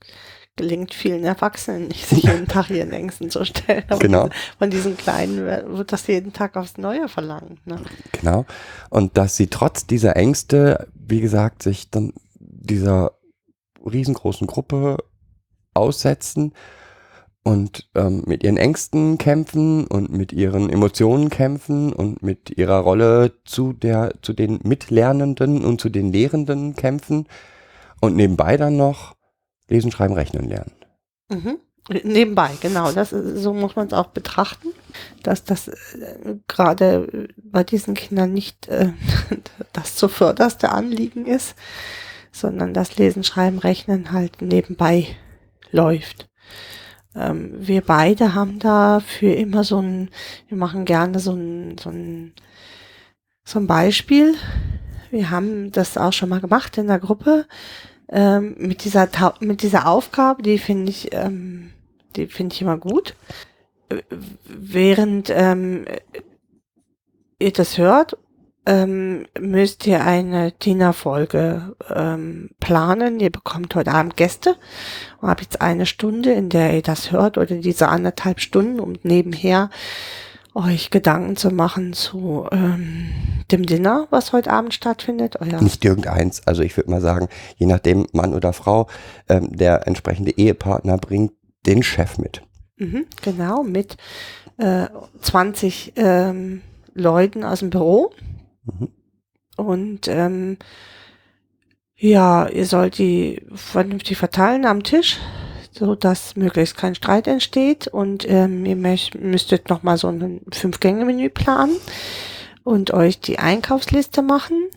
gelingt 0.57 0.94
vielen 0.94 1.24
Erwachsenen 1.24 1.88
nicht, 1.88 2.07
sich 2.07 2.22
jeden 2.24 2.48
Tag 2.48 2.70
ihren 2.70 2.92
Ängsten 2.92 3.30
zu 3.30 3.44
stellen. 3.44 3.84
Aber 3.88 3.98
Genau. 3.98 4.28
Von 4.59 4.70
diesen 4.70 4.96
Kleinen 4.96 5.44
wird 5.46 5.92
das 5.92 6.07
jeden 6.07 6.32
Tag 6.32 6.57
aufs 6.57 6.78
Neue 6.78 7.09
verlangt. 7.09 7.64
Ne? 7.66 7.78
genau, 8.12 8.46
und 8.90 9.16
dass 9.18 9.36
sie 9.36 9.48
trotz 9.48 9.86
dieser 9.86 10.16
Ängste, 10.16 10.88
wie 10.94 11.20
gesagt, 11.20 11.62
sich 11.62 11.90
dann 11.90 12.12
dieser 12.40 13.12
riesengroßen 13.84 14.46
Gruppe 14.46 14.96
aussetzen 15.77 16.53
und 17.47 17.89
ähm, 17.95 18.24
mit 18.27 18.43
ihren 18.43 18.57
Ängsten 18.57 19.18
kämpfen 19.18 19.87
und 19.87 20.11
mit 20.11 20.33
ihren 20.33 20.68
Emotionen 20.68 21.31
kämpfen 21.31 21.93
und 21.93 22.20
mit 22.20 22.59
ihrer 22.59 22.79
Rolle 22.79 23.35
zu 23.45 23.72
der, 23.72 24.14
zu 24.20 24.33
den 24.33 24.59
Mitlernenden 24.64 25.64
und 25.64 25.81
zu 25.81 25.89
den 25.89 26.12
Lehrenden 26.12 26.74
kämpfen 26.74 27.29
und 28.01 28.16
nebenbei 28.16 28.57
dann 28.57 28.77
noch 28.77 29.14
lesen, 29.68 29.93
schreiben, 29.93 30.14
rechnen 30.14 30.49
lernen. 30.49 30.72
Mhm. 31.29 31.59
Nebenbei, 31.89 32.51
genau. 32.61 32.91
Das 32.91 33.11
so 33.11 33.55
muss 33.55 33.77
man 33.77 33.87
es 33.87 33.93
auch 33.93 34.09
betrachten, 34.09 34.70
dass 35.22 35.45
das 35.45 35.68
äh, 35.68 36.37
gerade 36.49 37.29
bei 37.37 37.62
diesen 37.62 37.95
Kindern 37.95 38.33
nicht 38.33 38.66
äh, 38.66 38.89
das 39.72 39.95
zuvörderste 39.95 40.70
Anliegen 40.70 41.27
ist, 41.27 41.55
sondern 42.33 42.74
das 42.74 42.97
Lesen, 42.97 43.22
Schreiben, 43.22 43.61
Rechnen 43.61 44.11
halt 44.11 44.43
nebenbei 44.43 45.16
läuft. 45.73 46.29
Ähm, 47.14 47.55
wir 47.59 47.81
beide 47.81 48.35
haben 48.35 48.59
dafür 48.59 49.37
immer 49.37 49.64
so 49.64 49.81
ein, 49.81 50.11
wir 50.49 50.57
machen 50.57 50.85
gerne 50.85 51.19
so 51.19 51.33
ein, 51.33 51.79
so 51.79 51.91
ein, 51.91 52.35
so 53.45 53.59
ein 53.59 53.67
Beispiel. 53.67 54.35
Wir 55.11 55.31
haben 55.31 55.73
das 55.73 55.97
auch 55.97 56.12
schon 56.12 56.29
mal 56.29 56.41
gemacht 56.41 56.79
in 56.79 56.89
der 56.89 56.99
Gruppe 56.99 57.47
ähm, 58.09 58.55
mit 58.59 58.85
dieser 58.85 59.09
mit 59.41 59.62
dieser 59.62 59.87
Aufgabe, 59.87 60.43
die 60.43 60.59
finde 60.59 60.91
ich, 60.91 61.12
ähm, 61.12 61.73
die 62.14 62.27
finde 62.27 62.55
ich 62.55 62.62
immer 62.62 62.79
gut. 62.79 63.17
Äh, 63.89 64.03
Während 64.47 65.31
ähm, 65.31 65.85
ihr 67.39 67.53
das 67.53 67.79
hört, 67.79 68.17
ähm, 68.67 69.27
müsst 69.39 69.87
ihr 69.87 70.05
eine 70.05 70.53
DINA-Folge 70.53 71.77
ähm, 71.95 72.51
planen. 72.61 73.21
Ihr 73.21 73.31
bekommt 73.31 73.75
heute 73.75 73.93
Abend 73.93 74.17
Gäste 74.17 74.57
und 75.21 75.29
habt 75.29 75.43
jetzt 75.43 75.61
eine 75.62 75.87
Stunde, 75.87 76.33
in 76.33 76.49
der 76.49 76.75
ihr 76.75 76.83
das 76.83 77.12
hört 77.12 77.39
oder 77.39 77.57
diese 77.57 77.89
anderthalb 77.89 78.41
Stunden, 78.41 78.81
um 78.81 78.95
nebenher 79.03 79.71
euch 80.55 80.91
Gedanken 80.91 81.37
zu 81.37 81.51
machen 81.51 81.93
zu 81.93 82.47
ähm, 82.51 83.12
dem 83.53 83.67
Dinner, 83.67 84.09
was 84.11 84.33
heute 84.33 84.51
Abend 84.51 84.75
stattfindet. 84.75 85.37
Euer 85.41 85.61
Nicht 85.61 85.85
irgendeins. 85.85 86.47
Also 86.47 86.62
ich 86.62 86.77
würde 86.77 86.91
mal 86.91 87.03
sagen, 87.03 87.29
je 87.57 87.67
nachdem 87.67 88.07
Mann 88.12 88.35
oder 88.35 88.53
Frau, 88.53 88.89
ähm, 89.29 89.55
der 89.55 89.87
entsprechende 89.87 90.33
Ehepartner 90.33 90.97
bringt 90.97 91.33
den 91.67 91.83
Chef 91.83 92.19
mit. 92.19 92.43
Mhm, 92.79 93.07
genau, 93.23 93.62
mit 93.62 93.97
äh, 94.57 94.87
20 95.21 95.93
ähm, 95.97 96.62
Leuten 96.95 97.45
aus 97.45 97.61
dem 97.61 97.71
Büro. 97.71 98.12
Mhm. 98.67 98.89
Und 99.57 100.09
ähm, 100.09 100.59
ja, 101.97 102.47
ihr 102.49 102.67
sollt 102.67 102.99
die 102.99 103.43
vernünftig 103.55 104.19
verteilen 104.19 104.67
am 104.67 104.83
Tisch, 104.83 105.19
so 105.73 105.95
dass 105.95 106.37
möglichst 106.37 106.77
kein 106.77 106.95
Streit 106.95 107.27
entsteht. 107.27 107.89
Und 107.89 108.29
ähm, 108.29 108.67
ihr 108.67 108.77
möcht, 108.77 109.14
müsstet 109.14 109.71
noch 109.71 109.83
mal 109.83 109.97
so 109.97 110.09
ein 110.09 110.43
Fünf-Gänge-Menü 110.53 111.31
planen 111.31 111.77
und 112.64 112.93
euch 112.93 113.21
die 113.21 113.39
Einkaufsliste 113.39 114.23
machen. 114.23 114.69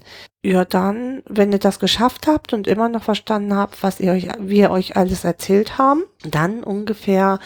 Ja, 0.42 0.64
dann, 0.64 1.22
wenn 1.28 1.52
ihr 1.52 1.60
das 1.60 1.80
geschafft 1.80 2.26
habt 2.26 2.54
und 2.54 2.68
immer 2.68 2.88
noch 2.88 3.04
verstanden 3.04 3.54
habt, 3.54 3.84
was 3.84 4.00
ihr 4.00 4.14
euch, 4.14 4.30
wir 4.40 4.72
euch 4.72 4.96
alles 4.96 5.26
erzählt 5.26 5.78
haben, 5.78 6.04
dann 6.24 6.64
ungefähr 6.64 7.40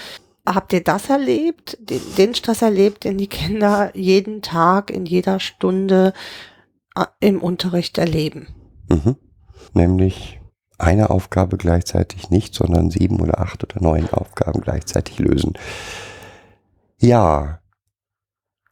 habt 0.45 0.73
ihr 0.73 0.83
das 0.83 1.09
erlebt, 1.09 1.77
den, 1.79 2.01
den 2.17 2.35
Stress 2.35 2.61
erlebt, 2.61 3.03
den 3.03 3.17
die 3.17 3.27
Kinder 3.27 3.95
jeden 3.95 4.41
Tag, 4.41 4.89
in 4.91 5.05
jeder 5.05 5.39
Stunde 5.39 6.13
äh, 6.95 7.05
im 7.19 7.41
Unterricht 7.41 7.97
erleben. 7.97 8.47
Mhm. 8.89 9.15
Nämlich 9.73 10.39
eine 10.77 11.09
Aufgabe 11.09 11.57
gleichzeitig 11.57 12.29
nicht, 12.29 12.53
sondern 12.53 12.89
sieben 12.89 13.21
oder 13.21 13.39
acht 13.39 13.63
oder 13.63 13.81
neun 13.81 14.09
Aufgaben 14.11 14.61
gleichzeitig 14.61 15.19
lösen. 15.19 15.53
Ja, 16.97 17.59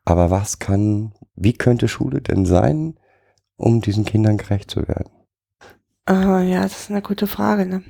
aber 0.04 0.30
was 0.30 0.60
kann, 0.60 1.14
wie 1.36 1.54
könnte 1.54 1.88
Schule 1.88 2.22
denn 2.22 2.46
sein, 2.46 3.00
um 3.56 3.82
diesen 3.82 4.06
Kindern 4.06 4.38
gerecht 4.38 4.72
zu 4.72 4.88
werden? 4.88 5.12
Ah, 6.06 6.42
ja, 6.42 6.64
das 6.64 6.82
ist 6.82 6.92
eine 6.92 7.02
gute 7.02 7.28
Frage, 7.28 7.66
ne? 7.66 7.84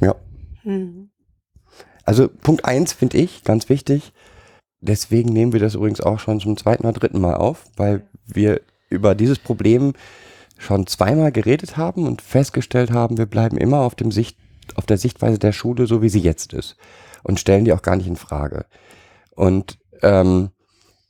Ja. 0.00 0.14
Hm. 0.62 1.10
Also 2.08 2.26
Punkt 2.26 2.64
eins 2.64 2.94
finde 2.94 3.18
ich 3.18 3.44
ganz 3.44 3.68
wichtig. 3.68 4.14
Deswegen 4.80 5.30
nehmen 5.30 5.52
wir 5.52 5.60
das 5.60 5.74
übrigens 5.74 6.00
auch 6.00 6.18
schon 6.18 6.40
zum 6.40 6.56
zweiten 6.56 6.86
oder 6.86 6.98
dritten 6.98 7.20
Mal 7.20 7.34
auf, 7.34 7.66
weil 7.76 8.08
wir 8.24 8.62
über 8.88 9.14
dieses 9.14 9.38
Problem 9.38 9.92
schon 10.56 10.86
zweimal 10.86 11.32
geredet 11.32 11.76
haben 11.76 12.06
und 12.06 12.22
festgestellt 12.22 12.92
haben, 12.92 13.18
wir 13.18 13.26
bleiben 13.26 13.58
immer 13.58 13.80
auf 13.80 13.94
dem 13.94 14.10
Sicht, 14.10 14.38
auf 14.74 14.86
der 14.86 14.96
Sichtweise 14.96 15.38
der 15.38 15.52
Schule, 15.52 15.86
so 15.86 16.00
wie 16.00 16.08
sie 16.08 16.20
jetzt 16.20 16.54
ist 16.54 16.78
und 17.24 17.40
stellen 17.40 17.66
die 17.66 17.74
auch 17.74 17.82
gar 17.82 17.96
nicht 17.96 18.06
in 18.06 18.16
Frage. 18.16 18.64
Und 19.36 19.78
ähm, 20.00 20.48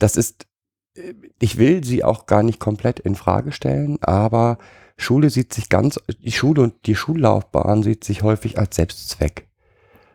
das 0.00 0.16
ist, 0.16 0.48
äh, 0.96 1.14
ich 1.38 1.58
will 1.58 1.84
sie 1.84 2.02
auch 2.02 2.26
gar 2.26 2.42
nicht 2.42 2.58
komplett 2.58 2.98
in 2.98 3.14
Frage 3.14 3.52
stellen, 3.52 3.98
aber 4.00 4.58
Schule 4.96 5.30
sieht 5.30 5.54
sich 5.54 5.68
ganz, 5.68 6.00
die 6.08 6.32
Schule 6.32 6.60
und 6.60 6.86
die 6.86 6.96
Schullaufbahn 6.96 7.84
sieht 7.84 8.02
sich 8.02 8.24
häufig 8.24 8.58
als 8.58 8.74
Selbstzweck. 8.74 9.46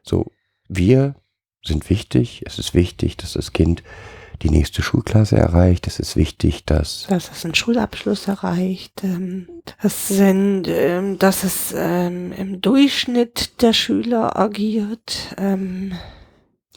So, 0.03 0.32
wir 0.75 1.15
sind 1.63 1.89
wichtig, 1.89 2.43
es 2.45 2.59
ist 2.59 2.73
wichtig, 2.73 3.17
dass 3.17 3.33
das 3.33 3.53
Kind 3.53 3.83
die 4.41 4.49
nächste 4.49 4.81
Schulklasse 4.81 5.37
erreicht, 5.37 5.87
es 5.87 5.99
ist 5.99 6.15
wichtig, 6.15 6.65
dass 6.65 7.05
Dass 7.07 7.31
es 7.31 7.45
einen 7.45 7.55
Schulabschluss 7.55 8.27
erreicht, 8.27 9.03
ähm, 9.03 9.47
das 9.81 10.09
sind, 10.09 10.67
ähm, 10.67 11.17
dass 11.17 11.43
es 11.43 11.73
ähm, 11.75 12.33
im 12.33 12.59
Durchschnitt 12.59 13.61
der 13.61 13.73
Schüler 13.73 14.37
agiert. 14.37 15.35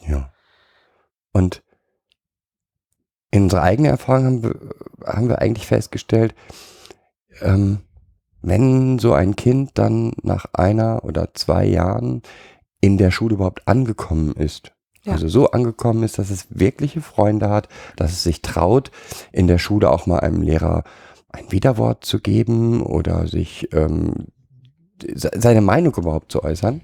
Ja. 0.07 0.33
Und 1.33 1.63
in 3.31 3.45
unserer 3.45 3.63
eigenen 3.63 3.91
Erfahrung 3.91 4.25
haben 4.25 4.43
wir, 4.43 4.55
haben 5.05 5.29
wir 5.29 5.41
eigentlich 5.41 5.67
festgestellt, 5.67 6.35
wenn 8.47 8.99
so 8.99 9.13
ein 9.13 9.37
Kind 9.37 9.73
dann 9.75 10.13
nach 10.23 10.47
einer 10.55 11.05
oder 11.05 11.35
zwei 11.35 11.67
Jahren 11.67 12.23
in 12.87 12.99
der 12.99 13.11
Schule 13.11 13.35
überhaupt 13.35 13.67
angekommen 13.67 14.33
ist, 14.35 14.71
Ja. 15.05 15.13
also 15.15 15.27
so 15.29 15.51
angekommen 15.51 16.05
ist, 16.05 16.19
dass 16.19 16.31
es 16.31 16.47
wirkliche 16.51 17.01
Freunde 17.01 17.49
hat, 17.51 17.69
dass 17.97 18.13
es 18.13 18.23
sich 18.23 18.43
traut, 18.43 18.93
in 19.33 19.49
der 19.49 19.59
Schule 19.59 19.91
auch 19.91 20.07
mal 20.07 20.21
einem 20.21 20.41
Lehrer 20.41 20.85
ein 21.29 21.51
Widerwort 21.51 22.05
zu 22.05 22.21
geben 22.21 22.83
oder 22.83 23.27
sich 23.27 23.69
ähm, 23.73 24.29
se- 25.13 25.33
seine 25.35 25.63
Meinung 25.63 25.95
überhaupt 25.97 26.31
zu 26.31 26.45
äußern, 26.45 26.81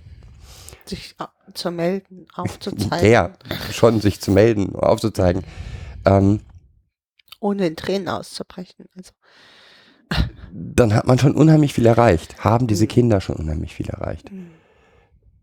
sich 0.86 1.14
au- 1.18 1.26
zu 1.54 1.70
melden, 1.70 2.26
aufzuzeigen. 2.34 3.10
ja, 3.16 3.30
schon 3.70 4.00
sich 4.00 4.20
zu 4.20 4.32
melden, 4.32 4.74
aufzuzeigen. 4.74 5.44
Ähm, 6.04 6.40
ohne 7.38 7.68
in 7.68 7.76
Tränen 7.76 8.08
auszubrechen. 8.08 8.86
Also, 8.96 9.12
Dann 10.52 10.94
hat 10.94 11.06
man 11.06 11.18
schon 11.20 11.34
unheimlich 11.36 11.72
viel 11.74 11.86
erreicht, 11.86 12.44
haben 12.44 12.66
diese 12.66 12.84
Mhm. 12.84 12.88
Kinder 12.88 13.20
schon 13.20 13.36
unheimlich 13.36 13.74
viel 13.74 13.88
erreicht. 13.88 14.30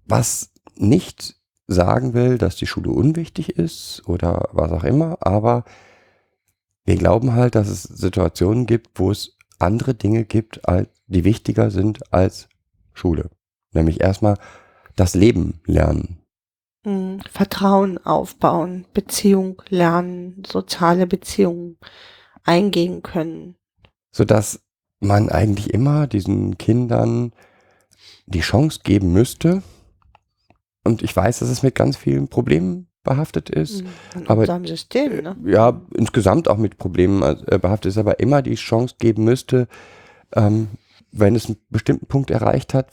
Was 0.09 0.51
nicht 0.75 1.35
sagen 1.67 2.13
will, 2.13 2.37
dass 2.37 2.55
die 2.55 2.65
Schule 2.67 2.89
unwichtig 2.91 3.57
ist 3.57 4.01
oder 4.07 4.49
was 4.51 4.71
auch 4.71 4.83
immer, 4.83 5.17
aber 5.21 5.63
wir 6.83 6.95
glauben 6.97 7.33
halt, 7.33 7.53
dass 7.55 7.67
es 7.69 7.83
Situationen 7.83 8.65
gibt, 8.65 8.99
wo 8.99 9.11
es 9.11 9.37
andere 9.59 9.93
Dinge 9.93 10.25
gibt, 10.25 10.61
die 11.07 11.23
wichtiger 11.23 11.69
sind 11.69 12.11
als 12.11 12.49
Schule. 12.93 13.29
Nämlich 13.71 14.01
erstmal 14.01 14.35
das 14.95 15.13
Leben 15.13 15.61
lernen. 15.65 16.19
mh, 16.85 17.23
Vertrauen 17.31 17.97
aufbauen, 18.05 18.85
Beziehung 18.93 19.61
lernen, 19.69 20.43
soziale 20.47 21.07
Beziehungen 21.07 21.77
eingehen 22.43 23.03
können. 23.03 23.55
sodass 24.11 24.61
man 24.99 25.29
eigentlich 25.29 25.73
immer 25.73 26.07
diesen 26.07 26.57
Kindern 26.57 27.33
die 28.25 28.41
Chance 28.41 28.81
geben 28.83 29.13
müsste. 29.13 29.63
Und 30.83 31.01
ich 31.01 31.15
weiß, 31.15 31.39
dass 31.39 31.49
es 31.49 31.63
mit 31.63 31.75
ganz 31.75 31.97
vielen 31.97 32.27
Problemen 32.27 32.87
behaftet 33.03 33.49
ist. 33.49 33.83
Mhm. 33.83 34.21
In 34.21 34.27
aber- 34.27 34.67
System, 34.67 35.23
ne? 35.23 35.35
Ja, 35.45 35.81
insgesamt 35.95 36.47
auch 36.47 36.57
mit 36.57 36.77
Problemen 36.77 37.21
äh, 37.23 37.57
behaftet 37.59 37.91
ist, 37.91 37.97
aber 37.97 38.19
immer 38.19 38.41
die 38.41 38.55
Chance 38.55 38.95
geben 38.99 39.23
müsste, 39.23 39.67
ähm, 40.33 40.69
wenn 41.11 41.35
es 41.35 41.47
einen 41.47 41.57
bestimmten 41.69 42.05
Punkt 42.07 42.29
erreicht 42.29 42.73
hat, 42.73 42.91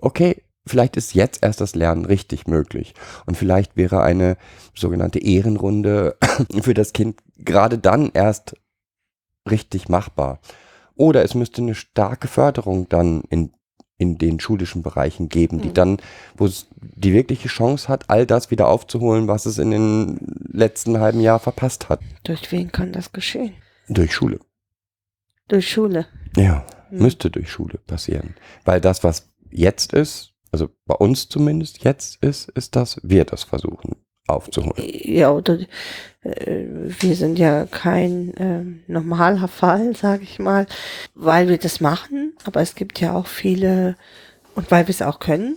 okay, 0.00 0.42
vielleicht 0.66 0.96
ist 0.96 1.14
jetzt 1.14 1.42
erst 1.42 1.60
das 1.60 1.74
Lernen 1.74 2.04
richtig 2.04 2.46
möglich. 2.46 2.94
Und 3.26 3.36
vielleicht 3.36 3.76
wäre 3.76 4.02
eine 4.02 4.36
sogenannte 4.74 5.18
Ehrenrunde 5.18 6.16
für 6.62 6.74
das 6.74 6.92
Kind 6.92 7.20
gerade 7.36 7.78
dann 7.78 8.10
erst 8.12 8.54
richtig 9.50 9.88
machbar. 9.88 10.40
Oder 10.94 11.24
es 11.24 11.34
müsste 11.34 11.62
eine 11.62 11.74
starke 11.74 12.28
Förderung 12.28 12.88
dann 12.88 13.22
in, 13.30 13.52
in 14.00 14.16
den 14.16 14.40
schulischen 14.40 14.82
Bereichen 14.82 15.28
geben, 15.28 15.60
die 15.60 15.68
Mhm. 15.68 15.74
dann, 15.74 15.96
wo 16.36 16.46
es 16.46 16.66
die 16.80 17.12
wirkliche 17.12 17.48
Chance 17.48 17.86
hat, 17.88 18.08
all 18.08 18.24
das 18.26 18.50
wieder 18.50 18.66
aufzuholen, 18.68 19.28
was 19.28 19.44
es 19.44 19.58
in 19.58 19.70
den 19.70 20.18
letzten 20.50 20.98
halben 21.00 21.20
Jahr 21.20 21.38
verpasst 21.38 21.88
hat. 21.90 22.00
Durch 22.24 22.50
wen 22.50 22.72
kann 22.72 22.92
das 22.92 23.12
geschehen? 23.12 23.52
Durch 23.88 24.14
Schule. 24.14 24.40
Durch 25.48 25.70
Schule. 25.70 26.06
Ja, 26.36 26.64
Mhm. 26.90 27.02
müsste 27.02 27.30
durch 27.30 27.50
Schule 27.50 27.78
passieren. 27.86 28.34
Weil 28.64 28.80
das, 28.80 29.04
was 29.04 29.28
jetzt 29.50 29.92
ist, 29.92 30.32
also 30.50 30.68
bei 30.86 30.94
uns 30.94 31.28
zumindest 31.28 31.84
jetzt 31.84 32.22
ist, 32.22 32.48
ist, 32.50 32.74
dass 32.76 33.00
wir 33.02 33.24
das 33.26 33.44
versuchen 33.44 33.96
aufzuholen. 34.32 34.74
Ja, 34.76 35.30
oder 35.30 35.58
äh, 36.22 36.64
wir 36.66 37.14
sind 37.16 37.38
ja 37.38 37.66
kein 37.66 38.32
ähm, 38.38 38.82
normaler 38.86 39.48
Fall, 39.60 39.96
sage 39.96 40.22
ich 40.22 40.38
mal, 40.38 40.66
weil 41.14 41.48
wir 41.48 41.58
das 41.58 41.80
machen, 41.80 42.34
aber 42.44 42.60
es 42.60 42.74
gibt 42.74 43.00
ja 43.00 43.14
auch 43.14 43.26
viele, 43.26 43.96
und 44.54 44.70
weil 44.70 44.86
wir 44.86 44.94
es 44.94 45.02
auch 45.02 45.20
können, 45.20 45.56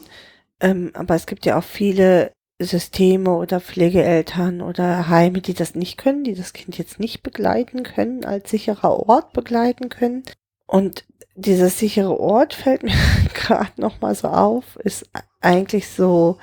ähm, 0.60 0.92
aber 0.94 1.16
es 1.16 1.26
gibt 1.26 1.46
ja 1.46 1.58
auch 1.58 1.64
viele 1.64 2.32
Systeme 2.62 3.32
oder 3.32 3.60
Pflegeeltern 3.60 4.62
oder 4.62 5.10
Heime, 5.10 5.42
die 5.42 5.54
das 5.54 5.76
nicht 5.76 5.98
können, 5.98 6.24
die 6.24 6.36
das 6.36 6.54
Kind 6.54 6.78
jetzt 6.78 7.00
nicht 7.00 7.24
begleiten 7.24 7.84
können, 7.84 8.26
als 8.26 8.50
sicherer 8.50 9.08
Ort 9.08 9.34
begleiten 9.34 9.90
können. 9.90 10.24
Und 10.66 11.04
dieser 11.36 11.70
sichere 11.70 12.20
Ort 12.20 12.54
fällt 12.54 12.84
mir 12.84 12.94
gerade 13.34 13.80
nochmal 13.82 14.16
so 14.16 14.28
auf, 14.30 14.78
ist 14.78 15.10
eigentlich 15.42 15.90
so 15.90 16.38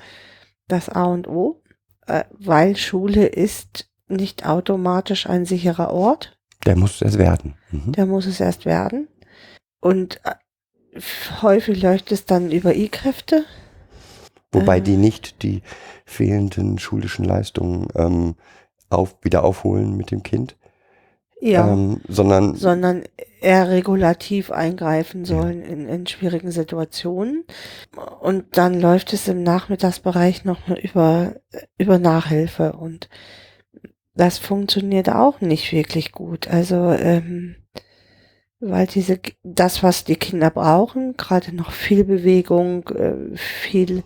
das 0.67 0.89
A 0.89 1.05
und 1.05 1.27
O 1.27 1.57
äh, 1.57 1.60
weil 2.39 2.75
Schule 2.75 3.25
ist 3.25 3.89
nicht 4.07 4.45
automatisch 4.45 5.27
ein 5.27 5.45
sicherer 5.45 5.93
Ort. 5.93 6.37
Der 6.65 6.75
muss 6.75 7.01
es 7.01 7.17
werden. 7.17 7.55
Mhm. 7.71 7.93
Der 7.93 8.05
muss 8.05 8.25
es 8.25 8.39
erst 8.39 8.65
werden. 8.65 9.07
Und 9.79 10.19
äh, 10.25 10.99
häufig 11.41 11.81
läuft 11.81 12.11
es 12.11 12.25
dann 12.25 12.51
über 12.51 12.75
I-Kräfte. 12.75 13.45
Wobei 14.51 14.77
äh. 14.77 14.81
die 14.81 14.97
nicht 14.97 15.43
die 15.43 15.61
fehlenden 16.05 16.77
schulischen 16.77 17.25
Leistungen 17.25 17.87
ähm, 17.95 18.35
auf, 18.89 19.15
wieder 19.21 19.43
aufholen 19.43 19.95
mit 19.95 20.11
dem 20.11 20.23
Kind, 20.23 20.57
Ja. 21.41 21.67
ähm, 21.67 22.01
sondern 22.07 22.55
sondern 22.55 23.03
eher 23.41 23.69
regulativ 23.69 24.51
eingreifen 24.51 25.25
sollen 25.25 25.63
in, 25.63 25.89
in 25.89 26.05
schwierigen 26.05 26.51
Situationen. 26.51 27.43
Und 28.19 28.57
dann 28.57 28.79
läuft 28.79 29.13
es 29.13 29.27
im 29.27 29.41
Nachmittagsbereich 29.41 30.45
noch 30.45 30.69
über, 30.69 31.33
über 31.77 31.97
Nachhilfe 31.97 32.73
und 32.73 33.09
das 34.13 34.37
funktioniert 34.37 35.09
auch 35.09 35.41
nicht 35.41 35.71
wirklich 35.71 36.11
gut. 36.11 36.47
Also, 36.47 36.91
ähm, 36.91 37.55
weil 38.59 38.85
diese, 38.85 39.19
das, 39.43 39.81
was 39.81 40.03
die 40.03 40.17
Kinder 40.17 40.51
brauchen, 40.51 41.17
gerade 41.17 41.55
noch 41.55 41.71
viel 41.71 42.03
Bewegung, 42.03 42.87
äh, 42.89 43.35
viel 43.35 44.03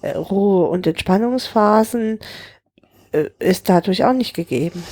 äh, 0.00 0.12
Ruhe 0.16 0.68
und 0.68 0.86
Entspannungsphasen, 0.86 2.18
ist 3.38 3.68
dadurch 3.68 4.04
auch 4.04 4.12
nicht 4.12 4.34
gegeben. 4.34 4.82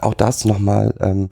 auch 0.00 0.14
das 0.14 0.44
nochmal, 0.44 0.94
ähm, 1.00 1.28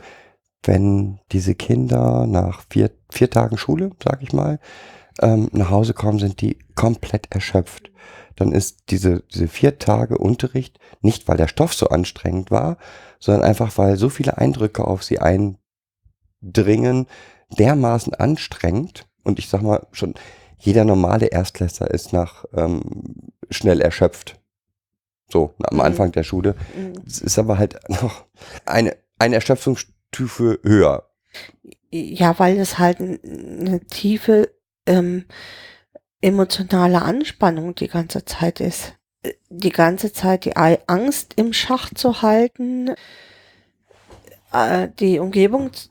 wenn 0.62 1.20
diese 1.32 1.54
Kinder 1.54 2.26
nach 2.26 2.62
vier, 2.70 2.90
vier 3.10 3.30
Tagen 3.30 3.58
Schule, 3.58 3.90
sag 4.02 4.22
ich 4.22 4.32
mal, 4.32 4.58
ähm, 5.20 5.48
nach 5.52 5.70
Hause 5.70 5.94
kommen, 5.94 6.18
sind 6.18 6.40
die 6.40 6.58
komplett 6.74 7.32
erschöpft. 7.32 7.90
Dann 8.36 8.52
ist 8.52 8.90
diese, 8.90 9.22
diese 9.32 9.48
vier 9.48 9.78
Tage 9.78 10.18
Unterricht 10.18 10.78
nicht, 11.02 11.28
weil 11.28 11.36
der 11.36 11.48
Stoff 11.48 11.74
so 11.74 11.88
anstrengend 11.88 12.50
war, 12.50 12.78
sondern 13.20 13.44
einfach, 13.44 13.76
weil 13.78 13.96
so 13.96 14.08
viele 14.08 14.38
Eindrücke 14.38 14.86
auf 14.86 15.04
sie 15.04 15.18
eindringen, 15.20 17.06
dermaßen 17.58 18.14
anstrengend. 18.14 19.06
Und 19.22 19.38
ich 19.38 19.48
sag 19.48 19.62
mal 19.62 19.86
schon, 19.92 20.14
jeder 20.58 20.84
normale 20.84 21.26
Erstklässler 21.26 21.90
ist 21.90 22.12
nach 22.12 22.44
ähm, 22.54 22.82
schnell 23.50 23.80
erschöpft. 23.80 24.40
So, 25.34 25.52
am 25.64 25.78
Mhm. 25.78 25.80
Anfang 25.80 26.12
der 26.12 26.22
Schule. 26.22 26.54
Mhm. 26.76 26.92
Es 27.04 27.20
ist 27.20 27.40
aber 27.40 27.58
halt 27.58 27.76
noch 27.88 28.24
eine, 28.66 28.96
eine 29.18 29.34
Erschöpfungsstufe 29.34 30.60
höher. 30.62 31.08
Ja, 31.90 32.38
weil 32.38 32.56
es 32.60 32.78
halt 32.78 33.00
eine 33.00 33.80
tiefe 33.90 34.54
ähm, 34.86 35.24
emotionale 36.20 37.02
Anspannung 37.02 37.74
die 37.74 37.88
ganze 37.88 38.24
Zeit 38.24 38.60
ist. 38.60 38.94
Äh, 39.24 39.32
Die 39.50 39.70
ganze 39.70 40.12
Zeit 40.12 40.44
die 40.44 40.56
Angst 40.56 41.32
im 41.34 41.52
Schach 41.52 41.92
zu 41.92 42.22
halten, 42.22 42.94
äh, 44.52 44.86
die 45.00 45.18
Umgebung 45.18 45.72
z- 45.72 45.90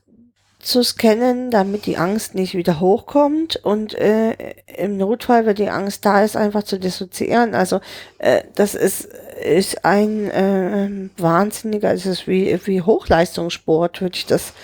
zu 0.64 0.82
scannen, 0.82 1.50
damit 1.50 1.86
die 1.86 1.98
Angst 1.98 2.34
nicht 2.34 2.54
wieder 2.54 2.80
hochkommt 2.80 3.56
und 3.56 3.94
äh, 3.94 4.32
im 4.78 4.96
Notfall, 4.96 5.44
wenn 5.46 5.56
die 5.56 5.68
Angst 5.68 6.06
da 6.06 6.24
ist, 6.24 6.36
einfach 6.36 6.62
zu 6.62 6.78
dissoziieren. 6.78 7.54
Also 7.54 7.80
äh, 8.18 8.42
das 8.54 8.74
ist, 8.74 9.04
ist 9.44 9.84
ein 9.84 10.30
äh, 10.30 11.10
wahnsinniger, 11.20 11.92
es 11.92 12.06
ist 12.06 12.26
wie, 12.26 12.58
wie 12.64 12.80
Hochleistungssport, 12.80 14.00
würde 14.00 14.16
ich 14.16 14.26
das 14.26 14.54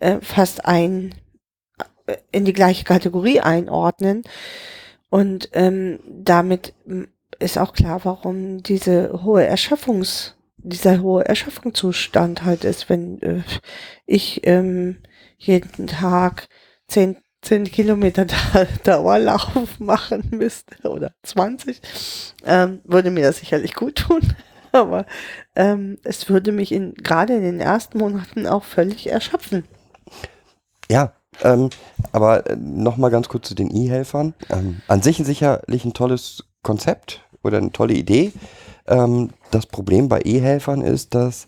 äh, 0.00 0.16
fast 0.20 0.66
ein 0.66 1.14
äh, 2.06 2.16
in 2.32 2.44
die 2.44 2.52
gleiche 2.52 2.84
Kategorie 2.84 3.40
einordnen. 3.40 4.24
Und 5.08 5.50
ähm, 5.52 6.00
damit 6.06 6.74
m, 6.86 7.08
ist 7.38 7.58
auch 7.58 7.72
klar, 7.72 8.00
warum 8.04 8.62
diese 8.62 9.22
hohe 9.22 9.46
Erschöpfungs, 9.46 10.34
dieser 10.56 11.00
hohe 11.00 11.24
Erschöpfungszustand 11.24 12.44
halt 12.44 12.64
ist, 12.64 12.88
wenn 12.88 13.22
äh, 13.22 13.42
ich 14.04 14.40
ähm, 14.44 14.98
jeden 15.38 15.86
Tag 15.86 16.48
zehn, 16.88 17.16
zehn 17.42 17.64
Kilometer 17.64 18.24
Da- 18.52 18.66
Dauerlauf 18.84 19.78
machen 19.80 20.28
müsste 20.30 20.88
oder 20.90 21.12
20, 21.22 21.80
ähm, 22.44 22.80
würde 22.84 23.10
mir 23.10 23.24
das 23.24 23.38
sicherlich 23.38 23.74
gut 23.74 23.96
tun. 23.96 24.20
Aber 24.72 25.06
ähm, 25.56 25.96
es 26.04 26.28
würde 26.28 26.52
mich 26.52 26.72
in, 26.72 26.92
gerade 26.94 27.34
in 27.34 27.42
den 27.42 27.60
ersten 27.60 27.98
Monaten 27.98 28.46
auch 28.46 28.64
völlig 28.64 29.06
erschöpfen. 29.10 29.64
Ja, 30.90 31.14
ähm, 31.42 31.70
aber 32.12 32.44
nochmal 32.56 33.10
ganz 33.10 33.28
kurz 33.28 33.48
zu 33.48 33.54
den 33.54 33.74
E-Helfern. 33.74 34.34
Ähm, 34.50 34.82
an 34.86 35.02
sich 35.02 35.16
sicherlich 35.18 35.84
ein 35.84 35.94
tolles 35.94 36.44
Konzept 36.62 37.24
oder 37.42 37.58
eine 37.58 37.72
tolle 37.72 37.94
Idee. 37.94 38.32
Ähm, 38.86 39.30
das 39.50 39.66
Problem 39.66 40.08
bei 40.08 40.20
E-Helfern 40.22 40.82
ist, 40.82 41.14
dass 41.14 41.46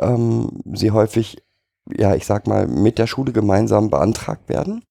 ähm, 0.00 0.62
sie 0.74 0.90
häufig, 0.90 1.41
ja, 1.90 2.14
ich 2.14 2.26
sag 2.26 2.46
mal, 2.46 2.66
mit 2.66 2.98
der 2.98 3.06
Schule 3.06 3.32
gemeinsam 3.32 3.90
beantragt 3.90 4.48
werden 4.48 4.84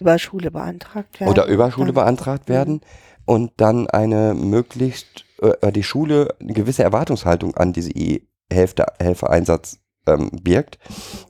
Über 0.00 0.18
Schule 0.18 0.50
beantragt 0.50 1.20
werden. 1.20 1.30
oder 1.30 1.46
über 1.46 1.70
Schule 1.70 1.86
Dann- 1.92 1.94
beantragt 2.04 2.48
werden 2.48 2.80
und 3.24 3.52
dann 3.56 3.88
eine 3.88 4.34
möglichst, 4.34 5.24
äh, 5.40 5.72
die 5.72 5.82
Schule 5.82 6.34
eine 6.40 6.52
gewisse 6.52 6.82
Erwartungshaltung 6.84 7.56
an 7.56 7.72
diese 7.72 7.90
E-Helfereinsatz 7.90 9.78
ähm, 10.06 10.30
birgt. 10.42 10.78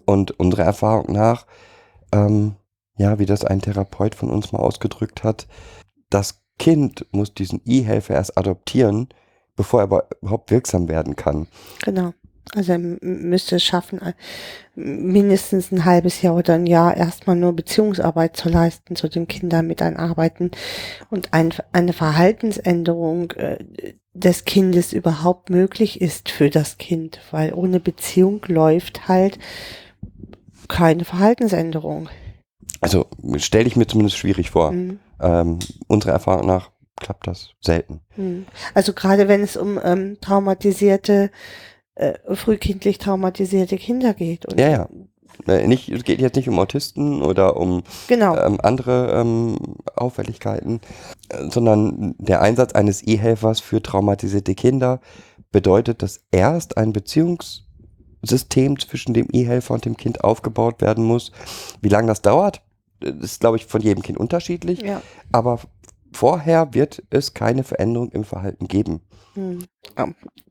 Und 0.05 0.39
unserer 0.39 0.65
Erfahrung 0.65 1.13
nach, 1.13 1.47
ähm, 2.13 2.57
ja, 2.99 3.19
wie 3.19 3.27
das 3.27 3.45
ein 3.45 3.61
Therapeut 3.63 4.15
von 4.15 4.31
uns 4.31 4.53
mal 4.53 4.59
ausgedrückt 4.59 5.25
hat, 5.25 5.47
das 6.11 6.43
Kind 6.59 7.07
muss 7.13 7.35
diesen 7.35 7.61
E-Helfer 7.65 8.15
erst 8.15 8.37
adoptieren, 8.39 9.09
bevor 9.57 9.81
er 9.81 10.05
überhaupt 10.21 10.51
wirksam 10.51 10.89
werden 10.89 11.17
kann. 11.17 11.49
Genau. 11.85 12.13
Also 12.55 12.73
er 12.73 12.79
müsste 12.79 13.57
es 13.57 13.65
schaffen, 13.65 14.01
mindestens 14.75 15.73
ein 15.73 15.85
halbes 15.85 16.23
Jahr 16.23 16.37
oder 16.37 16.55
ein 16.55 16.67
Jahr 16.67 16.97
erstmal 16.97 17.37
nur 17.37 17.55
Beziehungsarbeit 17.55 18.37
zu 18.37 18.49
leisten 18.49 18.95
zu 18.95 19.09
den 19.09 19.27
Kindern 19.27 19.67
mit 19.67 19.83
einarbeiten 19.83 20.53
und 21.11 21.33
ein, 21.33 21.53
eine 21.73 21.93
Verhaltensänderung 21.93 23.33
äh, 23.33 23.59
des 24.15 24.45
Kindes 24.45 24.93
überhaupt 24.93 25.51
möglich 25.51 26.01
ist 26.01 26.31
für 26.31 26.49
das 26.49 26.79
Kind, 26.79 27.21
weil 27.31 27.53
ohne 27.53 27.81
Beziehung 27.81 28.41
läuft 28.47 29.09
halt 29.09 29.39
keine 30.69 31.05
Verhaltensänderung. 31.05 32.09
Also 32.81 33.07
stelle 33.39 33.67
ich 33.67 33.77
mir 33.77 33.87
zumindest 33.87 34.19
schwierig 34.19 34.51
vor. 34.51 34.73
Mhm. 34.73 35.01
Ähm, 35.21 35.59
unserer 35.89 36.13
Erfahrung 36.13 36.47
nach 36.47 36.71
klappt 36.97 37.27
das 37.27 37.51
selten. 37.61 38.01
Hm. 38.15 38.47
Also 38.75 38.93
gerade 38.93 39.29
wenn 39.29 39.43
es 39.43 39.57
um 39.57 39.79
ähm, 39.83 40.19
traumatisierte, 40.21 41.31
äh, 41.97 42.15
frühkindlich 42.35 42.99
traumatisierte 42.99 43.77
Kinder 43.77 44.15
geht. 44.15 44.47
Und, 44.47 44.59
Ja, 44.61 44.69
ja. 44.71 44.89
Äh, 45.47 45.67
nicht, 45.67 45.91
es 45.91 46.05
geht 46.05 46.21
jetzt 46.21 46.37
nicht 46.37 46.49
um 46.49 46.59
Autisten 46.59 47.21
oder 47.23 47.57
um 47.57 47.83
Genau. 48.09 48.37
ähm, 48.39 48.59
andere 48.63 49.13
ähm, 49.21 49.59
Auffälligkeiten, 49.95 50.81
sondern 51.51 52.15
der 52.19 52.41
Einsatz 52.41 52.73
eines 52.73 53.07
E-Helfers 53.07 53.61
für 53.61 53.83
traumatisierte 53.83 54.55
Kinder 54.55 55.01
bedeutet, 55.53 56.03
dass 56.03 56.21
erst 56.31 56.79
ein 56.79 56.93
Beziehungssystem 58.23 58.79
zwischen 58.79 59.15
dem 59.15 59.29
E-Helfer 59.33 59.75
und 59.75 59.85
dem 59.85 59.97
Kind 59.97 60.25
aufgebaut 60.25 60.81
werden 60.81 61.05
muss. 61.05 61.33
Wie 61.83 61.89
lange 61.91 62.09
das 62.09 62.23
dauert, 62.23 62.63
äh, 63.03 63.11
ist, 63.21 63.41
glaube 63.41 63.57
ich, 63.59 63.67
von 63.67 63.83
jedem 63.83 64.03
Kind 64.03 64.19
unterschiedlich. 64.19 64.81
ja. 64.83 65.03
Aber 65.33 65.61
vorher 66.17 66.73
wird 66.75 67.03
es 67.11 67.35
keine 67.35 67.63
Veränderung 67.63 68.11
im 68.13 68.25
Verhalten 68.25 68.67
geben. 68.69 69.01
Hm. 69.35 69.65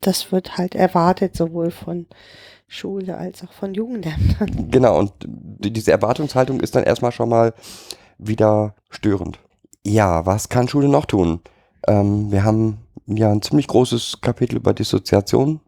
Das 0.01 0.31
wird 0.31 0.57
halt 0.57 0.75
erwartet, 0.75 1.35
sowohl 1.35 1.71
von 1.71 2.05
Schule 2.67 3.17
als 3.17 3.43
auch 3.43 3.51
von 3.53 3.73
Jugendämtern. 3.73 4.69
Genau, 4.71 4.97
und 4.99 5.11
die- 5.25 5.73
diese 5.73 5.91
Erwartungshaltung 5.91 6.59
ist 6.59 6.75
dann 6.75 6.83
erstmal 6.83 7.11
schon 7.11 7.29
mal 7.29 7.53
wieder 8.17 8.75
störend. 8.89 9.39
Ja, 9.85 10.25
was 10.25 10.49
kann 10.49 10.67
Schule 10.67 10.87
noch 10.87 11.05
tun? 11.05 11.41
Ähm, 11.87 12.31
wir 12.31 12.43
haben 12.43 12.77
ja 13.07 13.31
ein 13.31 13.41
ziemlich 13.41 13.67
großes 13.67 14.19
Kapitel 14.21 14.55
über 14.57 14.73
Dissoziation 14.73 15.59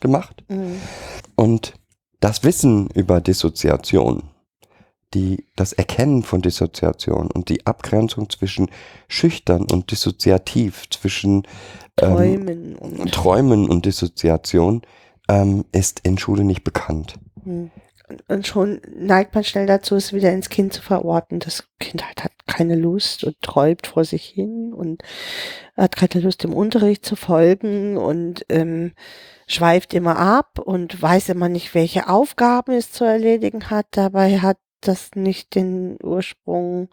gemacht 0.00 0.42
Hm. 0.48 0.80
und 1.36 1.74
das 2.20 2.42
Wissen 2.44 2.88
über 2.94 3.20
Dissoziation, 3.20 4.22
die, 5.14 5.46
das 5.56 5.72
Erkennen 5.72 6.22
von 6.22 6.42
Dissoziation 6.42 7.30
und 7.30 7.48
die 7.48 7.66
Abgrenzung 7.66 8.30
zwischen 8.30 8.70
schüchtern 9.08 9.66
und 9.70 9.90
dissoziativ, 9.90 10.88
zwischen 10.90 11.46
ähm, 12.00 12.16
Träumen 12.16 12.76
und, 12.76 13.12
Träumen 13.12 13.68
und 13.68 13.86
Dissoziation, 13.86 14.82
ähm, 15.28 15.64
ist 15.72 16.00
in 16.00 16.18
Schule 16.18 16.44
nicht 16.44 16.64
bekannt. 16.64 17.14
hm. 17.44 17.70
Und- 18.28 18.46
schon 18.46 18.80
neigt 18.94 19.34
man 19.34 19.44
schnell 19.44 19.66
dazu, 19.66 19.96
es 19.96 20.12
wieder 20.12 20.32
ins 20.32 20.50
Kind 20.50 20.72
zu 20.72 20.82
verorten. 20.82 21.38
Das 21.38 21.64
Kind 21.78 22.06
halt 22.06 22.24
hat 22.24 22.32
keine 22.46 22.74
Lust 22.76 23.24
und 23.24 23.40
träumt 23.40 23.86
vor 23.86 24.04
sich 24.04 24.24
hin 24.24 24.72
und 24.74 25.02
hat 25.76 25.96
keine 25.96 26.22
Lust 26.22 26.44
im 26.44 26.52
Unterricht 26.52 27.06
zu 27.06 27.16
folgen 27.16 27.96
und 27.96 28.44
ähm, 28.48 28.92
schweift 29.46 29.94
immer 29.94 30.18
ab 30.18 30.58
und 30.58 31.00
weiß 31.00 31.30
immer 31.30 31.48
nicht, 31.48 31.74
welche 31.74 32.08
Aufgaben 32.08 32.72
es 32.72 32.92
zu 32.92 33.04
erledigen 33.04 33.70
hat. 33.70 33.86
Dabei 33.92 34.38
hat 34.40 34.58
das 34.86 35.10
nicht 35.14 35.54
den 35.54 35.98
Ursprung, 36.02 36.88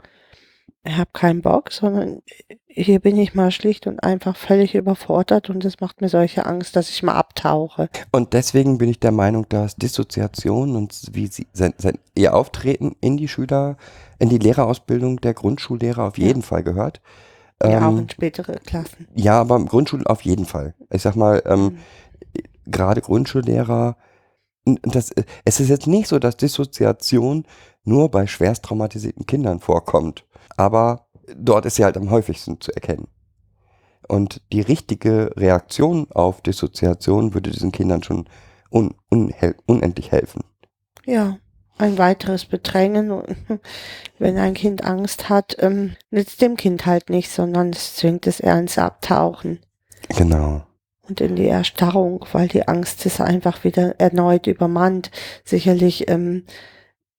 ich 0.84 0.96
habe 0.96 1.10
keinen 1.14 1.42
Bock, 1.42 1.72
sondern 1.72 2.22
hier 2.68 3.00
bin 3.00 3.18
ich 3.18 3.36
mal 3.36 3.52
schlicht 3.52 3.86
und 3.86 4.02
einfach 4.02 4.38
völlig 4.38 4.76
überfordert 4.76 5.50
und 5.50 5.66
das 5.66 5.80
macht 5.82 6.00
mir 6.00 6.08
solche 6.08 6.46
Angst, 6.46 6.76
dass 6.76 6.90
ich 6.90 7.04
mal 7.04 7.16
abtauche. 7.16 7.90
Und 8.12 8.34
deswegen 8.34 8.78
bin 8.78 8.90
ich 8.90 9.00
der 9.00 9.12
Meinung, 9.12 9.46
dass 9.50 9.76
Dissoziation 9.76 10.76
und 10.76 10.96
wie 11.12 11.28
sie 11.28 11.48
sein, 11.52 11.74
sein, 11.78 12.00
ihr 12.16 12.34
Auftreten 12.34 12.96
in 13.02 13.18
die 13.18 13.28
Schüler, 13.28 13.76
in 14.20 14.30
die 14.30 14.38
Lehrerausbildung 14.38 15.20
der 15.20 15.34
Grundschullehrer 15.34 16.06
auf 16.06 16.18
Ja. 16.18 16.28
jeden 16.28 16.44
Fall 16.44 16.64
gehört. 16.64 17.02
Ja, 17.62 17.80
auch 17.80 17.88
Ähm, 17.90 18.00
in 18.00 18.10
spätere 18.10 18.54
Klassen. 18.66 19.08
ja, 19.16 19.42
aber 19.42 19.58
im 19.58 19.66
Grundschulen 19.68 20.08
auf 20.08 20.22
jeden 20.22 20.46
Fall. 20.46 20.76
Ich 20.92 21.02
sag 21.02 21.18
mal, 21.18 21.44
ähm, 21.46 21.60
Mhm. 21.64 21.78
gerade 22.72 23.02
Grundschullehrer, 23.02 23.98
das, 24.84 25.12
äh, 25.12 25.24
es 25.44 25.60
ist 25.60 25.70
jetzt 25.70 25.88
nicht 25.88 26.08
so, 26.08 26.20
dass 26.20 26.38
Dissoziation 26.38 27.44
nur 27.90 28.10
bei 28.10 28.28
schwerst 28.28 28.64
traumatisierten 28.64 29.26
Kindern 29.26 29.60
vorkommt, 29.60 30.26
aber 30.56 31.08
dort 31.36 31.66
ist 31.66 31.76
sie 31.76 31.84
halt 31.84 31.98
am 31.98 32.10
häufigsten 32.10 32.62
zu 32.62 32.72
erkennen. 32.72 33.08
Und 34.08 34.42
die 34.52 34.62
richtige 34.62 35.32
Reaktion 35.36 36.08
auf 36.12 36.42
Dissoziation 36.42 37.34
würde 37.34 37.52
diesen 37.52 37.72
Kindern 37.72 38.02
schon 38.02 38.28
un, 38.72 38.96
unendlich 39.68 40.12
helfen. 40.12 40.44
Ja, 41.06 41.38
ein 41.78 41.98
weiteres 41.98 42.46
Bedrängen. 42.46 43.24
Wenn 44.20 44.38
ein 44.38 44.54
Kind 44.54 44.84
Angst 44.84 45.30
hat, 45.30 45.56
ähm, 45.60 45.96
nützt 46.12 46.42
dem 46.42 46.58
Kind 46.58 46.86
halt 46.86 47.10
nicht, 47.10 47.30
sondern 47.30 47.70
es 47.70 47.96
zwingt 47.96 48.28
es 48.28 48.40
eher 48.40 48.60
ins 48.60 48.78
Abtauchen 48.78 49.60
Genau. 50.18 50.64
und 51.08 51.22
in 51.22 51.36
die 51.36 51.48
Erstarrung, 51.48 52.26
weil 52.34 52.48
die 52.48 52.68
Angst 52.68 53.06
es 53.06 53.22
einfach 53.22 53.64
wieder 53.64 54.00
erneut 54.00 54.48
übermannt. 54.48 55.12
Sicherlich 55.46 56.10
ähm, 56.10 56.46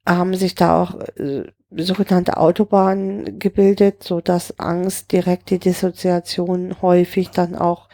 haben 0.07 0.35
sich 0.35 0.55
da 0.55 0.83
auch 0.83 1.01
äh, 1.17 1.45
sogenannte 1.71 2.37
Autobahnen 2.37 3.39
gebildet, 3.39 4.03
so 4.03 4.21
dass 4.21 4.59
Angst 4.59 5.13
direkt 5.13 5.51
die 5.51 5.59
Dissoziation 5.59 6.81
häufig 6.83 7.31
dann 7.31 7.55
auch 7.55 7.89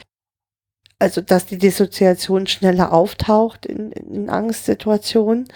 also 0.98 1.20
dass 1.20 1.46
die 1.46 1.58
Dissoziation 1.58 2.46
schneller 2.46 2.92
auftaucht 2.92 3.66
in, 3.66 3.92
in 3.92 4.30
Angstsituationen. 4.30 5.48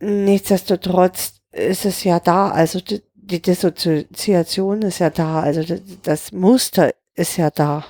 Nichtsdestotrotz 0.00 1.40
ist 1.52 1.84
es 1.84 2.04
ja 2.04 2.20
da, 2.20 2.50
also 2.50 2.80
die, 2.80 3.02
die 3.14 3.42
Dissoziation 3.42 4.82
ist 4.82 4.98
ja 4.98 5.10
da, 5.10 5.40
also 5.40 5.62
das, 5.62 5.80
das 6.02 6.32
Muster 6.32 6.92
ist 7.14 7.36
ja 7.36 7.50
da. 7.50 7.86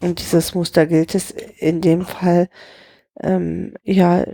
Und 0.00 0.20
dieses 0.20 0.54
Muster 0.54 0.86
gilt 0.86 1.14
es 1.14 1.30
in 1.30 1.80
dem 1.80 2.06
Fall 2.06 2.48
ähm, 3.20 3.74
ja 3.82 4.24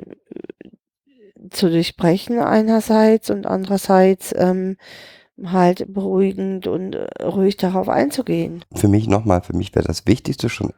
zu 1.51 1.71
durchbrechen 1.71 2.39
einerseits 2.39 3.31
und 3.31 3.47
andererseits 3.47 4.35
ähm, 4.37 4.77
halt 5.45 5.93
beruhigend 5.93 6.67
und 6.67 6.95
äh, 6.95 7.23
ruhig 7.23 7.57
darauf 7.57 7.89
einzugehen. 7.89 8.65
Für 8.75 8.89
mich 8.89 9.09
nochmal, 9.09 9.43
für 9.43 9.57
mich 9.57 9.75
wäre 9.75 9.87
das 9.87 10.07
Wichtigste 10.07 10.49
schon 10.49 10.73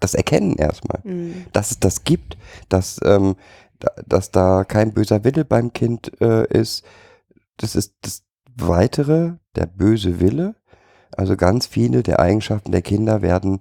das 0.00 0.14
Erkennen 0.14 0.56
erstmal. 0.56 1.00
Mhm. 1.04 1.46
dass 1.52 1.70
es 1.70 1.80
das 1.80 2.04
gibt, 2.04 2.36
dass, 2.68 3.00
ähm, 3.04 3.36
da, 3.78 3.88
dass 4.06 4.30
da 4.30 4.64
kein 4.64 4.92
böser 4.92 5.24
Wille 5.24 5.44
beim 5.44 5.72
Kind 5.72 6.20
äh, 6.20 6.46
ist. 6.48 6.84
Das 7.56 7.76
ist 7.76 7.94
das 8.02 8.24
Weitere, 8.56 9.34
der 9.56 9.66
böse 9.66 10.20
Wille. 10.20 10.56
Also 11.16 11.36
ganz 11.36 11.66
viele 11.66 12.02
der 12.02 12.20
Eigenschaften 12.20 12.72
der 12.72 12.82
Kinder 12.82 13.22
werden 13.22 13.60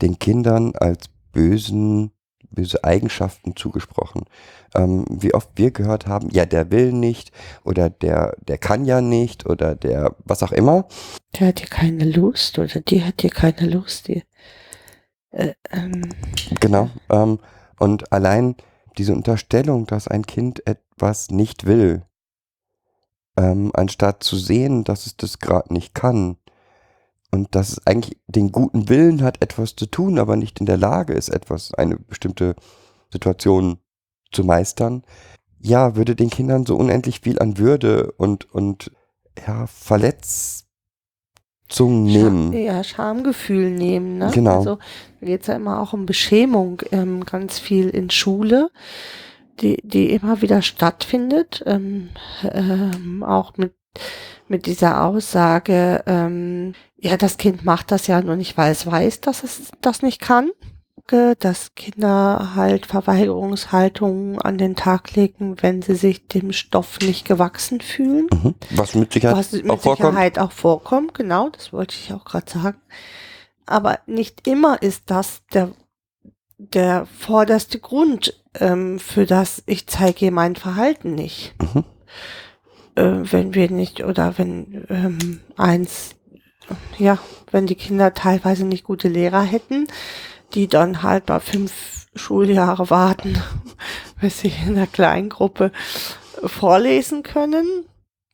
den 0.00 0.18
Kindern 0.18 0.72
als 0.76 1.08
bösen, 1.32 2.12
böse 2.50 2.84
Eigenschaften 2.84 3.56
zugesprochen. 3.56 4.24
Ähm, 4.74 5.04
wie 5.08 5.34
oft 5.34 5.50
wir 5.56 5.70
gehört 5.70 6.06
haben, 6.06 6.28
ja, 6.30 6.46
der 6.46 6.70
will 6.70 6.92
nicht 6.92 7.32
oder 7.64 7.90
der, 7.90 8.36
der 8.40 8.58
kann 8.58 8.84
ja 8.84 9.00
nicht 9.00 9.46
oder 9.46 9.74
der 9.74 10.14
was 10.24 10.42
auch 10.42 10.52
immer. 10.52 10.86
Der 11.38 11.48
hat 11.48 11.60
hier 11.60 11.68
keine 11.68 12.04
Lust 12.04 12.58
oder 12.58 12.80
die 12.80 13.04
hat 13.04 13.20
hier 13.20 13.30
keine 13.30 13.68
Lust. 13.68 14.08
Die, 14.08 14.22
äh, 15.30 15.54
ähm, 15.70 16.10
Genau. 16.60 16.90
Ähm, 17.08 17.38
und 17.78 18.12
allein 18.12 18.56
diese 18.98 19.12
Unterstellung, 19.12 19.86
dass 19.86 20.08
ein 20.08 20.26
Kind 20.26 20.66
etwas 20.66 21.30
nicht 21.30 21.66
will, 21.66 22.02
ähm, 23.36 23.70
anstatt 23.74 24.22
zu 24.22 24.36
sehen, 24.36 24.84
dass 24.84 25.06
es 25.06 25.16
das 25.16 25.38
gerade 25.38 25.72
nicht 25.72 25.94
kann 25.94 26.36
und 27.30 27.54
dass 27.54 27.70
es 27.70 27.86
eigentlich 27.86 28.18
den 28.26 28.52
guten 28.52 28.88
Willen 28.88 29.22
hat, 29.22 29.42
etwas 29.42 29.76
zu 29.76 29.86
tun, 29.86 30.18
aber 30.18 30.36
nicht 30.36 30.60
in 30.60 30.66
der 30.66 30.76
Lage 30.76 31.12
ist, 31.12 31.28
etwas, 31.28 31.72
eine 31.74 31.96
bestimmte 31.96 32.56
Situation 33.12 33.78
zu 34.32 34.44
meistern, 34.44 35.04
ja, 35.60 35.96
würde 35.96 36.16
den 36.16 36.30
Kindern 36.30 36.66
so 36.66 36.76
unendlich 36.76 37.20
viel 37.20 37.38
an 37.38 37.58
Würde 37.58 38.12
und, 38.12 38.50
und 38.52 38.90
ja, 39.46 39.66
Verletzung 39.66 40.64
nehmen. 42.04 42.52
Ja, 42.52 42.82
Schamgefühl 42.82 43.70
nehmen. 43.70 44.18
Ne? 44.18 44.30
Genau. 44.32 44.58
Also 44.58 44.78
da 45.20 45.26
geht 45.26 45.42
es 45.42 45.46
ja 45.48 45.54
immer 45.54 45.80
auch 45.80 45.92
um 45.92 46.06
Beschämung, 46.06 46.82
ähm, 46.92 47.24
ganz 47.24 47.58
viel 47.58 47.90
in 47.90 48.10
Schule, 48.10 48.70
die, 49.60 49.76
die 49.82 50.10
immer 50.10 50.40
wieder 50.40 50.62
stattfindet. 50.62 51.62
Ähm, 51.66 52.08
ähm, 52.42 53.22
auch 53.22 53.56
mit, 53.58 53.74
mit 54.48 54.64
dieser 54.66 55.04
Aussage, 55.04 56.02
ähm, 56.06 56.72
ja, 57.00 57.16
das 57.16 57.38
Kind 57.38 57.64
macht 57.64 57.90
das 57.90 58.06
ja 58.06 58.20
nur 58.20 58.36
nicht, 58.36 58.56
weil 58.56 58.72
es 58.72 58.86
weiß, 58.86 59.20
dass 59.20 59.42
es 59.42 59.70
das 59.80 60.02
nicht 60.02 60.20
kann. 60.20 60.50
Dass 61.40 61.74
Kinder 61.74 62.52
halt 62.54 62.86
Verweigerungshaltungen 62.86 64.40
an 64.40 64.58
den 64.58 64.76
Tag 64.76 65.16
legen, 65.16 65.56
wenn 65.60 65.82
sie 65.82 65.96
sich 65.96 66.28
dem 66.28 66.52
Stoff 66.52 67.00
nicht 67.00 67.26
gewachsen 67.26 67.80
fühlen. 67.80 68.28
Mhm. 68.32 68.54
Was 68.70 68.94
mit 68.94 69.12
Sicherheit 69.12 69.36
Was 69.36 69.50
mit 69.50 69.68
auch 69.68 69.80
vorkommt. 69.80 70.10
Sicherheit 70.10 70.38
auch 70.38 70.52
vorkommt, 70.52 71.14
genau, 71.14 71.48
das 71.48 71.72
wollte 71.72 71.96
ich 71.96 72.12
auch 72.12 72.24
gerade 72.24 72.48
sagen. 72.48 72.80
Aber 73.66 73.98
nicht 74.06 74.46
immer 74.46 74.82
ist 74.82 75.04
das 75.06 75.42
der, 75.52 75.72
der 76.58 77.06
vorderste 77.06 77.80
Grund 77.80 78.40
ähm, 78.54 79.00
für 79.00 79.26
das, 79.26 79.64
ich 79.66 79.88
zeige 79.88 80.26
ihr 80.26 80.32
mein 80.32 80.54
Verhalten 80.54 81.16
nicht. 81.16 81.54
Mhm. 81.58 81.84
Äh, 82.94 83.32
wenn 83.32 83.54
wir 83.54 83.70
nicht, 83.70 84.04
oder 84.04 84.38
wenn 84.38 84.84
ähm, 84.88 85.40
eins, 85.56 86.16
ja, 86.98 87.18
wenn 87.50 87.66
die 87.66 87.74
Kinder 87.74 88.14
teilweise 88.14 88.64
nicht 88.64 88.84
gute 88.84 89.08
Lehrer 89.08 89.42
hätten, 89.42 89.86
die 90.54 90.68
dann 90.68 91.02
halt 91.02 91.26
bei 91.26 91.40
fünf 91.40 92.06
Schuljahre 92.14 92.90
warten, 92.90 93.40
bis 94.20 94.40
sie 94.40 94.52
in 94.66 94.74
der 94.74 94.86
Kleingruppe 94.86 95.72
vorlesen 96.44 97.22
können, 97.22 97.84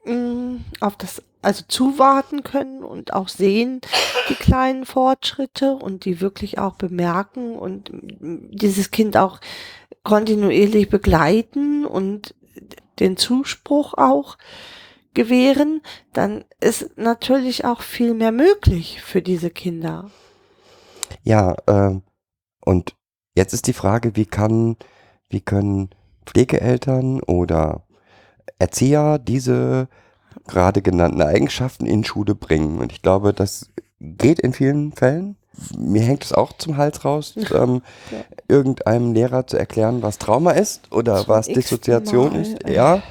mh, 0.04 0.60
auf 0.80 0.96
das, 0.96 1.22
also 1.42 1.64
zuwarten 1.68 2.42
können 2.42 2.82
und 2.82 3.12
auch 3.12 3.28
sehen 3.28 3.80
die 4.28 4.34
kleinen 4.34 4.86
Fortschritte 4.86 5.72
und 5.72 6.04
die 6.04 6.20
wirklich 6.20 6.58
auch 6.58 6.74
bemerken 6.74 7.56
und 7.56 7.90
mh, 7.92 8.48
dieses 8.50 8.90
Kind 8.90 9.16
auch 9.16 9.40
kontinuierlich 10.02 10.88
begleiten 10.88 11.84
und 11.84 12.34
den 13.00 13.16
Zuspruch 13.16 13.94
auch 13.94 14.38
gewähren, 15.16 15.80
dann 16.12 16.44
ist 16.60 16.96
natürlich 16.96 17.64
auch 17.64 17.80
viel 17.82 18.14
mehr 18.14 18.30
möglich 18.30 19.02
für 19.02 19.20
diese 19.22 19.50
Kinder. 19.50 20.10
Ja, 21.24 21.56
ähm, 21.66 22.02
und 22.64 22.94
jetzt 23.34 23.52
ist 23.52 23.66
die 23.66 23.72
Frage, 23.72 24.14
wie 24.14 24.26
kann, 24.26 24.76
wie 25.28 25.40
können 25.40 25.90
Pflegeeltern 26.24 27.20
oder 27.22 27.82
Erzieher 28.60 29.18
diese 29.18 29.88
gerade 30.46 30.82
genannten 30.82 31.22
Eigenschaften 31.22 31.86
in 31.86 32.04
Schule 32.04 32.34
bringen? 32.36 32.78
Und 32.78 32.92
ich 32.92 33.02
glaube, 33.02 33.32
das 33.32 33.72
geht 33.98 34.38
in 34.38 34.52
vielen 34.52 34.92
Fällen. 34.92 35.36
Mir 35.76 36.02
hängt 36.02 36.22
es 36.22 36.32
auch 36.34 36.52
zum 36.58 36.76
Hals 36.76 37.04
raus, 37.04 37.34
ähm, 37.54 37.82
Ja. 38.12 38.18
irgendeinem 38.46 39.14
Lehrer 39.14 39.46
zu 39.46 39.56
erklären, 39.56 40.02
was 40.02 40.18
Trauma 40.18 40.50
ist 40.52 40.92
oder 40.92 41.16
Zum 41.24 41.28
was 41.28 41.46
Dissoziation 41.46 42.34
ist. 42.34 42.62
äh. 42.64 42.74
Ja, 42.74 43.02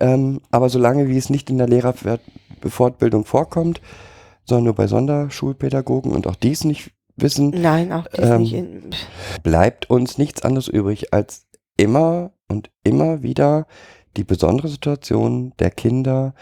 ähm, 0.00 0.40
aber 0.50 0.68
solange 0.68 1.08
wie 1.08 1.16
es 1.16 1.30
nicht 1.30 1.50
in 1.50 1.58
der 1.58 1.68
Lehrerfortbildung 1.68 3.24
vorkommt, 3.24 3.80
sondern 4.44 4.64
nur 4.64 4.74
bei 4.74 4.86
Sonderschulpädagogen 4.86 6.12
und 6.12 6.26
auch 6.26 6.36
dies 6.36 6.64
nicht 6.64 6.90
wissen, 7.16 7.50
Nein, 7.50 7.92
auch 7.92 8.06
das 8.08 8.30
Ähm, 8.30 8.42
nicht 8.42 9.42
bleibt 9.42 9.90
uns 9.90 10.18
nichts 10.18 10.42
anderes 10.42 10.68
übrig, 10.68 11.14
als 11.14 11.46
immer 11.76 12.32
und 12.48 12.70
immer 12.82 13.22
wieder 13.22 13.66
die 14.16 14.24
besondere 14.24 14.68
Situation 14.68 15.52
der 15.58 15.70
Kinder 15.70 16.34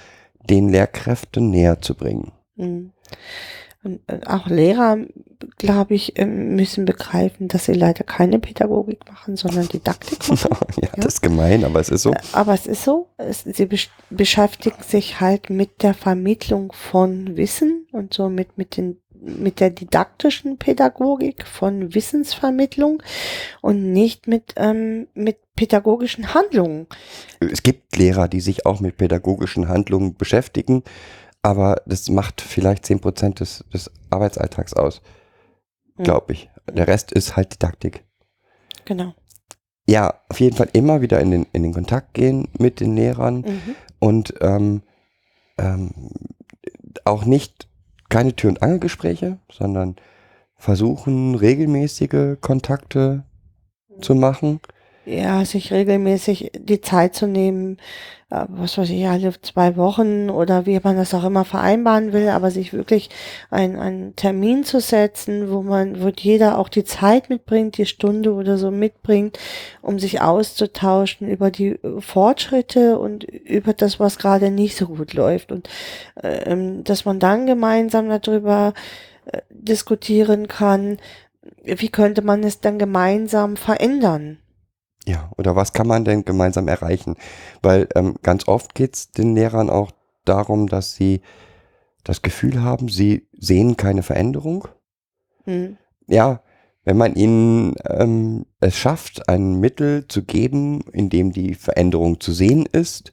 den 0.48 0.68
Lehrkräften 0.68 1.50
näher 1.50 1.80
zu 1.80 1.94
bringen. 1.94 2.32
Mhm. 2.56 2.92
Und 3.84 4.00
äh, 4.06 4.20
auch 4.26 4.46
Lehrer, 4.46 4.98
glaube 5.58 5.94
ich, 5.94 6.18
ähm, 6.18 6.54
müssen 6.54 6.84
begreifen, 6.84 7.48
dass 7.48 7.64
sie 7.64 7.72
leider 7.72 8.04
keine 8.04 8.38
Pädagogik 8.38 9.00
machen, 9.10 9.36
sondern 9.36 9.68
Didaktik 9.68 10.28
machen. 10.28 10.66
ja, 10.80 10.88
das 10.96 11.14
ist 11.14 11.22
gemein, 11.22 11.64
aber 11.64 11.80
es 11.80 11.88
ist 11.88 12.02
so. 12.02 12.12
Äh, 12.12 12.20
Aber 12.32 12.54
es 12.54 12.66
ist 12.66 12.84
so, 12.84 13.08
sie 13.28 13.66
besch 13.66 13.90
beschäftigen 14.10 14.82
sich 14.86 15.20
halt 15.20 15.50
mit 15.50 15.82
der 15.82 15.94
Vermittlung 15.94 16.72
von 16.72 17.36
Wissen 17.36 17.86
und 17.92 18.14
somit 18.14 18.56
mit 18.56 18.76
den 18.76 18.98
mit 19.24 19.60
der 19.60 19.70
didaktischen 19.70 20.58
Pädagogik 20.58 21.46
von 21.46 21.94
Wissensvermittlung 21.94 23.02
und 23.60 23.92
nicht 23.92 24.26
mit, 24.26 24.54
ähm, 24.56 25.06
mit 25.14 25.36
pädagogischen 25.54 26.34
Handlungen. 26.34 26.86
Es 27.38 27.62
gibt 27.62 27.96
Lehrer, 27.96 28.26
die 28.26 28.40
sich 28.40 28.66
auch 28.66 28.80
mit 28.80 28.96
pädagogischen 28.96 29.68
Handlungen 29.68 30.14
beschäftigen, 30.16 30.82
aber 31.42 31.82
das 31.86 32.08
macht 32.08 32.40
vielleicht 32.40 32.84
10% 32.84 33.34
des, 33.38 33.64
des 33.72 33.90
Arbeitsalltags 34.10 34.74
aus, 34.74 35.02
Mhm. 35.96 36.04
glaube 36.04 36.32
ich. 36.32 36.48
Der 36.72 36.86
Rest 36.88 37.12
ist 37.12 37.36
halt 37.36 37.52
Didaktik. 37.54 38.04
Genau. 38.84 39.14
Ja, 39.86 40.14
auf 40.28 40.38
jeden 40.40 40.56
Fall 40.56 40.68
immer 40.72 41.00
wieder 41.00 41.20
in 41.20 41.30
den, 41.32 41.46
in 41.52 41.62
den 41.64 41.74
Kontakt 41.74 42.14
gehen 42.14 42.48
mit 42.58 42.80
den 42.80 42.96
Lehrern. 42.96 43.40
Mhm. 43.40 43.74
und 43.98 44.34
ähm, 44.40 44.82
ähm, 45.58 45.90
auch 47.04 47.24
nicht 47.24 47.68
keine 48.08 48.34
Tür- 48.34 48.50
und 48.50 48.62
Angelgespräche, 48.62 49.38
sondern 49.50 49.96
versuchen 50.56 51.34
regelmäßige 51.34 52.36
Kontakte 52.40 53.24
zu 54.00 54.14
machen. 54.14 54.60
Ja, 55.04 55.44
sich 55.44 55.72
regelmäßig 55.72 56.52
die 56.56 56.80
Zeit 56.80 57.16
zu 57.16 57.26
nehmen, 57.26 57.78
äh, 58.30 58.44
was 58.48 58.78
weiß 58.78 58.88
ich, 58.90 59.04
alle 59.08 59.32
zwei 59.42 59.76
Wochen 59.76 60.30
oder 60.30 60.64
wie 60.64 60.78
man 60.80 60.96
das 60.96 61.12
auch 61.12 61.24
immer 61.24 61.44
vereinbaren 61.44 62.12
will, 62.12 62.28
aber 62.28 62.52
sich 62.52 62.72
wirklich 62.72 63.10
ein- 63.50 63.76
einen 63.80 64.14
Termin 64.14 64.62
zu 64.62 64.78
setzen, 64.80 65.50
wo 65.50 65.62
man, 65.62 66.00
wo 66.04 66.08
jeder 66.16 66.56
auch 66.56 66.68
die 66.68 66.84
Zeit 66.84 67.30
mitbringt, 67.30 67.78
die 67.78 67.86
Stunde 67.86 68.32
oder 68.32 68.58
so 68.58 68.70
mitbringt, 68.70 69.40
um 69.80 69.98
sich 69.98 70.20
auszutauschen 70.20 71.28
über 71.28 71.50
die 71.50 71.70
äh, 71.82 72.00
Fortschritte 72.00 72.96
und 72.98 73.24
über 73.24 73.72
das, 73.74 73.98
was 73.98 74.18
gerade 74.18 74.50
nicht 74.52 74.76
so 74.76 74.86
gut 74.86 75.14
läuft 75.14 75.50
und 75.50 75.68
äh, 76.22 76.44
ähm, 76.44 76.84
dass 76.84 77.04
man 77.04 77.18
dann 77.18 77.46
gemeinsam 77.46 78.08
darüber 78.08 78.72
äh, 79.26 79.40
diskutieren 79.50 80.46
kann, 80.46 80.98
wie 81.64 81.88
könnte 81.88 82.22
man 82.22 82.44
es 82.44 82.60
dann 82.60 82.78
gemeinsam 82.78 83.56
verändern. 83.56 84.38
Ja, 85.06 85.30
oder 85.36 85.56
was 85.56 85.72
kann 85.72 85.88
man 85.88 86.04
denn 86.04 86.24
gemeinsam 86.24 86.68
erreichen? 86.68 87.16
Weil 87.60 87.88
ähm, 87.94 88.16
ganz 88.22 88.46
oft 88.46 88.74
geht 88.74 88.94
es 88.94 89.10
den 89.10 89.34
Lehrern 89.34 89.68
auch 89.68 89.90
darum, 90.24 90.68
dass 90.68 90.94
sie 90.94 91.22
das 92.04 92.22
Gefühl 92.22 92.62
haben, 92.62 92.88
sie 92.88 93.28
sehen 93.32 93.76
keine 93.76 94.02
Veränderung. 94.02 94.68
Hm. 95.44 95.76
Ja, 96.06 96.42
wenn 96.84 96.96
man 96.96 97.14
ihnen 97.14 97.74
ähm, 97.88 98.46
es 98.60 98.76
schafft, 98.76 99.28
ein 99.28 99.60
Mittel 99.60 100.06
zu 100.08 100.24
geben, 100.24 100.82
in 100.92 101.10
dem 101.10 101.32
die 101.32 101.54
Veränderung 101.54 102.20
zu 102.20 102.32
sehen 102.32 102.66
ist, 102.66 103.12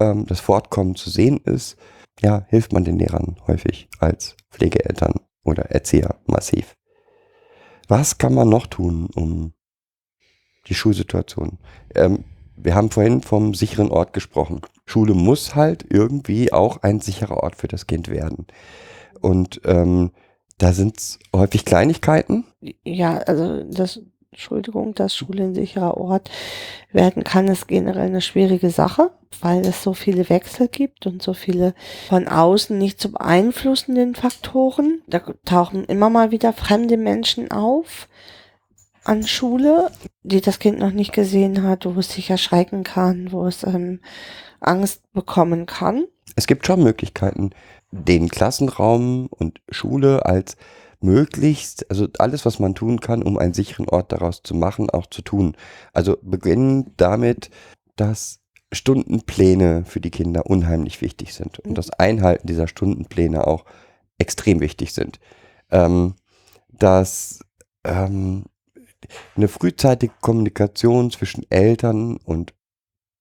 ähm, 0.00 0.26
das 0.26 0.40
Fortkommen 0.40 0.94
zu 0.94 1.10
sehen 1.10 1.38
ist, 1.44 1.76
ja, 2.20 2.46
hilft 2.48 2.72
man 2.72 2.84
den 2.84 2.98
Lehrern 2.98 3.36
häufig 3.46 3.88
als 3.98 4.36
Pflegeeltern 4.50 5.20
oder 5.44 5.70
Erzieher 5.70 6.16
massiv. 6.26 6.76
Was 7.88 8.18
kann 8.18 8.34
man 8.34 8.48
noch 8.48 8.66
tun, 8.66 9.08
um 9.14 9.52
die 10.68 10.74
Schulsituation? 10.74 11.58
Ähm, 11.94 12.24
wir 12.56 12.74
haben 12.74 12.90
vorhin 12.90 13.22
vom 13.22 13.54
sicheren 13.54 13.90
Ort 13.90 14.12
gesprochen. 14.12 14.60
Schule 14.84 15.14
muss 15.14 15.54
halt 15.54 15.86
irgendwie 15.88 16.52
auch 16.52 16.82
ein 16.82 17.00
sicherer 17.00 17.42
Ort 17.42 17.56
für 17.56 17.68
das 17.68 17.86
Kind 17.86 18.08
werden. 18.08 18.46
Und 19.20 19.60
ähm, 19.64 20.10
da 20.58 20.72
sind 20.72 21.18
häufig 21.34 21.64
Kleinigkeiten. 21.64 22.44
Ja, 22.84 23.18
also 23.18 23.62
das, 23.62 24.00
Entschuldigung, 24.32 24.94
dass 24.94 25.14
Schule 25.14 25.44
ein 25.44 25.54
sicherer 25.54 25.96
Ort 25.96 26.30
werden 26.92 27.22
kann, 27.22 27.48
ist 27.48 27.68
generell 27.68 28.06
eine 28.06 28.20
schwierige 28.20 28.70
Sache, 28.70 29.10
weil 29.40 29.60
es 29.60 29.82
so 29.82 29.94
viele 29.94 30.28
Wechsel 30.28 30.68
gibt 30.68 31.06
und 31.06 31.22
so 31.22 31.34
viele 31.34 31.74
von 32.08 32.26
außen 32.26 32.76
nicht 32.76 33.00
zu 33.00 33.12
beeinflussenden 33.12 34.16
Faktoren. 34.16 35.02
Da 35.06 35.20
tauchen 35.44 35.84
immer 35.84 36.10
mal 36.10 36.32
wieder 36.32 36.52
fremde 36.52 36.96
Menschen 36.96 37.50
auf 37.52 38.08
an 39.08 39.26
Schule, 39.26 39.90
die 40.22 40.40
das 40.40 40.58
Kind 40.58 40.78
noch 40.78 40.92
nicht 40.92 41.12
gesehen 41.12 41.62
hat, 41.62 41.86
wo 41.86 41.98
es 41.98 42.12
sich 42.12 42.30
erschrecken 42.30 42.84
kann, 42.84 43.32
wo 43.32 43.46
es 43.46 43.64
ähm, 43.64 44.00
Angst 44.60 45.10
bekommen 45.12 45.66
kann. 45.66 46.04
Es 46.36 46.46
gibt 46.46 46.66
schon 46.66 46.82
Möglichkeiten, 46.82 47.50
den 47.90 48.28
Klassenraum 48.28 49.28
und 49.30 49.60
Schule 49.70 50.26
als 50.26 50.56
möglichst, 51.00 51.90
also 51.90 52.06
alles, 52.18 52.44
was 52.44 52.58
man 52.58 52.74
tun 52.74 53.00
kann, 53.00 53.22
um 53.22 53.38
einen 53.38 53.54
sicheren 53.54 53.88
Ort 53.88 54.12
daraus 54.12 54.42
zu 54.42 54.54
machen, 54.54 54.90
auch 54.90 55.06
zu 55.06 55.22
tun. 55.22 55.56
Also 55.92 56.18
beginnen 56.20 56.92
damit, 56.96 57.50
dass 57.96 58.40
Stundenpläne 58.72 59.84
für 59.86 60.00
die 60.00 60.10
Kinder 60.10 60.46
unheimlich 60.46 61.00
wichtig 61.00 61.32
sind 61.32 61.58
und 61.60 61.78
das 61.78 61.90
Einhalten 61.90 62.46
dieser 62.46 62.68
Stundenpläne 62.68 63.46
auch 63.46 63.64
extrem 64.18 64.60
wichtig 64.60 64.92
sind. 64.92 65.18
Ähm, 65.70 66.14
dass 66.68 67.40
ähm, 67.84 68.44
eine 69.36 69.48
frühzeitige 69.48 70.12
Kommunikation 70.20 71.10
zwischen 71.10 71.46
Eltern 71.50 72.16
und 72.16 72.54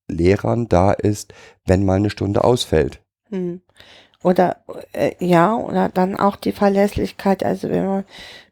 Lehrern 0.07 0.67
da 0.67 0.93
ist, 0.93 1.33
wenn 1.65 1.85
mal 1.85 1.97
eine 1.97 2.09
Stunde 2.09 2.43
ausfällt. 2.43 3.01
Hm. 3.29 3.61
Oder 4.23 4.57
äh, 4.93 5.11
ja, 5.19 5.55
oder 5.55 5.89
dann 5.89 6.15
auch 6.15 6.35
die 6.35 6.51
Verlässlichkeit, 6.51 7.43
also 7.43 7.69
wenn 7.69 7.85
man 7.85 8.05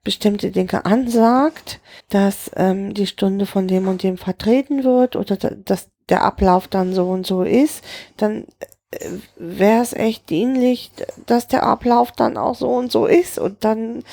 bestimmte 0.04 0.52
Dinge 0.52 0.86
ansagt, 0.86 1.80
dass 2.10 2.52
ähm, 2.56 2.94
die 2.94 3.08
Stunde 3.08 3.46
von 3.46 3.68
dem 3.68 3.88
und 3.88 4.04
dem 4.04 4.18
vertreten 4.18 4.84
wird 4.84 5.16
oder 5.16 5.38
da, 5.38 5.50
dass 5.50 5.90
der 6.10 6.24
Ablauf 6.24 6.68
dann 6.68 6.94
so 6.94 7.10
und 7.10 7.26
so 7.26 7.42
ist, 7.42 7.84
dann 8.16 8.46
äh, 8.92 9.10
wäre 9.38 9.82
es 9.82 9.94
echt 9.94 10.30
dienlich, 10.30 10.92
dass 11.26 11.48
der 11.48 11.64
Ablauf 11.64 12.12
dann 12.12 12.38
auch 12.38 12.56
so 12.56 12.70
und 12.70 12.92
so 12.92 13.08
ist 13.08 13.40
und 13.40 13.64
dann 13.64 14.04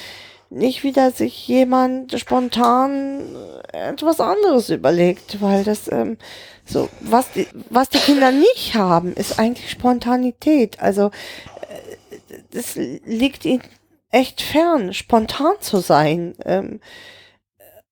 nicht 0.52 0.84
wieder 0.84 1.10
sich 1.10 1.46
jemand 1.48 2.18
spontan 2.18 3.34
etwas 3.72 4.20
anderes 4.20 4.68
überlegt, 4.70 5.40
weil 5.40 5.64
das 5.64 5.90
ähm, 5.90 6.18
so 6.64 6.88
was 7.00 7.32
die 7.32 7.46
was 7.70 7.88
die 7.88 7.98
Kinder 7.98 8.30
nicht 8.30 8.74
haben, 8.74 9.14
ist 9.14 9.38
eigentlich 9.38 9.70
Spontanität. 9.70 10.80
Also 10.80 11.10
äh, 11.10 12.56
es 12.56 12.76
liegt 12.76 13.44
ihnen 13.44 13.62
echt 14.10 14.42
fern, 14.42 14.92
spontan 14.92 15.54
zu 15.60 15.78
sein. 15.78 16.34
Ähm, 16.44 16.80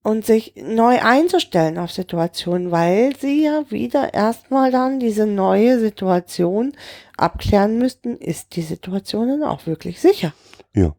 und 0.02 0.24
sich 0.24 0.54
neu 0.56 0.98
einzustellen 1.02 1.76
auf 1.76 1.92
Situationen, 1.92 2.70
weil 2.70 3.14
sie 3.16 3.44
ja 3.44 3.64
wieder 3.70 4.14
erstmal 4.14 4.70
dann 4.70 4.98
diese 4.98 5.26
neue 5.26 5.78
Situation 5.78 6.72
abklären 7.18 7.76
müssten, 7.78 8.16
ist 8.16 8.56
die 8.56 8.62
Situation 8.62 9.28
dann 9.28 9.42
auch 9.42 9.66
wirklich 9.66 10.00
sicher. 10.00 10.32
Ja. 10.74 10.94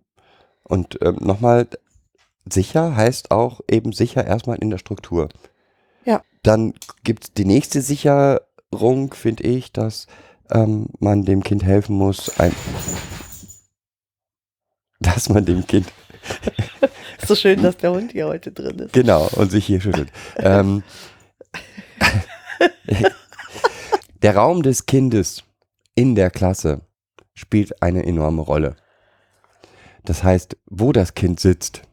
Und 0.72 1.00
ähm, 1.02 1.18
nochmal, 1.20 1.68
sicher 2.50 2.96
heißt 2.96 3.32
auch 3.32 3.60
eben 3.70 3.92
sicher 3.92 4.26
erstmal 4.26 4.58
in 4.60 4.70
der 4.70 4.78
Struktur. 4.78 5.28
Ja. 6.06 6.24
Dann 6.44 6.74
gibt 7.04 7.26
es 7.26 7.34
die 7.34 7.44
nächste 7.44 7.82
Sicherung, 7.82 9.14
finde 9.14 9.44
ich, 9.44 9.74
dass 9.74 10.08
ähm, 10.50 10.88
man 11.00 11.26
dem 11.26 11.44
Kind 11.44 11.66
helfen 11.66 11.98
muss, 11.98 12.40
ein, 12.40 12.56
dass 15.02 15.28
man 15.28 15.44
dem 15.46 15.68
Kind 15.68 15.92
So 17.28 17.36
schön, 17.36 17.62
dass 17.62 17.76
der 17.76 17.92
Hund 17.92 18.14
hier 18.14 18.28
heute 18.28 18.54
drin 18.54 18.80
ist. 18.80 18.94
Genau, 18.94 19.28
und 19.36 19.52
sich 19.52 19.66
hier 19.66 19.82
schüttelt. 19.82 20.10
ähm, 20.38 20.84
der 24.22 24.38
Raum 24.38 24.64
des 24.64 24.86
Kindes 24.86 25.44
in 25.96 26.16
der 26.16 26.32
Klasse 26.32 26.80
spielt 27.34 27.82
eine 27.84 28.06
enorme 28.06 28.42
Rolle. 28.42 28.78
Das 30.06 30.24
heißt, 30.24 30.58
wo 30.66 30.92
das 30.92 31.14
Kind 31.14 31.40
sitzt, 31.40 31.84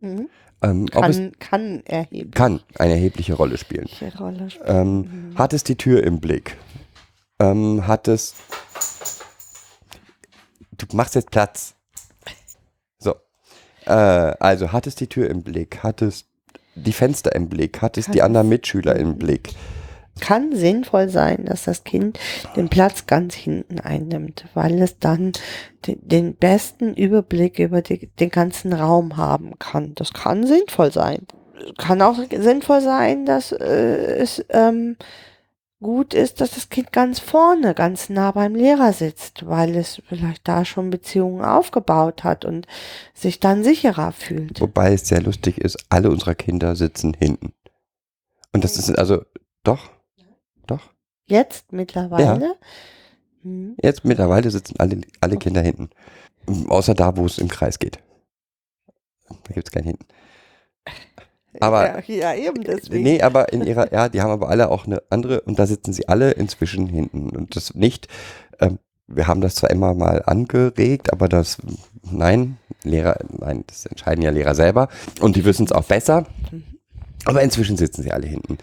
Mhm. 0.00 0.28
ähm, 0.62 0.86
Kann, 0.86 1.32
kann 1.38 1.82
erhebliche 1.86 2.30
kann 2.30 2.60
eine 2.78 2.92
erhebliche 2.92 3.34
Rolle 3.34 3.56
spielen. 3.58 3.88
Rolle 4.18 4.50
spielen. 4.50 4.66
Ähm, 4.66 5.32
Hat 5.36 5.52
es 5.52 5.64
die 5.64 5.76
Tür 5.76 6.04
im 6.04 6.20
Blick? 6.20 6.56
Ähm, 7.38 7.86
hat 7.86 8.08
es. 8.08 8.34
Du 10.78 10.86
machst 10.92 11.14
jetzt 11.14 11.30
Platz. 11.30 11.74
So. 12.98 13.14
Äh, 13.84 13.90
also 13.90 14.72
hat 14.72 14.86
es 14.86 14.94
die 14.94 15.06
Tür 15.06 15.28
im 15.30 15.42
Blick? 15.42 15.82
Hat 15.82 16.02
es 16.02 16.24
die 16.74 16.92
Fenster 16.92 17.34
im 17.34 17.48
Blick? 17.48 17.80
Hat 17.82 17.96
es 17.98 18.06
Kann 18.06 18.12
die 18.12 18.22
anderen 18.22 18.48
Mitschüler 18.48 18.96
im 18.96 19.16
Blick? 19.18 19.54
Kann 20.20 20.54
sinnvoll 20.54 21.08
sein, 21.08 21.44
dass 21.44 21.64
das 21.64 21.84
Kind 21.84 22.18
den 22.56 22.68
Platz 22.68 23.06
ganz 23.06 23.34
hinten 23.34 23.80
einnimmt, 23.80 24.46
weil 24.54 24.80
es 24.80 24.98
dann 24.98 25.32
de 25.86 25.96
den 26.00 26.34
besten 26.34 26.94
Überblick 26.94 27.58
über 27.58 27.82
die, 27.82 28.08
den 28.18 28.30
ganzen 28.30 28.72
Raum 28.72 29.16
haben 29.16 29.58
kann. 29.58 29.94
Das 29.94 30.12
kann 30.12 30.46
sinnvoll 30.46 30.92
sein. 30.92 31.26
Kann 31.78 32.02
auch 32.02 32.16
sinnvoll 32.30 32.80
sein, 32.80 33.24
dass 33.26 33.52
äh, 33.52 34.16
es 34.18 34.44
ähm, 34.50 34.96
gut 35.80 36.14
ist, 36.14 36.40
dass 36.40 36.52
das 36.52 36.68
Kind 36.68 36.92
ganz 36.92 37.18
vorne, 37.18 37.74
ganz 37.74 38.08
nah 38.08 38.32
beim 38.32 38.54
Lehrer 38.54 38.92
sitzt, 38.92 39.46
weil 39.46 39.76
es 39.76 40.02
vielleicht 40.08 40.48
da 40.48 40.64
schon 40.64 40.90
Beziehungen 40.90 41.44
aufgebaut 41.44 42.24
hat 42.24 42.44
und 42.44 42.66
sich 43.14 43.40
dann 43.40 43.62
sicherer 43.62 44.12
fühlt. 44.12 44.60
Wobei 44.60 44.94
es 44.94 45.08
sehr 45.08 45.22
lustig 45.22 45.58
ist, 45.58 45.78
alle 45.88 46.10
unserer 46.10 46.34
Kinder 46.34 46.76
sitzen 46.76 47.14
hinten. 47.14 47.52
Und 48.52 48.64
das 48.64 48.78
ist 48.78 48.90
also, 48.98 49.22
doch, 49.64 49.90
doch. 50.66 50.90
Jetzt 51.26 51.72
mittlerweile. 51.72 52.56
Hm. 53.42 53.76
Jetzt 53.82 54.04
mittlerweile 54.04 54.50
sitzen 54.50 54.74
alle, 54.78 55.00
alle 55.20 55.36
Kinder 55.36 55.62
hinten. 55.62 55.90
Außer 56.68 56.94
da, 56.94 57.16
wo 57.16 57.26
es 57.26 57.38
im 57.38 57.48
Kreis 57.48 57.78
geht. 57.78 57.98
Da 59.28 59.54
gibt 59.54 59.68
es 59.68 59.72
kein 59.72 59.84
Hinten. 59.84 60.06
Aber 61.60 62.02
ja, 62.06 62.32
ja, 62.32 62.34
eben 62.34 62.62
deswegen. 62.62 63.02
Nee, 63.02 63.22
aber 63.22 63.52
in 63.52 63.64
ihrer, 63.64 63.92
ja, 63.92 64.08
die 64.08 64.20
haben 64.20 64.30
aber 64.30 64.48
alle 64.48 64.70
auch 64.70 64.86
eine 64.86 65.02
andere 65.10 65.40
und 65.40 65.58
da 65.58 65.66
sitzen 65.66 65.92
sie 65.92 66.08
alle 66.08 66.32
inzwischen 66.32 66.86
hinten. 66.86 67.30
Und 67.30 67.56
das 67.56 67.74
nicht, 67.74 68.08
ähm, 68.60 68.78
wir 69.06 69.26
haben 69.26 69.40
das 69.40 69.54
zwar 69.54 69.70
immer 69.70 69.94
mal 69.94 70.22
angeregt, 70.26 71.12
aber 71.12 71.28
das, 71.28 71.58
nein, 72.02 72.58
Lehrer, 72.82 73.18
nein, 73.30 73.64
das 73.66 73.86
entscheiden 73.86 74.22
ja 74.22 74.30
Lehrer 74.30 74.54
selber 74.54 74.88
und 75.20 75.36
die 75.36 75.44
wissen 75.44 75.64
es 75.64 75.72
auch 75.72 75.84
besser. 75.84 76.26
Aber 77.24 77.42
inzwischen 77.42 77.76
sitzen 77.76 78.02
sie 78.02 78.12
alle 78.12 78.26
hinten. 78.26 78.58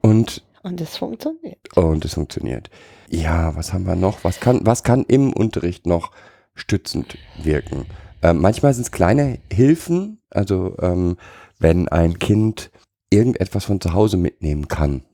Und, 0.00 0.44
Und 0.64 0.80
es 0.80 0.96
funktioniert. 0.96 1.76
und 1.76 2.04
es 2.06 2.14
funktioniert. 2.14 2.70
Ja, 3.10 3.54
was 3.54 3.74
haben 3.74 3.86
wir 3.86 3.96
noch? 3.96 4.24
Was 4.24 4.40
kann, 4.40 4.60
was 4.64 4.82
kann 4.82 5.04
im 5.06 5.32
Unterricht 5.34 5.86
noch 5.86 6.10
stützend 6.54 7.18
wirken? 7.42 7.84
Ähm, 8.22 8.40
manchmal 8.40 8.72
sind 8.72 8.84
es 8.84 8.90
kleine 8.90 9.40
Hilfen, 9.52 10.22
also 10.30 10.74
ähm, 10.80 11.18
wenn 11.58 11.88
ein 11.88 12.18
Kind 12.18 12.70
irgendetwas 13.10 13.66
von 13.66 13.78
zu 13.78 13.92
Hause 13.92 14.16
mitnehmen 14.16 14.66
kann, 14.66 15.04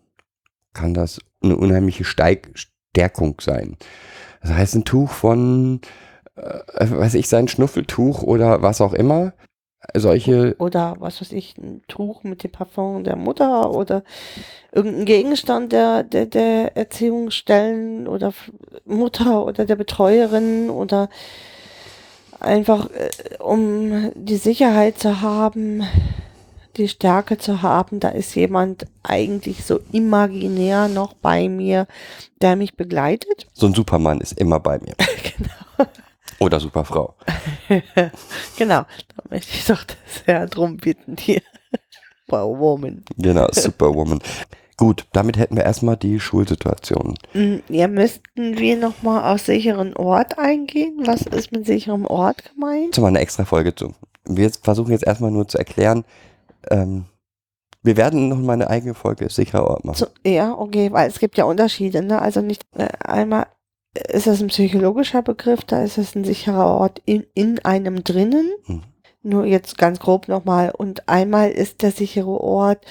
kann 0.72 0.94
das 0.94 1.20
eine 1.42 1.56
unheimliche 1.56 2.04
Steig 2.04 2.52
Stärkung 2.54 3.40
sein. 3.40 3.76
Das 4.42 4.52
heißt, 4.52 4.76
ein 4.76 4.84
Tuch 4.84 5.10
von, 5.10 5.80
äh, 6.36 6.90
weiß 6.90 7.14
ich, 7.14 7.28
sein 7.28 7.48
Schnuffeltuch 7.48 8.22
oder 8.22 8.62
was 8.62 8.80
auch 8.80 8.92
immer. 8.92 9.32
Solche, 9.94 10.54
Oder 10.58 10.96
was 10.98 11.20
weiß 11.20 11.32
ich, 11.32 11.56
ein 11.58 11.82
Tuch 11.88 12.22
mit 12.22 12.44
dem 12.44 12.52
Parfum 12.52 13.04
der 13.04 13.16
Mutter 13.16 13.70
oder 13.70 14.02
irgendein 14.72 15.04
Gegenstand 15.04 15.72
der, 15.72 16.02
der, 16.02 16.26
der 16.26 16.76
Erziehungsstellen 16.76 18.06
oder 18.06 18.32
Mutter 18.84 19.44
oder 19.44 19.66
der 19.66 19.76
Betreuerin 19.76 20.70
oder 20.70 21.08
einfach 22.40 22.88
äh, 22.90 23.10
um 23.38 24.12
die 24.14 24.36
Sicherheit 24.36 24.98
zu 24.98 25.20
haben, 25.20 25.82
die 26.76 26.88
Stärke 26.88 27.38
zu 27.38 27.62
haben, 27.62 28.00
da 28.00 28.08
ist 28.08 28.34
jemand 28.34 28.86
eigentlich 29.02 29.64
so 29.64 29.80
imaginär 29.92 30.88
noch 30.88 31.14
bei 31.14 31.48
mir, 31.48 31.86
der 32.40 32.56
mich 32.56 32.74
begleitet. 32.74 33.46
so 33.52 33.66
ein 33.66 33.74
Supermann 33.74 34.20
ist 34.20 34.38
immer 34.38 34.60
bei 34.60 34.78
mir. 34.78 34.94
genau. 35.36 35.90
Oder 36.40 36.58
Superfrau. 36.58 37.14
genau, 38.56 38.82
da 38.82 39.22
möchte 39.28 39.52
ich 39.54 39.66
doch 39.66 39.84
sehr 40.26 40.46
drum 40.46 40.76
bitten 40.76 41.16
hier. 41.18 41.42
Wow, 42.28 42.56
Woman. 42.60 43.04
Genau, 43.18 43.48
Superwoman. 43.50 44.20
Gut, 44.76 45.04
damit 45.12 45.36
hätten 45.36 45.56
wir 45.56 45.64
erstmal 45.64 45.96
die 45.96 46.20
Schulsituation. 46.20 47.18
Mm, 47.34 47.56
Ja, 47.68 47.88
müssten 47.88 48.56
wir 48.56 48.76
nochmal 48.76 49.34
auf 49.34 49.40
sicheren 49.40 49.96
Ort 49.96 50.38
eingehen? 50.38 51.00
Was 51.04 51.22
ist 51.22 51.50
mit 51.50 51.66
sicherem 51.66 52.06
Ort 52.06 52.44
gemeint? 52.54 52.94
Zu 52.94 53.00
mal 53.00 53.08
eine 53.08 53.18
extra 53.18 53.44
Folge 53.44 53.74
zu. 53.74 53.94
Wir 54.26 54.48
versuchen 54.62 54.92
jetzt 54.92 55.04
erstmal 55.04 55.32
nur 55.32 55.48
zu 55.48 55.58
erklären, 55.58 56.04
ähm, 56.70 57.06
wir 57.82 57.96
werden 57.96 58.28
noch 58.28 58.38
mal 58.38 58.52
eine 58.52 58.70
eigene 58.70 58.94
Folge 58.94 59.28
sicherer 59.28 59.66
Ort 59.68 59.84
machen. 59.84 59.96
So, 59.96 60.06
ja, 60.24 60.52
okay, 60.56 60.92
weil 60.92 61.08
es 61.08 61.18
gibt 61.18 61.36
ja 61.36 61.44
Unterschiede, 61.44 62.00
ne? 62.00 62.22
Also 62.22 62.42
nicht 62.42 62.62
äh, 62.76 62.86
einmal 63.04 63.46
ist 63.94 64.26
das 64.26 64.40
ein 64.40 64.48
psychologischer 64.48 65.22
Begriff, 65.22 65.64
da 65.64 65.82
ist 65.82 65.98
es 65.98 66.14
ein 66.14 66.24
sicherer 66.24 66.66
Ort 66.66 67.02
in, 67.04 67.26
in 67.34 67.58
einem 67.64 68.04
drinnen. 68.04 68.50
Mhm. 68.66 68.82
Nur 69.22 69.44
jetzt 69.44 69.76
ganz 69.76 69.98
grob 69.98 70.28
nochmal. 70.28 70.70
Und 70.70 71.08
einmal 71.08 71.50
ist 71.50 71.82
der 71.82 71.92
sichere 71.92 72.40
Ort 72.40 72.84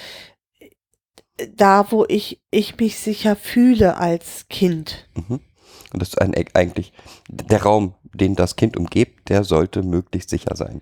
äh, 0.60 1.48
da, 1.56 1.92
wo 1.92 2.06
ich, 2.08 2.42
ich 2.52 2.78
mich 2.78 3.00
sicher 3.00 3.36
fühle 3.36 3.98
als 3.98 4.48
Kind. 4.50 5.08
Mhm. 5.16 5.40
Und 5.92 6.02
das 6.02 6.10
ist 6.10 6.22
ein, 6.22 6.36
eigentlich 6.54 6.94
der 7.30 7.64
Raum, 7.64 7.96
den 8.14 8.36
das 8.36 8.56
Kind 8.56 8.78
umgibt, 8.78 9.30
der 9.30 9.44
sollte 9.44 9.82
möglichst 9.82 10.30
sicher 10.30 10.56
sein. 10.56 10.82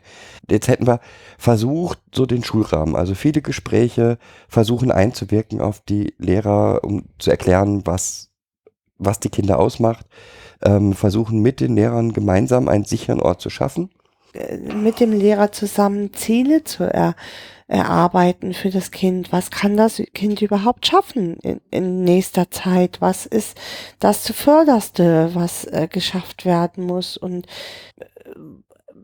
Jetzt 0.49 0.67
hätten 0.67 0.87
wir 0.87 0.99
versucht, 1.37 1.99
so 2.13 2.25
den 2.25 2.43
Schulrahmen, 2.43 2.95
also 2.95 3.15
viele 3.15 3.41
Gespräche 3.41 4.17
versuchen 4.49 4.91
einzuwirken 4.91 5.61
auf 5.61 5.81
die 5.81 6.13
Lehrer, 6.17 6.83
um 6.83 7.05
zu 7.19 7.29
erklären, 7.31 7.85
was, 7.85 8.26
was 8.97 9.19
die 9.19 9.29
Kinder 9.29 9.59
ausmacht, 9.59 10.05
ähm, 10.63 10.93
versuchen 10.93 11.41
mit 11.41 11.59
den 11.59 11.75
Lehrern 11.75 12.13
gemeinsam 12.13 12.67
einen 12.67 12.85
sicheren 12.85 13.21
Ort 13.21 13.41
zu 13.41 13.49
schaffen. 13.49 13.89
äh, 14.33 14.57
mit 14.57 14.99
dem 14.99 15.11
Lehrer 15.11 15.51
zusammen 15.51 16.13
Ziele 16.13 16.63
zu 16.63 16.83
er, 16.83 17.15
erarbeiten 17.67 18.53
für 18.53 18.69
das 18.69 18.91
Kind. 18.91 19.31
Was 19.31 19.51
kann 19.51 19.75
das 19.75 20.01
Kind 20.13 20.41
überhaupt 20.41 20.87
schaffen 20.87 21.37
in, 21.43 21.59
in 21.69 22.03
nächster 22.03 22.49
Zeit? 22.49 23.01
Was 23.01 23.25
ist 23.25 23.57
das 23.99 24.23
zuvörderste, 24.23 25.31
was 25.33 25.65
äh, 25.65 25.87
geschafft 25.91 26.45
werden 26.45 26.85
muss? 26.85 27.17
Und 27.17 27.45
äh, 27.97 28.05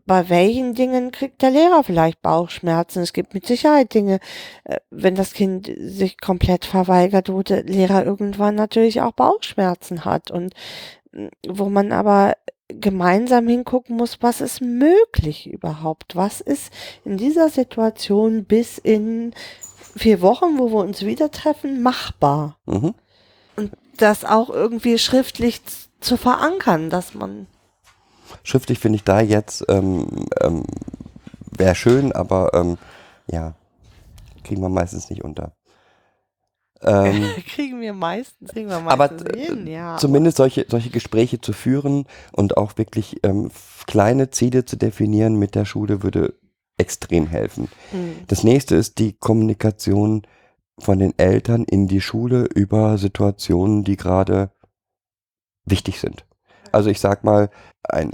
bei 0.06 0.28
welchen 0.28 0.74
Dingen 0.74 1.10
kriegt 1.12 1.42
der 1.42 1.50
Lehrer 1.50 1.82
vielleicht 1.82 2.20
Bauchschmerzen? 2.22 3.02
Es 3.02 3.12
gibt 3.12 3.34
mit 3.34 3.46
Sicherheit 3.46 3.94
Dinge, 3.94 4.20
äh, 4.64 4.78
wenn 4.90 5.14
das 5.14 5.32
Kind 5.32 5.70
sich 5.78 6.20
komplett 6.20 6.64
verweigert, 6.64 7.30
wo 7.30 7.42
der 7.42 7.64
Lehrer 7.64 8.04
irgendwann 8.04 8.54
natürlich 8.54 9.00
auch 9.00 9.12
Bauchschmerzen 9.12 10.04
hat 10.04 10.30
und 10.30 10.54
mh, 11.12 11.30
wo 11.48 11.68
man 11.68 11.92
aber 11.92 12.34
gemeinsam 12.68 13.46
hingucken 13.48 13.96
muss, 13.96 14.18
was 14.20 14.40
ist 14.40 14.60
möglich 14.60 15.46
überhaupt? 15.46 16.16
Was 16.16 16.40
ist 16.40 16.72
in 17.04 17.16
dieser 17.16 17.48
Situation 17.48 18.44
bis 18.44 18.78
in 18.78 19.34
vier 19.96 20.20
Wochen, 20.20 20.58
wo 20.58 20.70
wir 20.70 20.78
uns 20.78 21.04
wieder 21.04 21.30
treffen, 21.30 21.82
machbar? 21.82 22.58
Mhm. 22.66 22.94
Das 23.96 24.24
auch 24.24 24.50
irgendwie 24.50 24.98
schriftlich 24.98 25.60
zu 26.00 26.16
verankern, 26.16 26.90
dass 26.90 27.14
man 27.14 27.46
Schriftlich 28.44 28.78
finde 28.78 28.96
ich 28.96 29.04
da 29.04 29.20
jetzt 29.20 29.64
ähm, 29.68 30.06
ähm, 30.40 30.62
wäre 31.58 31.74
schön, 31.74 32.12
aber 32.12 32.52
ähm, 32.54 32.78
ja, 33.26 33.54
kriegen 34.44 34.62
wir 34.62 34.68
meistens 34.68 35.10
nicht 35.10 35.24
unter. 35.24 35.56
Ähm, 36.82 37.24
kriegen 37.46 37.80
wir 37.80 37.94
meistens, 37.94 38.50
kriegen 38.50 38.68
wir 38.68 38.76
aber 38.76 38.96
meistens 38.96 39.22
äh, 39.22 39.46
hin, 39.46 39.66
ja. 39.66 39.96
zumindest 39.96 40.36
solche, 40.36 40.66
solche 40.68 40.90
Gespräche 40.90 41.40
zu 41.40 41.52
führen 41.52 42.04
und 42.32 42.56
auch 42.56 42.76
wirklich 42.76 43.20
ähm, 43.24 43.50
kleine 43.86 44.30
Ziele 44.30 44.64
zu 44.64 44.76
definieren 44.76 45.36
mit 45.36 45.54
der 45.54 45.64
Schule 45.64 46.02
würde 46.02 46.34
extrem 46.76 47.26
helfen. 47.26 47.68
Hm. 47.92 48.16
Das 48.26 48.44
nächste 48.44 48.76
ist 48.76 48.98
die 48.98 49.14
Kommunikation 49.14 50.22
von 50.78 50.98
den 50.98 51.18
Eltern 51.18 51.64
in 51.64 51.88
die 51.88 52.00
Schule 52.00 52.46
über 52.54 52.98
Situationen, 52.98 53.84
die 53.84 53.96
gerade 53.96 54.50
wichtig 55.64 56.00
sind. 56.00 56.26
Also 56.74 56.90
ich 56.90 57.00
sag 57.00 57.24
mal, 57.24 57.50
ein, 57.84 58.10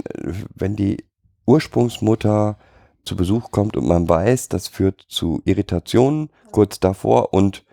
wenn 0.55 0.75
die 0.75 1.03
Ursprungsmutter 1.47 2.57
zu 3.03 3.15
Besuch 3.15 3.51
kommt 3.51 3.75
und 3.75 3.87
man 3.87 4.07
weiß, 4.07 4.49
das 4.49 4.67
führt 4.67 5.01
zu 5.09 5.41
Irritationen 5.45 6.29
kurz 6.51 6.79
davor 6.79 7.33
und 7.33 7.65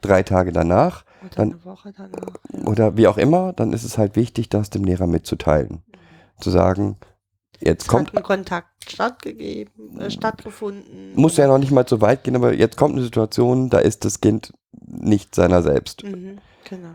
drei 0.00 0.22
Tage 0.22 0.52
danach 0.52 1.04
Oder 1.22 1.30
Dann- 1.36 1.52
eine 1.54 1.64
Woche 1.64 1.92
danach. 1.96 2.34
Ja. 2.52 2.66
oder 2.66 2.96
wie 2.96 3.08
auch 3.08 3.16
immer, 3.18 3.52
dann 3.54 3.72
ist 3.72 3.82
es 3.84 3.96
halt 3.98 4.14
wichtig, 4.14 4.48
das 4.50 4.70
dem 4.70 4.84
Lehrer 4.84 5.06
mitzuteilen. 5.06 5.82
Zu 6.38 6.50
sagen, 6.50 6.98
jetzt 7.60 7.82
Es 7.84 7.88
kommt 7.88 8.08
hat 8.08 8.16
ein 8.18 8.22
Kontakt 8.22 8.68
stattgegeben, 8.88 9.98
äh, 10.00 10.10
stattgefunden. 10.10 11.12
muss 11.14 11.36
ja 11.38 11.46
noch 11.46 11.58
nicht 11.58 11.72
mal 11.72 11.88
so 11.88 12.00
weit 12.02 12.24
gehen, 12.24 12.36
aber 12.36 12.52
jetzt 12.54 12.76
kommt 12.76 12.94
eine 12.94 13.02
Situation, 13.04 13.70
da 13.70 13.78
ist 13.78 14.04
das 14.04 14.20
Kind 14.20 14.52
nicht 14.86 15.34
seiner 15.34 15.62
selbst. 15.62 16.04
Mhm, 16.04 16.38
genau. 16.68 16.90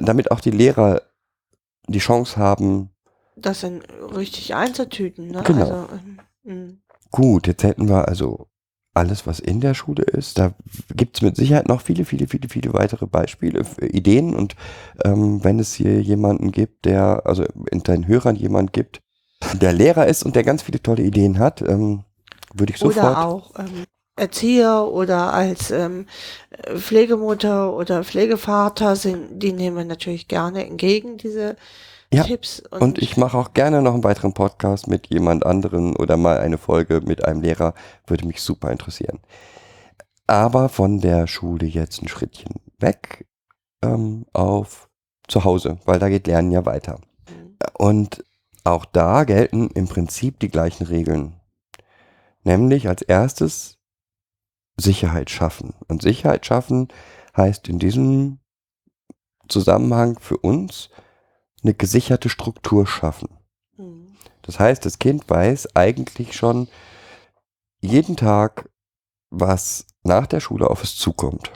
Damit 0.00 0.30
auch 0.32 0.40
die 0.40 0.50
Lehrer 0.50 1.02
die 1.92 1.98
Chance 1.98 2.36
haben, 2.36 2.90
Das 3.36 3.60
dann 3.60 3.80
richtig 4.14 4.54
einzutüten. 4.54 5.28
Ne? 5.28 5.42
Genau. 5.44 5.60
Also, 5.60 5.88
ähm, 5.94 6.18
mh. 6.68 6.72
gut, 7.10 7.46
jetzt 7.46 7.62
hätten 7.62 7.88
wir 7.88 8.08
also 8.08 8.46
alles, 8.92 9.24
was 9.26 9.38
in 9.38 9.60
der 9.60 9.74
Schule 9.74 10.02
ist. 10.02 10.36
Da 10.38 10.52
gibt 10.94 11.16
es 11.16 11.22
mit 11.22 11.36
Sicherheit 11.36 11.68
noch 11.68 11.80
viele, 11.80 12.04
viele, 12.04 12.26
viele, 12.26 12.48
viele 12.48 12.72
weitere 12.74 13.06
Beispiele, 13.06 13.60
f- 13.60 13.78
Ideen. 13.78 14.34
Und 14.34 14.56
ähm, 15.04 15.44
wenn 15.44 15.60
es 15.60 15.74
hier 15.74 16.02
jemanden 16.02 16.50
gibt, 16.50 16.84
der, 16.86 17.22
also 17.24 17.44
in 17.70 17.82
deinen 17.84 18.08
Hörern 18.08 18.34
jemand 18.34 18.72
gibt, 18.72 19.00
der 19.60 19.72
Lehrer 19.72 20.06
ist 20.06 20.24
und 20.24 20.34
der 20.34 20.42
ganz 20.42 20.62
viele 20.62 20.82
tolle 20.82 21.02
Ideen 21.04 21.38
hat, 21.38 21.62
ähm, 21.62 22.02
würde 22.52 22.72
ich 22.72 22.78
sofort. 22.80 23.16
Oder 23.16 23.26
auch 23.28 23.58
ähm, 23.58 23.84
Erzieher 24.20 24.86
oder 24.86 25.32
als 25.32 25.70
ähm, 25.70 26.06
äh, 26.50 26.76
Pflegemutter 26.76 27.74
oder 27.74 28.04
Pflegevater 28.04 28.94
sind, 28.94 29.42
die 29.42 29.52
nehmen 29.52 29.76
wir 29.76 29.84
natürlich 29.84 30.28
gerne 30.28 30.66
entgegen, 30.66 31.16
diese 31.16 31.56
Ja, 32.12 32.24
Tipps. 32.24 32.60
Und 32.70 32.98
ich 32.98 33.16
mache 33.16 33.38
auch 33.38 33.54
gerne 33.54 33.82
noch 33.82 33.94
einen 33.94 34.04
weiteren 34.04 34.34
Podcast 34.34 34.88
mit 34.88 35.06
jemand 35.08 35.46
anderen 35.46 35.96
oder 35.96 36.16
mal 36.16 36.38
eine 36.38 36.58
Folge 36.58 37.00
mit 37.00 37.24
einem 37.24 37.40
Lehrer. 37.40 37.74
Würde 38.06 38.26
mich 38.26 38.42
super 38.42 38.70
interessieren. 38.70 39.20
Aber 40.26 40.68
von 40.68 41.00
der 41.00 41.26
Schule 41.26 41.66
jetzt 41.66 42.02
ein 42.02 42.08
Schrittchen 42.08 42.54
weg 42.78 43.26
ähm, 43.82 44.26
auf 44.32 44.88
zu 45.26 45.44
Hause, 45.44 45.78
weil 45.86 45.98
da 45.98 46.08
geht 46.08 46.26
Lernen 46.26 46.52
ja 46.52 46.66
weiter. 46.66 47.00
Und 47.78 48.24
auch 48.64 48.84
da 48.84 49.24
gelten 49.24 49.70
im 49.70 49.88
Prinzip 49.88 50.38
die 50.40 50.50
gleichen 50.50 50.86
Regeln. 50.86 51.40
Nämlich 52.44 52.88
als 52.88 53.02
erstes 53.02 53.79
Sicherheit 54.80 55.30
schaffen. 55.30 55.74
Und 55.88 56.02
Sicherheit 56.02 56.46
schaffen 56.46 56.88
heißt 57.36 57.68
in 57.68 57.78
diesem 57.78 58.40
Zusammenhang 59.48 60.18
für 60.18 60.36
uns 60.36 60.90
eine 61.62 61.74
gesicherte 61.74 62.28
Struktur 62.28 62.86
schaffen. 62.86 63.28
Mhm. 63.76 64.16
Das 64.42 64.58
heißt, 64.58 64.84
das 64.84 64.98
Kind 64.98 65.28
weiß 65.28 65.76
eigentlich 65.76 66.34
schon 66.34 66.68
jeden 67.80 68.16
Tag, 68.16 68.70
was 69.30 69.86
nach 70.02 70.26
der 70.26 70.40
Schule 70.40 70.68
auf 70.68 70.82
es 70.82 70.96
zukommt. 70.96 71.52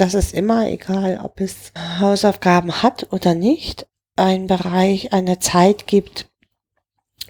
Das 0.00 0.14
ist 0.14 0.32
immer 0.32 0.66
egal, 0.70 1.20
ob 1.22 1.42
es 1.42 1.74
Hausaufgaben 1.98 2.82
hat 2.82 3.12
oder 3.12 3.34
nicht, 3.34 3.86
ein 4.16 4.46
Bereich, 4.46 5.12
eine 5.12 5.40
Zeit 5.40 5.86
gibt, 5.86 6.30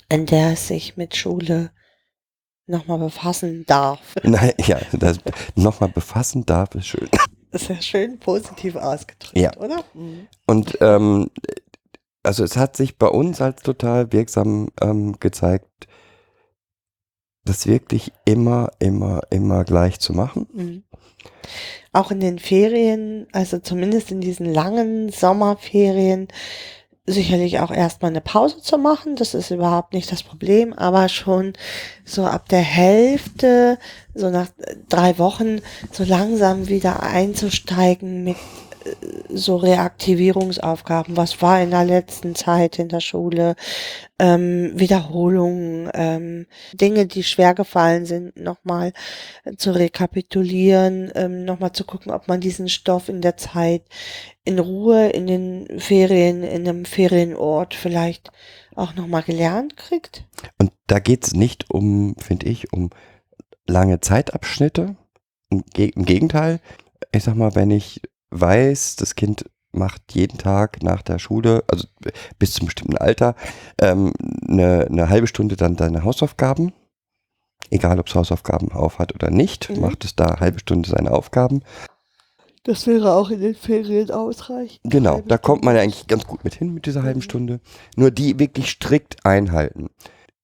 in 0.08 0.24
der 0.24 0.52
es 0.52 0.68
sich 0.68 0.96
mit 0.96 1.16
Schule 1.16 1.72
nochmal 2.70 2.98
befassen 2.98 3.64
darf. 3.66 4.00
Nein, 4.22 4.52
ja, 4.66 4.78
das 4.92 5.18
nochmal 5.54 5.90
befassen 5.90 6.46
darf, 6.46 6.74
ist 6.74 6.86
schön. 6.86 7.08
Das 7.50 7.62
ist 7.62 7.68
ja 7.68 7.82
schön 7.82 8.18
positiv 8.18 8.76
ausgedrückt, 8.76 9.36
Ja. 9.36 9.56
oder? 9.56 9.84
Mhm. 9.94 10.28
Und 10.46 10.78
ähm, 10.80 11.30
also 12.22 12.44
es 12.44 12.56
hat 12.56 12.76
sich 12.76 12.96
bei 12.96 13.08
uns 13.08 13.40
als 13.40 13.62
total 13.62 14.12
wirksam 14.12 14.68
ähm, 14.80 15.18
gezeigt, 15.20 15.66
das 17.44 17.66
wirklich 17.66 18.12
immer, 18.24 18.70
immer, 18.78 19.22
immer 19.30 19.64
gleich 19.64 19.98
zu 19.98 20.12
machen. 20.12 20.46
Mhm. 20.52 20.84
Auch 21.92 22.10
in 22.12 22.20
den 22.20 22.38
Ferien, 22.38 23.26
also 23.32 23.58
zumindest 23.58 24.12
in 24.12 24.20
diesen 24.20 24.46
langen 24.46 25.10
Sommerferien, 25.10 26.28
sicherlich 27.06 27.58
auch 27.60 27.70
erstmal 27.70 28.10
eine 28.10 28.20
Pause 28.20 28.60
zu 28.60 28.78
machen. 28.78 29.16
Das 29.16 29.34
ist 29.34 29.50
überhaupt 29.50 29.94
nicht 29.94 30.10
das 30.12 30.22
Problem, 30.22 30.72
aber 30.72 31.08
schon 31.08 31.54
so 32.04 32.24
ab 32.24 32.48
der 32.48 32.60
Hälfte, 32.60 33.78
so 34.14 34.30
nach 34.30 34.48
drei 34.88 35.18
Wochen, 35.18 35.60
so 35.92 36.04
langsam 36.04 36.68
wieder 36.68 37.02
einzusteigen 37.02 38.24
mit 38.24 38.36
so 39.28 39.56
Reaktivierungsaufgaben. 39.56 41.16
Was 41.16 41.40
war 41.42 41.60
in 41.60 41.70
der 41.70 41.84
letzten 41.84 42.34
Zeit 42.34 42.78
in 42.78 42.88
der 42.88 43.00
Schule? 43.00 43.56
Ähm, 44.18 44.72
Wiederholungen, 44.74 45.90
ähm, 45.94 46.46
Dinge, 46.72 47.06
die 47.06 47.22
schwer 47.22 47.54
gefallen 47.54 48.06
sind, 48.06 48.38
nochmal 48.38 48.92
zu 49.56 49.70
rekapitulieren, 49.72 51.10
ähm, 51.14 51.44
nochmal 51.44 51.72
zu 51.72 51.84
gucken, 51.84 52.12
ob 52.12 52.28
man 52.28 52.40
diesen 52.40 52.68
Stoff 52.68 53.08
in 53.08 53.20
der 53.20 53.36
Zeit 53.36 53.82
in 54.44 54.58
Ruhe 54.58 55.10
in 55.10 55.26
den 55.26 55.80
Ferien, 55.80 56.42
in 56.42 56.68
einem 56.68 56.84
Ferienort 56.84 57.74
vielleicht 57.74 58.30
auch 58.74 58.94
nochmal 58.94 59.22
gelernt 59.22 59.76
kriegt. 59.76 60.24
Und 60.58 60.72
da 60.86 60.98
geht 60.98 61.26
es 61.26 61.34
nicht 61.34 61.70
um, 61.70 62.16
finde 62.18 62.46
ich, 62.46 62.72
um 62.72 62.90
lange 63.66 64.00
Zeitabschnitte. 64.00 64.96
Im, 65.50 65.64
Ge 65.72 65.90
Im 65.94 66.04
Gegenteil, 66.04 66.60
ich 67.12 67.24
sag 67.24 67.34
mal, 67.34 67.54
wenn 67.54 67.70
ich 67.70 68.00
weiß, 68.30 68.96
das 68.96 69.14
Kind 69.14 69.44
macht 69.72 70.02
jeden 70.12 70.38
Tag 70.38 70.82
nach 70.82 71.02
der 71.02 71.18
Schule, 71.18 71.62
also 71.68 71.86
bis 72.38 72.54
zum 72.54 72.66
bestimmten 72.66 72.96
Alter, 72.96 73.36
ähm, 73.80 74.12
eine, 74.48 74.86
eine 74.90 75.08
halbe 75.08 75.26
Stunde 75.28 75.56
dann 75.56 75.76
seine 75.76 76.02
Hausaufgaben. 76.04 76.72
Egal, 77.70 78.00
ob 78.00 78.08
es 78.08 78.14
Hausaufgaben 78.16 78.72
auf 78.72 78.98
hat 78.98 79.14
oder 79.14 79.30
nicht, 79.30 79.70
Mhm. 79.70 79.80
macht 79.80 80.04
es 80.04 80.16
da 80.16 80.26
eine 80.26 80.40
halbe 80.40 80.58
Stunde 80.58 80.90
seine 80.90 81.12
Aufgaben. 81.12 81.62
Das 82.64 82.86
wäre 82.86 83.14
auch 83.14 83.30
in 83.30 83.40
den 83.40 83.54
Ferien 83.54 84.10
ausreichend. 84.10 84.80
Genau, 84.84 85.22
da 85.26 85.38
kommt 85.38 85.64
man 85.64 85.76
ja 85.76 85.82
eigentlich 85.82 86.08
ganz 86.08 86.26
gut 86.26 86.44
mit 86.44 86.54
hin 86.54 86.74
mit 86.74 86.86
dieser 86.86 87.02
halben 87.04 87.20
Mhm. 87.20 87.24
Stunde. 87.24 87.60
Nur 87.96 88.10
die 88.10 88.38
wirklich 88.40 88.70
strikt 88.70 89.24
einhalten. 89.24 89.88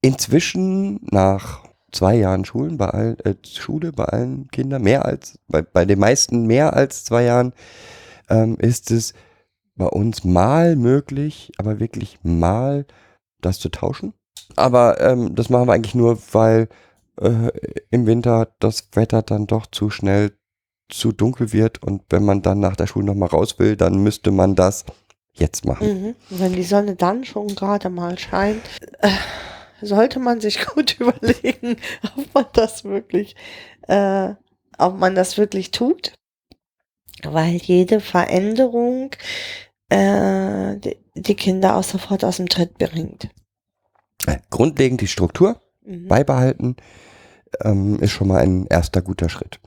Inzwischen 0.02 1.00
nach 1.10 1.65
zwei 1.96 2.16
Jahren 2.16 2.44
Schulen 2.44 2.76
bei 2.76 2.88
allen, 2.88 3.18
äh, 3.20 3.34
Schule 3.44 3.92
bei 3.92 4.04
allen 4.04 4.48
Kindern, 4.48 4.82
mehr 4.82 5.04
als, 5.04 5.38
bei, 5.48 5.62
bei 5.62 5.84
den 5.84 5.98
meisten 5.98 6.46
mehr 6.46 6.74
als 6.74 7.04
zwei 7.04 7.24
Jahren, 7.24 7.52
ähm, 8.28 8.56
ist 8.58 8.90
es 8.90 9.14
bei 9.76 9.86
uns 9.86 10.24
mal 10.24 10.76
möglich, 10.76 11.52
aber 11.58 11.80
wirklich 11.80 12.18
mal 12.22 12.86
das 13.40 13.58
zu 13.58 13.68
tauschen. 13.68 14.14
Aber 14.56 15.00
ähm, 15.00 15.34
das 15.34 15.50
machen 15.50 15.68
wir 15.68 15.72
eigentlich 15.72 15.94
nur, 15.94 16.18
weil 16.32 16.68
äh, 17.20 17.50
im 17.90 18.06
Winter 18.06 18.48
das 18.58 18.88
Wetter 18.92 19.22
dann 19.22 19.46
doch 19.46 19.66
zu 19.66 19.90
schnell 19.90 20.32
zu 20.88 21.12
dunkel 21.12 21.52
wird 21.52 21.82
und 21.82 22.02
wenn 22.10 22.24
man 22.24 22.42
dann 22.42 22.60
nach 22.60 22.76
der 22.76 22.86
Schule 22.86 23.06
nochmal 23.06 23.28
raus 23.28 23.58
will, 23.58 23.76
dann 23.76 24.02
müsste 24.02 24.30
man 24.30 24.54
das 24.54 24.84
jetzt 25.32 25.64
machen. 25.64 25.86
Mhm. 25.86 26.14
Wenn 26.30 26.52
die 26.52 26.62
Sonne 26.62 26.94
dann 26.94 27.24
schon 27.24 27.48
gerade 27.48 27.90
mal 27.90 28.18
scheint, 28.18 28.62
äh, 29.00 29.08
sollte 29.80 30.18
man 30.18 30.40
sich 30.40 30.64
gut 30.74 30.98
überlegen, 31.00 31.76
ob 32.16 32.34
man 32.34 32.46
das 32.52 32.84
wirklich, 32.84 33.36
äh, 33.88 34.34
ob 34.78 34.98
man 34.98 35.14
das 35.14 35.38
wirklich 35.38 35.70
tut. 35.70 36.12
Weil 37.22 37.56
jede 37.56 38.00
Veränderung 38.00 39.10
äh, 39.88 40.76
die, 41.14 41.34
Kinder 41.34 41.76
auch 41.76 41.82
sofort 41.82 42.24
aus 42.24 42.36
dem 42.36 42.48
Tritt 42.48 42.76
bringt. 42.76 43.30
Äh, 44.26 44.38
Grundlegend 44.50 45.00
die 45.00 45.06
Struktur 45.06 45.60
Mhm. 45.86 46.08
beibehalten 46.08 46.76
ähm, 47.60 48.00
ist 48.00 48.10
schon 48.10 48.28
mal 48.28 48.42
ein 48.42 48.66
erster 48.66 49.02
guter 49.02 49.28
Schritt. 49.28 49.60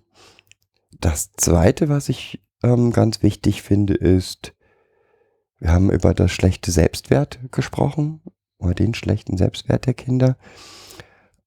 Das 0.99 1.31
zweite, 1.33 1.89
was 1.89 2.09
ich 2.09 2.41
ähm, 2.61 2.91
ganz 2.91 3.23
wichtig 3.23 3.61
finde, 3.61 3.93
ist, 3.93 4.53
wir 5.59 5.71
haben 5.71 5.89
über 5.89 6.13
das 6.13 6.31
schlechte 6.31 6.71
Selbstwert 6.71 7.39
gesprochen, 7.51 8.21
oder 8.59 8.73
den 8.73 8.93
schlechten 8.93 9.37
Selbstwert 9.37 9.85
der 9.85 9.93
Kinder. 9.93 10.37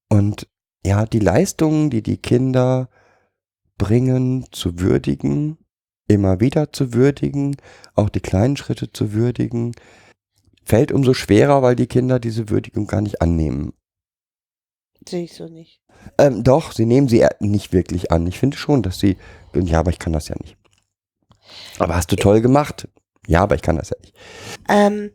Und 0.08 0.48
ja, 0.84 1.06
die 1.06 1.20
Leistungen, 1.20 1.90
die 1.90 2.02
die 2.02 2.18
Kinder 2.18 2.88
bringen, 3.78 4.46
zu 4.50 4.80
würdigen, 4.80 5.58
immer 6.08 6.40
wieder 6.40 6.72
zu 6.72 6.92
würdigen, 6.94 7.56
auch 7.94 8.08
die 8.08 8.20
kleinen 8.20 8.56
Schritte 8.56 8.92
zu 8.92 9.12
würdigen, 9.12 9.72
fällt 10.64 10.92
umso 10.92 11.14
schwerer, 11.14 11.62
weil 11.62 11.76
die 11.76 11.86
Kinder 11.86 12.18
diese 12.18 12.48
Würdigung 12.48 12.86
gar 12.86 13.00
nicht 13.00 13.22
annehmen. 13.22 13.72
Sehe 15.08 15.24
ich 15.24 15.34
so 15.34 15.48
nicht. 15.48 15.80
Ähm, 16.18 16.44
doch, 16.44 16.72
sie 16.72 16.86
nehmen 16.86 17.08
sie 17.08 17.26
nicht 17.40 17.72
wirklich 17.72 18.12
an. 18.12 18.26
Ich 18.26 18.38
finde 18.38 18.56
schon, 18.56 18.82
dass 18.82 18.98
sie, 18.98 19.16
ja, 19.54 19.80
aber 19.80 19.90
ich 19.90 19.98
kann 19.98 20.12
das 20.12 20.28
ja 20.28 20.36
nicht. 20.40 20.56
Aber 21.78 21.96
hast 21.96 22.12
du 22.12 22.16
toll 22.16 22.40
gemacht. 22.40 22.88
Ja, 23.26 23.42
aber 23.42 23.54
ich 23.54 23.62
kann 23.62 23.76
das 23.76 23.90
ja 23.90 23.96
nicht. 24.00 24.14
Ähm, 24.68 25.10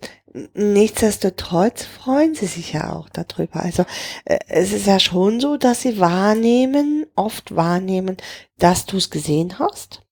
nichtsdestotrotz 0.53 1.83
freuen 1.83 2.35
sie 2.35 2.45
sich 2.45 2.73
ja 2.73 2.93
auch 2.93 3.09
darüber. 3.09 3.61
Also 3.63 3.83
äh, 4.25 4.39
es 4.47 4.71
ist 4.71 4.87
ja 4.87 4.99
schon 4.99 5.39
so, 5.39 5.57
dass 5.57 5.81
sie 5.81 5.99
wahrnehmen, 5.99 7.05
oft 7.15 7.55
wahrnehmen, 7.55 8.17
dass 8.57 8.85
du 8.85 8.97
es 8.97 9.09
gesehen 9.09 9.59
hast. 9.59 10.03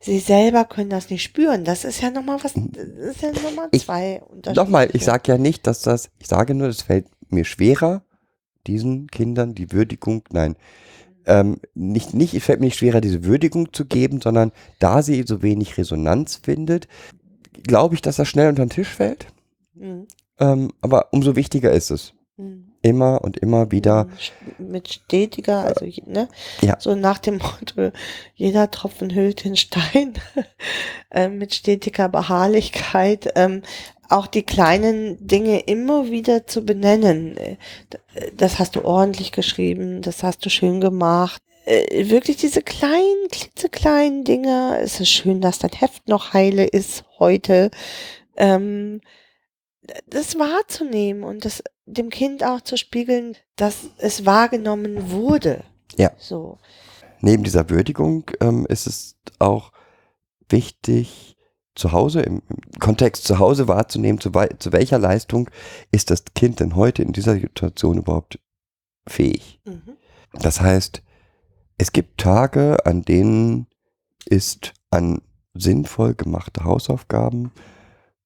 Sie 0.00 0.20
selber 0.20 0.64
können 0.64 0.90
das 0.90 1.10
nicht 1.10 1.22
spüren. 1.24 1.64
Das 1.64 1.84
ist 1.84 2.00
ja 2.00 2.10
nochmal 2.10 2.38
was, 2.42 2.54
das 2.54 3.16
ist 3.16 3.22
ja 3.22 3.32
nochmal 3.32 3.68
Ich- 3.72 3.84
zwei 3.84 4.22
Unterschiede. 4.22 4.60
Nochmal, 4.62 4.88
ich 4.92 5.04
sage 5.04 5.32
ja 5.32 5.38
nicht, 5.38 5.66
dass 5.66 5.82
das, 5.82 6.10
ich 6.18 6.28
sage 6.28 6.54
nur, 6.54 6.68
es 6.68 6.82
fällt 6.82 7.06
mir 7.28 7.44
schwerer, 7.44 8.04
diesen 8.66 9.08
Kindern 9.08 9.54
die 9.54 9.72
Würdigung, 9.72 10.22
nein, 10.30 10.56
ähm, 11.26 11.58
nicht, 11.74 12.14
nicht, 12.14 12.34
es 12.34 12.44
fällt 12.44 12.60
mir 12.60 12.66
nicht 12.66 12.78
schwerer, 12.78 13.00
diese 13.00 13.24
Würdigung 13.24 13.72
zu 13.72 13.84
geben, 13.86 14.20
sondern 14.20 14.52
da 14.78 15.02
sie 15.02 15.24
so 15.26 15.42
wenig 15.42 15.76
Resonanz 15.76 16.36
findet, 16.36 16.86
glaube 17.62 17.94
ich, 17.94 18.02
dass 18.02 18.16
das 18.16 18.28
schnell 18.28 18.48
unter 18.48 18.64
den 18.64 18.70
Tisch 18.70 18.88
fällt. 18.88 19.26
Mhm. 19.74 20.06
Ähm, 20.38 20.72
aber 20.80 21.08
umso 21.12 21.36
wichtiger 21.36 21.70
ist 21.72 21.90
es. 21.90 22.12
Mhm. 22.36 22.72
Immer 22.82 23.22
und 23.22 23.38
immer 23.38 23.70
wieder. 23.70 24.08
mit 24.58 24.92
stetiger, 24.92 25.64
also 25.64 25.86
ne, 26.06 26.28
Ja. 26.60 26.76
so 26.78 26.94
nach 26.94 27.18
dem 27.18 27.38
Motto, 27.38 27.92
jeder 28.34 28.70
Tropfen 28.70 29.14
hüllt 29.14 29.44
den 29.44 29.56
Stein, 29.56 30.14
äh, 31.10 31.28
mit 31.28 31.54
stetiger 31.54 32.08
Beharrlichkeit, 32.08 33.32
ähm, 33.36 33.62
auch 34.10 34.26
die 34.26 34.42
kleinen 34.42 35.26
Dinge 35.26 35.60
immer 35.60 36.10
wieder 36.10 36.46
zu 36.46 36.64
benennen. 36.64 37.36
Äh, 37.38 37.56
Das 38.36 38.58
hast 38.58 38.76
du 38.76 38.84
ordentlich 38.84 39.32
geschrieben, 39.32 40.02
das 40.02 40.22
hast 40.22 40.44
du 40.44 40.50
schön 40.50 40.80
gemacht. 40.80 41.40
Äh, 41.64 42.08
Wirklich 42.10 42.36
diese 42.36 42.62
kleinen, 42.62 43.28
klitzekleinen 43.30 44.24
Dinge. 44.24 44.78
Es 44.80 45.00
ist 45.00 45.10
schön, 45.10 45.40
dass 45.40 45.58
dein 45.58 45.72
Heft 45.72 46.08
noch 46.08 46.32
heile 46.32 46.64
ist 46.64 47.04
heute. 47.18 47.70
Ähm, 48.36 49.00
das 50.06 50.38
wahrzunehmen 50.38 51.24
und 51.24 51.44
das 51.44 51.62
dem 51.86 52.08
Kind 52.08 52.44
auch 52.44 52.62
zu 52.62 52.76
spiegeln, 52.76 53.36
dass 53.56 53.90
es 53.98 54.24
wahrgenommen 54.24 55.10
wurde. 55.10 55.64
Ja. 55.96 56.10
So. 56.16 56.58
Neben 57.20 57.44
dieser 57.44 57.68
Würdigung 57.68 58.30
ähm, 58.40 58.66
ist 58.68 58.86
es 58.86 59.16
auch 59.38 59.72
wichtig, 60.48 61.36
zu 61.74 61.92
Hause, 61.92 62.20
im, 62.20 62.42
im 62.48 62.78
Kontext 62.78 63.24
zu 63.24 63.38
Hause 63.38 63.68
wahrzunehmen, 63.68 64.20
zu, 64.20 64.30
zu 64.30 64.72
welcher 64.72 64.98
Leistung 64.98 65.50
ist 65.90 66.10
das 66.10 66.24
Kind 66.34 66.60
denn 66.60 66.76
heute 66.76 67.02
in 67.02 67.12
dieser 67.12 67.34
Situation 67.34 67.98
überhaupt 67.98 68.38
fähig. 69.08 69.60
Mhm. 69.64 69.96
Das 70.34 70.60
heißt, 70.60 71.02
es 71.78 71.92
gibt 71.92 72.20
Tage, 72.20 72.84
an 72.84 73.02
denen 73.02 73.66
ist 74.26 74.72
an 74.90 75.20
sinnvoll 75.54 76.14
gemachte 76.14 76.64
Hausaufgaben 76.64 77.52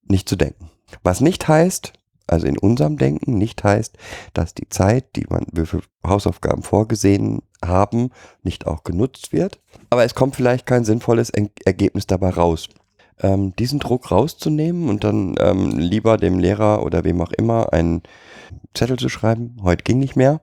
nicht 0.03 0.29
zu 0.29 0.37
denken. 0.37 0.71
Was 1.03 1.21
nicht 1.21 1.49
heißt, 1.49 1.93
also 2.27 2.47
in 2.47 2.59
unserem 2.59 2.99
Denken 2.99 3.39
nicht 3.39 3.65
heißt, 3.65 3.97
dass 4.35 4.55
die 4.55 4.69
Zeit, 4.69 5.17
die 5.17 5.27
man 5.29 5.47
für 5.67 5.81
Hausaufgaben 6.07 6.63
vorgesehen 6.63 7.43
haben, 7.65 8.11
nicht 8.43 8.67
auch 8.67 8.85
genutzt 8.85 9.33
wird. 9.33 9.61
Aber 9.91 10.05
es 10.05 10.15
kommt 10.15 10.37
vielleicht 10.37 10.67
kein 10.67 10.85
sinnvolles 10.85 11.31
Ergebnis 11.65 12.07
dabei 12.07 12.31
raus. 12.31 12.69
Ähm, 13.21 13.55
diesen 13.57 13.81
Druck 13.81 14.11
rauszunehmen 14.11 14.89
und 14.89 15.05
dann 15.05 15.35
ähm, 15.41 15.77
lieber 15.79 16.19
dem 16.19 16.39
Lehrer 16.39 16.85
oder 16.85 17.03
wem 17.05 17.21
auch 17.21 17.33
immer 17.33 17.73
einen 17.73 18.03
Zettel 18.75 18.97
zu 18.97 19.09
schreiben, 19.09 19.57
heute 19.63 19.83
ging 19.83 19.99
nicht 19.99 20.15
mehr, 20.15 20.41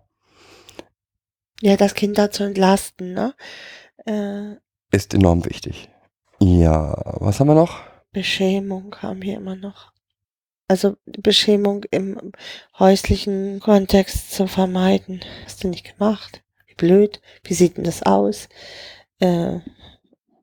Ja, 1.61 1.77
das 1.77 1.93
Kind 1.93 2.17
da 2.17 2.31
zu 2.31 2.43
entlasten, 2.43 3.13
ne? 3.13 3.33
Äh, 4.05 4.55
ist 4.91 5.13
enorm 5.13 5.45
wichtig. 5.45 5.89
Ja, 6.39 6.95
was 7.19 7.39
haben 7.39 7.47
wir 7.47 7.55
noch? 7.55 7.81
Beschämung 8.11 8.95
haben 9.01 9.21
wir 9.21 9.35
immer 9.35 9.55
noch. 9.55 9.91
Also 10.67 10.95
Beschämung 11.05 11.83
im 11.91 12.31
häuslichen 12.79 13.59
Kontext 13.59 14.31
zu 14.31 14.47
vermeiden. 14.47 15.21
Hast 15.43 15.63
du 15.63 15.67
nicht 15.67 15.97
gemacht? 15.97 16.43
Wie 16.65 16.75
blöd. 16.75 17.21
Wie 17.43 17.53
sieht 17.53 17.77
denn 17.77 17.83
das 17.83 18.03
aus? 18.03 18.49
Äh, 19.19 19.59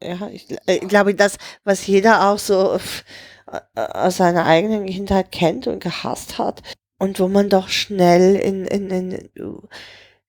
ja, 0.03 0.29
ich, 0.33 0.51
äh, 0.67 0.77
ich 0.77 0.89
glaube, 0.89 1.15
das, 1.15 1.39
was 1.65 1.87
jeder 1.87 2.31
auch 2.31 2.39
so 2.39 2.77
äh, 2.77 3.61
aus 3.77 4.17
seiner 4.17 4.47
eigenen 4.47 4.87
Kindheit 4.87 5.33
kennt 5.33 5.67
und 5.67 5.83
gehasst 5.83 6.39
hat 6.39 6.63
und 6.99 7.19
wo 7.21 7.29
man 7.29 7.49
doch 7.49 7.69
schnell 7.69 8.37
in, 8.37 8.65
in, 8.67 8.91
in 8.91 9.31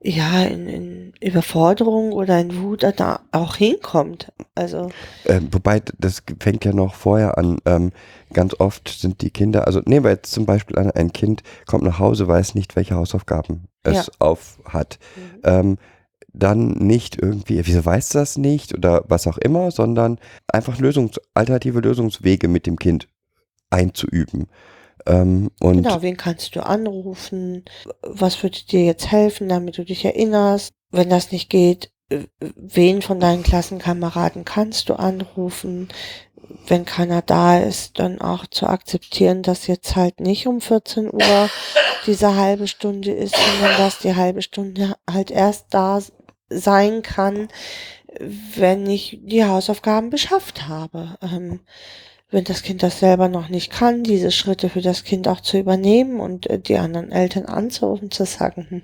ja, 0.03 0.43
in, 0.43 0.67
in 0.67 1.13
Überforderung 1.21 2.11
oder 2.11 2.39
in 2.39 2.61
Wut 2.61 2.83
da 2.97 3.21
auch 3.31 3.55
hinkommt. 3.55 4.31
Also, 4.53 4.91
Ähm, 5.25 5.47
wobei, 5.51 5.81
das 5.97 6.23
fängt 6.39 6.65
ja 6.65 6.73
noch 6.73 6.93
vorher 6.95 7.37
an. 7.37 7.59
Ähm, 7.65 7.91
ganz 8.33 8.53
oft 8.59 8.89
sind 8.89 9.21
die 9.21 9.29
Kinder, 9.31 9.65
also 9.65 9.81
nehmen 9.85 10.03
wir 10.03 10.11
jetzt 10.11 10.31
zum 10.31 10.45
Beispiel 10.45 10.77
an, 10.77 10.91
ein 10.91 11.13
Kind 11.13 11.43
kommt 11.65 11.83
nach 11.83 11.99
Hause, 11.99 12.27
weiß 12.27 12.55
nicht, 12.55 12.75
welche 12.75 12.95
Hausaufgaben 12.95 13.65
es 13.83 14.07
Ja. 14.07 14.13
auf 14.19 14.59
hat. 14.65 14.99
Ähm, 15.43 15.77
dann 16.33 16.69
nicht 16.71 17.21
irgendwie, 17.21 17.65
wieso 17.65 17.85
weiß 17.85 18.09
das 18.09 18.37
nicht 18.37 18.73
oder 18.73 19.03
was 19.07 19.27
auch 19.27 19.37
immer, 19.37 19.71
sondern 19.71 20.19
einfach 20.47 20.79
Lösungs 20.79 21.19
alternative 21.35 21.79
Lösungswege 21.79 22.47
mit 22.47 22.65
dem 22.65 22.77
Kind 22.77 23.07
einzuüben. 23.69 24.47
Ähm, 25.05 25.49
Genau, 25.59 26.01
wen 26.01 26.17
kannst 26.17 26.55
du 26.55 26.65
anrufen? 26.65 27.65
Was 28.01 28.41
würde 28.43 28.59
dir 28.69 28.85
jetzt 28.85 29.11
helfen, 29.11 29.49
damit 29.49 29.77
du 29.77 29.85
dich 29.85 30.05
erinnerst? 30.05 30.73
Wenn 30.91 31.09
das 31.09 31.31
nicht 31.31 31.49
geht, 31.49 31.91
wen 32.39 33.01
von 33.01 33.19
deinen 33.19 33.43
Klassenkameraden 33.43 34.45
kannst 34.45 34.89
du 34.89 34.93
anrufen? 34.95 35.89
Wenn 36.67 36.85
keiner 36.85 37.21
da 37.21 37.59
ist, 37.59 37.99
dann 37.99 38.21
auch 38.21 38.45
zu 38.47 38.67
akzeptieren, 38.67 39.41
dass 39.43 39.67
jetzt 39.67 39.95
halt 39.95 40.19
nicht 40.19 40.45
um 40.45 40.61
14 40.61 41.11
Uhr 41.11 41.49
diese 42.05 42.35
halbe 42.35 42.67
Stunde 42.67 43.11
ist, 43.11 43.35
sondern 43.35 43.77
dass 43.77 43.99
die 43.99 44.15
halbe 44.15 44.41
Stunde 44.41 44.95
halt 45.09 45.31
erst 45.31 45.67
da 45.71 45.99
sein 46.49 47.01
kann, 47.01 47.47
wenn 48.55 48.87
ich 48.87 49.19
die 49.23 49.45
Hausaufgaben 49.45 50.09
beschafft 50.09 50.67
habe. 50.67 51.17
Ähm, 51.21 51.61
wenn 52.33 52.43
das 52.43 52.63
Kind 52.63 52.83
das 52.83 52.99
selber 52.99 53.29
noch 53.29 53.49
nicht 53.49 53.71
kann, 53.71 54.03
diese 54.03 54.31
Schritte 54.31 54.69
für 54.69 54.81
das 54.81 55.03
Kind 55.03 55.27
auch 55.27 55.41
zu 55.41 55.57
übernehmen 55.57 56.19
und 56.19 56.49
äh, 56.49 56.59
die 56.59 56.77
anderen 56.77 57.11
Eltern 57.11 57.45
anzurufen, 57.45 58.11
zu 58.11 58.25
sagen, 58.25 58.65
hm, 58.69 58.81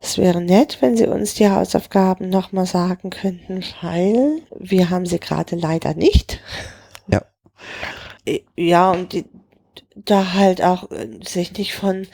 es 0.00 0.16
wäre 0.18 0.40
nett, 0.40 0.78
wenn 0.80 0.96
Sie 0.96 1.06
uns 1.06 1.34
die 1.34 1.50
Hausaufgaben 1.50 2.30
nochmal 2.30 2.66
sagen 2.66 3.10
könnten, 3.10 3.62
weil 3.82 4.42
wir 4.58 4.90
haben 4.90 5.04
sie 5.06 5.20
gerade 5.20 5.56
leider 5.56 5.94
nicht. 5.94 6.40
Ja. 7.06 7.22
Äh, 8.24 8.40
Ja, 8.56 8.90
und 8.92 9.12
die, 9.12 9.24
da 9.94 10.32
halt 10.34 10.62
auch 10.62 10.90
äh, 10.90 11.08
sich 11.22 11.52
nicht 11.52 11.74
von 11.74 12.06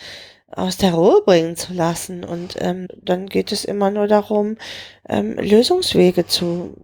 aus 0.49 0.77
der 0.79 0.95
Ruhe 0.95 1.23
bringen 1.25 1.57
zu 1.57 1.75
lassen. 1.75 2.25
Und 2.25 2.57
ähm, 2.61 2.89
dann 3.03 3.27
geht 3.29 3.53
es 3.53 3.65
immer 3.65 3.91
nur 3.91 4.09
darum, 4.09 4.57
ähm, 5.09 5.35
Lösungswege 5.35 6.27
zu 6.27 6.75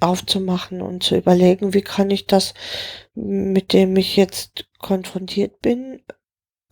aufzumachen 0.00 0.82
und 0.82 1.02
zu 1.02 1.16
überlegen, 1.16 1.74
wie 1.74 1.82
kann 1.82 2.10
ich 2.10 2.26
das, 2.26 2.54
mit 3.14 3.72
dem 3.72 3.96
ich 3.96 4.16
jetzt 4.16 4.66
konfrontiert 4.78 5.60
bin, 5.60 6.02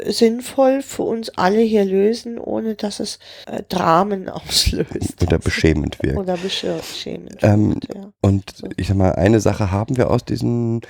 sinnvoll 0.04 0.82
für 0.82 1.02
uns 1.02 1.28
alle 1.30 1.60
hier 1.60 1.84
lösen, 1.84 2.38
ohne 2.38 2.74
dass 2.74 3.00
es 3.00 3.18
äh, 3.46 3.62
Dramen 3.68 4.28
auslöst. 4.28 5.22
oder 5.22 5.38
beschämend 5.38 5.98
wirkt. 6.02 6.18
Oder 6.18 6.36
beschämend. 6.36 7.36
Ähm, 7.42 7.74
wird, 7.74 7.94
ja. 7.94 8.12
Und 8.20 8.56
So. 8.56 8.68
ich 8.76 8.88
sag 8.88 8.96
mal, 8.96 9.12
eine 9.12 9.40
Sache 9.40 9.70
haben 9.70 9.96
wir 9.96 10.10
aus 10.10 10.24
diesen 10.24 10.80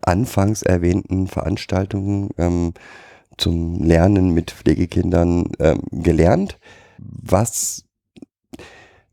anfangs 0.00 0.62
erwähnten 0.62 1.28
Veranstaltungen 1.28 2.30
ähm, 2.38 2.72
zum 3.38 3.82
Lernen 3.82 4.30
mit 4.30 4.50
Pflegekindern 4.50 5.52
ähm, 5.58 5.82
gelernt, 5.90 6.58
was 6.98 7.84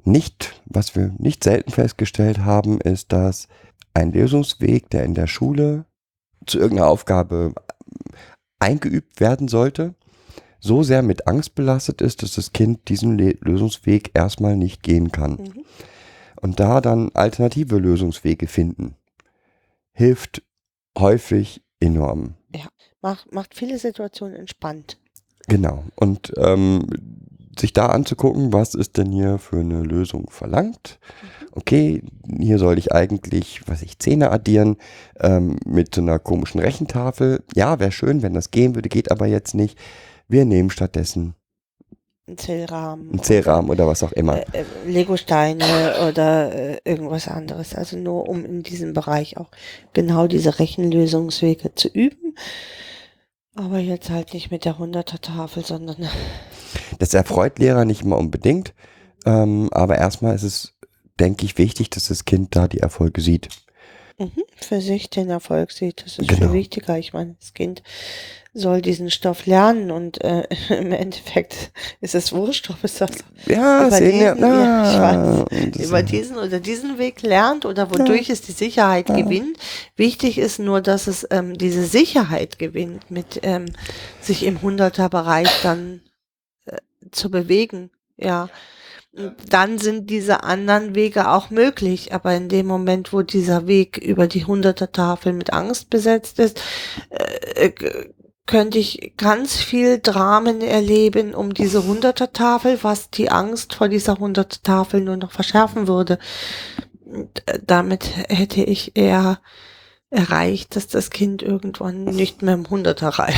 nicht, 0.04 0.62
was 0.66 0.96
wir 0.96 1.14
nicht 1.18 1.44
selten 1.44 1.72
festgestellt 1.72 2.40
haben, 2.40 2.80
ist, 2.82 3.12
dass 3.12 3.48
ein 3.94 4.12
Lösungsweg, 4.12 4.90
der 4.90 5.04
in 5.04 5.14
der 5.14 5.28
Schule 5.28 5.86
zu 6.46 6.60
irgendeiner 6.60 6.90
Aufgabe 6.90 7.54
eingeübt 8.60 9.20
werden 9.20 9.48
sollte, 9.48 9.96
so 10.60 10.84
sehr 10.84 11.02
mit 11.02 11.28
Angst 11.28 11.56
belastet 11.56 12.02
ist, 12.02 12.22
dass 12.22 12.36
das 12.36 12.52
Kind 12.52 12.90
diesen 12.90 13.18
Le 13.18 13.38
Lösungsweg 13.42 14.12
erstmal 14.14 14.58
nicht 14.58 14.84
gehen 14.84 15.12
kann. 15.12 15.32
Mhm. 15.32 15.66
Und 16.42 16.60
da 16.60 16.82
dann 16.82 17.12
alternative 17.14 17.78
Lösungswege 17.78 18.48
finden, 18.48 18.96
hilft 19.94 20.42
häufig 20.98 21.62
enorm. 21.80 22.36
Macht, 23.02 23.32
macht 23.34 23.56
viele 23.56 23.78
Situationen 23.80 24.36
entspannt. 24.36 24.98
Genau. 25.48 25.86
Und 25.96 26.34
ähm, 26.38 26.86
sich 27.60 27.74
da 27.74 27.88
anzugucken, 27.88 28.54
was 28.54 28.74
ist 28.76 28.98
denn 28.98 29.12
hier 29.12 29.38
für 29.38 29.60
eine 29.60 29.84
Lösung 29.84 30.30
verlangt. 30.30 31.00
Okay, 31.52 32.04
hier 32.40 32.60
soll 32.60 32.78
ich 32.78 32.94
eigentlich, 32.94 33.62
was 33.68 33.82
ich, 33.82 34.00
Zähne 34.00 34.32
addieren 34.32 34.78
ähm, 35.20 35.58
mit 35.66 35.96
so 35.96 36.02
einer 36.02 36.20
komischen 36.20 36.60
Rechentafel. 36.60 37.44
Ja, 37.56 37.80
wäre 37.80 37.92
schön, 37.92 38.22
wenn 38.22 38.34
das 38.34 38.52
gehen 38.52 38.76
würde, 38.76 38.90
geht 38.90 39.12
aber 39.12 39.28
jetzt 39.28 39.56
nicht. 39.56 39.78
Wir 40.28 40.46
nehmen 40.46 40.70
stattdessen 40.70 41.36
ein 42.30 42.38
Zählrahmen. 42.38 43.12
Ein 43.12 43.24
Zählrahmen 43.24 43.70
oder 43.70 43.88
was 43.88 44.04
auch 44.04 44.12
immer. 44.12 44.38
Äh, 44.38 44.62
äh, 44.62 44.66
Legosteine 44.86 45.66
oder 46.08 46.54
äh, 46.54 46.78
irgendwas 46.86 47.28
anderes. 47.28 47.76
Also 47.76 47.98
nur 47.98 48.30
um 48.30 48.46
in 48.46 48.64
diesem 48.64 48.94
Bereich 48.94 49.38
auch 49.38 49.50
genau 49.94 50.28
diese 50.28 50.60
Rechenlösungswege 50.60 51.74
zu 51.76 51.88
üben. 51.88 52.36
Aber 53.56 53.80
jetzt 53.80 54.10
halt 54.10 54.34
nicht 54.34 54.52
mit 54.52 54.64
der 54.64 54.76
100er 54.76 55.20
Tafel, 55.20 55.66
sondern 55.66 56.08
Das 57.00 57.14
erfreut 57.14 57.60
Lehrer 57.60 57.86
nicht 57.86 58.02
immer 58.04 58.18
unbedingt, 58.18 58.74
ähm, 59.26 59.70
aber 59.72 59.98
erstmal 59.98 60.36
ist 60.36 60.44
es, 60.44 60.74
denke 61.20 61.46
ich, 61.46 61.58
wichtig, 61.58 61.90
dass 61.90 62.08
das 62.08 62.26
Kind 62.26 62.56
da 62.56 62.68
die 62.68 62.80
Erfolge 62.80 63.22
sieht. 63.22 63.50
mhm, 64.18 64.32
für 64.58 64.82
sich 64.82 65.10
den 65.10 65.30
Erfolg 65.30 65.72
sieht. 65.72 66.04
Das 66.06 66.18
ist 66.20 66.28
Genau. 66.28 66.42
viel 66.48 66.54
wichtiger. 66.54 66.98
Ich 66.98 67.14
meine, 67.14 67.36
das 67.40 67.54
Kind 67.54 67.84
soll 68.54 68.82
diesen 68.82 69.10
Stoff 69.12 69.46
lernen 69.46 69.92
und 69.92 70.22
äh, 70.24 70.44
im 70.78 70.92
Endeffekt 70.92 71.72
ist 72.02 72.16
es 72.16 72.34
wurscht, 72.34 72.70
ob 72.70 72.84
es 72.84 72.96
das 72.96 73.12
Ja, 73.46 73.88
Über 73.88 73.96
sehen 73.96 74.20
wir. 74.20 74.34
diesen- 74.36 74.50
ja, 74.50 74.84
Ah, 74.84 75.46
weiß. 75.50 75.86
über 75.88 76.04
diesen 76.04 76.38
oder 76.38 76.60
diesen 76.60 76.98
Weg 76.98 77.22
lernt 77.22 77.64
oder 77.66 77.92
wodurch 77.92 78.30
es 78.30 78.42
die 78.42 78.52
Sicherheit 78.52 79.06
gewinnt. 79.08 79.58
Wichtig 79.96 80.38
ist 80.38 80.60
nur, 80.60 80.82
dass 80.82 81.08
es 81.08 81.26
ähm, 81.32 81.58
diese 81.58 81.86
Sicherheit 81.86 82.60
gewinnt, 82.60 83.10
mit 83.12 83.40
ähm, 83.44 83.66
sich 84.20 84.44
im 84.46 84.58
100er 84.60 85.08
Bereich 85.10 85.50
dann 85.64 86.02
zu 87.12 87.30
bewegen. 87.32 87.92
Ja. 88.18 88.50
Und 89.16 89.36
Dann 89.52 89.80
sind 89.80 90.10
diese 90.10 90.44
anderen 90.44 90.94
Wege 90.96 91.30
auch 91.30 91.50
möglich, 91.50 92.14
aber 92.14 92.34
in 92.36 92.48
dem 92.48 92.68
Moment, 92.68 93.12
wo 93.12 93.22
dieser 93.22 93.68
Weg 93.68 93.98
über 93.98 94.28
die 94.28 94.46
100er 94.46 94.92
Tafel 94.92 95.34
mit 95.34 95.52
Angst 95.52 95.90
besetzt 95.90 96.40
ist, 96.40 96.62
äh, 97.10 97.68
äh, 97.68 98.10
könnte 98.46 98.80
ich 98.80 99.14
ganz 99.18 99.58
viel 99.58 100.00
Dramen 100.00 100.62
erleben 100.62 101.36
um 101.36 101.54
diese 101.54 101.80
100er 101.80 102.34
Tafel, 102.34 102.80
was 102.82 103.10
die 103.12 103.30
Angst 103.30 103.76
vor 103.76 103.90
dieser 103.90 104.14
100er 104.14 104.64
Tafel 104.64 105.02
nur 105.02 105.18
noch 105.18 105.32
verschärfen 105.32 105.88
würde. 105.88 106.18
Und, 107.06 107.44
äh, 107.48 107.60
damit 107.66 108.06
hätte 108.30 108.64
ich 108.64 108.96
eher 108.96 109.40
erreicht, 110.12 110.76
dass 110.76 110.88
das 110.88 111.10
Kind 111.12 111.42
irgendwann 111.44 112.04
nicht 112.06 112.42
mehr 112.42 112.56
im 112.56 112.66
100er 112.66 113.20
Rei- 113.20 113.34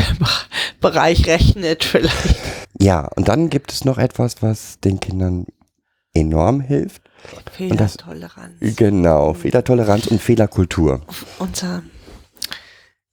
Bereich 0.80 1.26
rechnet 1.28 1.84
vielleicht. 1.84 2.36
Ja, 2.80 3.08
und 3.16 3.28
dann 3.28 3.50
gibt 3.50 3.72
es 3.72 3.84
noch 3.86 3.98
etwas, 3.98 4.42
was 4.42 4.80
den 4.80 5.00
Kindern 5.00 5.46
enorm 6.14 6.62
hilft. 6.62 7.02
das- 7.48 7.54
Fehlertoleranz. 7.56 8.56
Genau, 8.78 9.34
Fehlertoleranz 9.34 10.08
und 10.08 10.22
Fehlerkultur. 10.22 11.02
Unser 11.40 11.84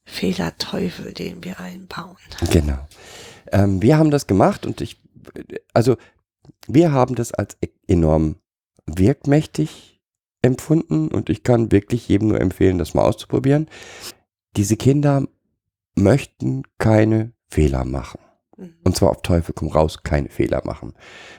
Fehlerteufel, 0.05 1.13
den 1.13 1.45
wir 1.45 1.61
einbauen. 1.61 2.17
Genau. 2.51 2.79
Ähm, 3.53 3.83
wir 3.83 3.99
haben 3.99 4.11
das 4.11 4.27
gemacht 4.27 4.67
und 4.67 4.81
ich, 4.81 5.01
also 5.75 5.97
wir 6.67 6.93
haben 6.93 7.15
das 7.15 7.33
als 7.33 7.57
e- 7.61 7.69
enorm 7.87 8.37
wirkmächtig 8.87 9.98
empfunden 10.43 11.09
und 11.09 11.31
ich 11.31 11.43
kann 11.43 11.73
wirklich 11.73 12.09
jedem 12.09 12.29
nur 12.29 12.41
empfehlen, 12.41 12.79
das 12.79 12.95
mal 12.95 13.03
auszuprobieren. 13.03 13.69
Diese 14.57 14.77
Kinder 14.77 15.25
möchten 15.95 16.63
keine 16.79 17.33
Fehler 17.49 17.85
machen. 17.85 18.21
Mhm. 18.57 18.75
Und 18.85 18.97
zwar 18.97 19.11
auf 19.11 19.23
Teufel 19.23 19.55
komm 19.55 19.69
raus, 19.69 20.03
keine 20.03 20.29
Fehler 20.29 20.63
machen. 20.65 20.95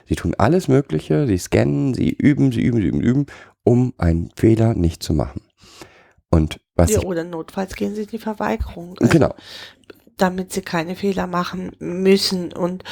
Sie 0.06 0.16
tun 0.16 0.34
alles 0.36 0.68
Mögliche, 0.68 1.26
sie 1.26 1.38
scannen, 1.38 1.94
sie 1.94 2.10
üben, 2.10 2.52
sie 2.52 2.62
üben, 2.62 2.80
sie 2.80 2.88
üben, 2.88 3.00
üben, 3.00 3.26
um 3.62 3.94
einen 3.98 4.30
Fehler 4.36 4.74
nicht 4.74 5.02
zu 5.02 5.14
machen. 5.14 5.42
Und 6.30 6.60
was 6.74 6.90
Ja, 6.90 7.00
oder 7.00 7.24
notfalls 7.24 7.74
gehen 7.74 7.94
sie 7.94 8.02
in 8.02 8.08
die 8.08 8.18
Verweigerung. 8.18 8.96
Also, 8.98 9.12
genau, 9.12 9.34
Damit 10.16 10.52
sie 10.52 10.62
keine 10.62 10.96
Fehler 10.96 11.26
machen 11.26 11.72
müssen 11.78 12.52
und 12.52 12.84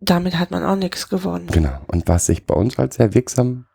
damit 0.00 0.38
hat 0.38 0.50
man 0.50 0.64
auch 0.64 0.76
nichts 0.76 1.08
gewonnen. 1.08 1.46
genau. 1.46 1.78
Und 1.86 2.06
was 2.08 2.26
sich 2.26 2.46
bei 2.46 2.54
uns 2.54 2.78
als 2.78 2.96
sehr 2.96 3.14
wirksam 3.14 3.66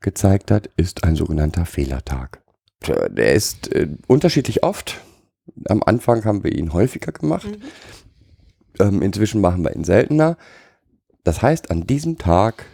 gezeigt 0.00 0.50
hat, 0.50 0.68
ist 0.76 1.04
ein 1.04 1.16
sogenannter 1.16 1.66
Fehlertag. 1.66 2.42
Der 3.10 3.34
ist 3.34 3.72
äh, 3.72 3.88
unterschiedlich 4.06 4.62
oft. 4.62 5.00
Am 5.68 5.82
Anfang 5.84 6.24
haben 6.24 6.44
wir 6.44 6.52
ihn 6.52 6.72
häufiger 6.72 7.12
gemacht. 7.12 7.46
Mhm. 7.46 7.62
Ähm, 8.78 9.02
inzwischen 9.02 9.40
machen 9.40 9.64
wir 9.64 9.74
ihn 9.74 9.84
seltener. 9.84 10.36
Das 11.24 11.42
heißt, 11.42 11.70
an 11.70 11.86
diesem 11.86 12.18
Tag 12.18 12.66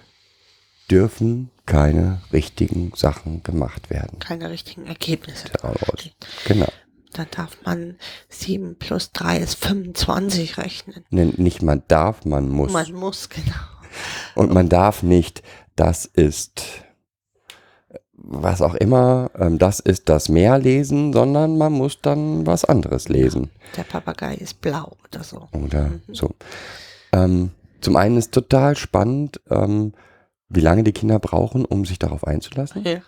dürfen 0.91 1.51
keine 1.65 2.21
richtigen 2.33 2.93
Sachen 2.95 3.43
gemacht 3.43 3.89
werden. 3.89 4.19
Keine 4.19 4.51
richtigen 4.51 4.87
Ergebnisse. 4.87 5.49
Daraus. 5.63 6.11
Genau. 6.45 6.69
Dann 7.13 7.27
darf 7.31 7.57
man 7.65 7.97
7 8.29 8.77
plus 8.77 9.13
3 9.13 9.39
ist 9.39 9.55
25 9.57 10.59
rechnen. 10.59 11.05
Ne, 11.11 11.27
Nicht 11.37 11.63
man 11.63 11.83
darf, 11.89 12.25
man 12.25 12.49
muss. 12.49 12.73
Man 12.73 12.93
muss, 12.93 13.29
genau. 13.29 13.53
Und 14.35 14.53
man 14.53 14.69
darf 14.69 15.03
nicht, 15.03 15.43
das 15.77 16.07
ist 16.07 16.85
was 18.25 18.63
auch 18.63 18.75
immer, 18.75 19.31
ähm, 19.37 19.59
das 19.59 19.81
ist 19.81 20.09
das 20.09 20.29
Meer 20.29 20.59
lesen, 20.59 21.13
sondern 21.13 21.59
man 21.59 21.73
muss 21.73 22.01
dann 22.01 22.47
was 22.47 22.65
anderes 22.65 23.09
lesen. 23.09 23.51
Der 23.77 23.83
Papagei 23.83 24.35
ist 24.35 24.61
blau 24.61 24.93
oder 25.09 25.25
so. 25.25 25.49
Oder 25.53 25.89
Mhm. 25.89 26.03
so. 26.13 26.31
Ähm, 27.13 27.51
zum 27.81 27.97
einen 27.97 28.17
ist 28.17 28.33
total 28.33 28.77
spannend, 28.77 29.41
ähm, 29.51 29.93
wie 30.49 30.61
lange 30.61 30.85
die 30.85 30.93
Kinder 30.93 31.19
brauchen, 31.19 31.65
um 31.65 31.85
sich 31.85 31.99
darauf 31.99 32.27
einzulassen. 32.27 32.85
Ja. 32.85 33.01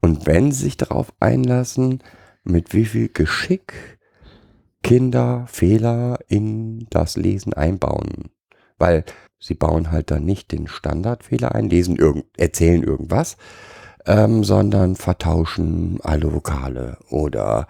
Und 0.00 0.26
wenn 0.26 0.52
sie 0.52 0.64
sich 0.64 0.76
darauf 0.76 1.12
einlassen, 1.20 2.02
mit 2.44 2.74
wie 2.74 2.84
viel 2.84 3.08
Geschick 3.08 3.98
Kinder 4.82 5.44
Fehler 5.46 6.18
in 6.26 6.86
das 6.90 7.16
Lesen 7.16 7.52
einbauen. 7.54 8.30
Weil 8.78 9.04
sie 9.42 9.54
bauen 9.54 9.90
halt 9.90 10.10
dann 10.10 10.24
nicht 10.24 10.52
den 10.52 10.68
Standardfehler 10.68 11.54
ein, 11.54 11.68
lesen 11.68 11.96
irgend, 11.96 12.24
erzählen 12.38 12.82
irgendwas, 12.82 13.36
ähm, 14.06 14.44
sondern 14.44 14.96
vertauschen 14.96 15.98
alle 16.02 16.32
Vokale 16.32 16.96
oder 17.10 17.66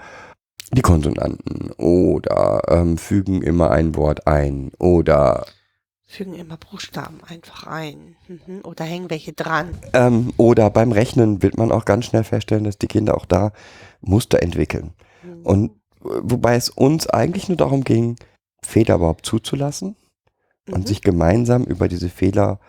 die 0.73 0.83
Konsonanten 0.83 1.73
oder 1.73 2.63
ähm, 2.69 2.99
fügen 2.99 3.43
immer 3.43 3.71
ein 3.71 3.97
Wort 3.97 4.27
ein 4.27 4.71
oder 4.79 5.47
Fügen 6.07 6.35
immer 6.35 6.59
Buchstaben 6.59 7.21
einfach 7.27 7.67
ein. 7.67 8.17
Mhm. 8.29 8.61
Oder 8.65 8.85
hängen 8.85 9.09
welche 9.09 9.33
dran. 9.33 9.71
Ähm, 9.95 10.35
oder 10.37 10.69
beim 10.69 10.93
Rechnen 10.93 11.43
wird 11.43 11.57
man 11.57 11.73
auch 11.73 11.87
ganz 11.87 12.05
schnell 12.05 12.23
feststellen, 12.23 12.65
dass 12.65 12.77
die 12.77 12.87
Kinder 12.87 13.17
auch 13.17 13.25
da 13.25 13.53
Muster 14.03 14.43
entwickeln. 14.43 14.93
Mhm. 15.23 15.47
Und 15.47 15.71
äh, 15.71 16.21
wobei 16.21 16.57
es 16.57 16.69
uns 16.69 17.07
eigentlich 17.07 17.49
nur 17.49 17.57
darum 17.57 17.83
ging, 17.83 18.17
Fehler 18.63 18.97
überhaupt 18.97 19.25
zuzulassen 19.25 19.97
und 20.71 20.81
Mhm. 20.85 20.87
sich 20.87 21.01
gemeinsam 21.03 21.65
über 21.65 21.89
diese 21.89 22.09
Fehler 22.09 22.61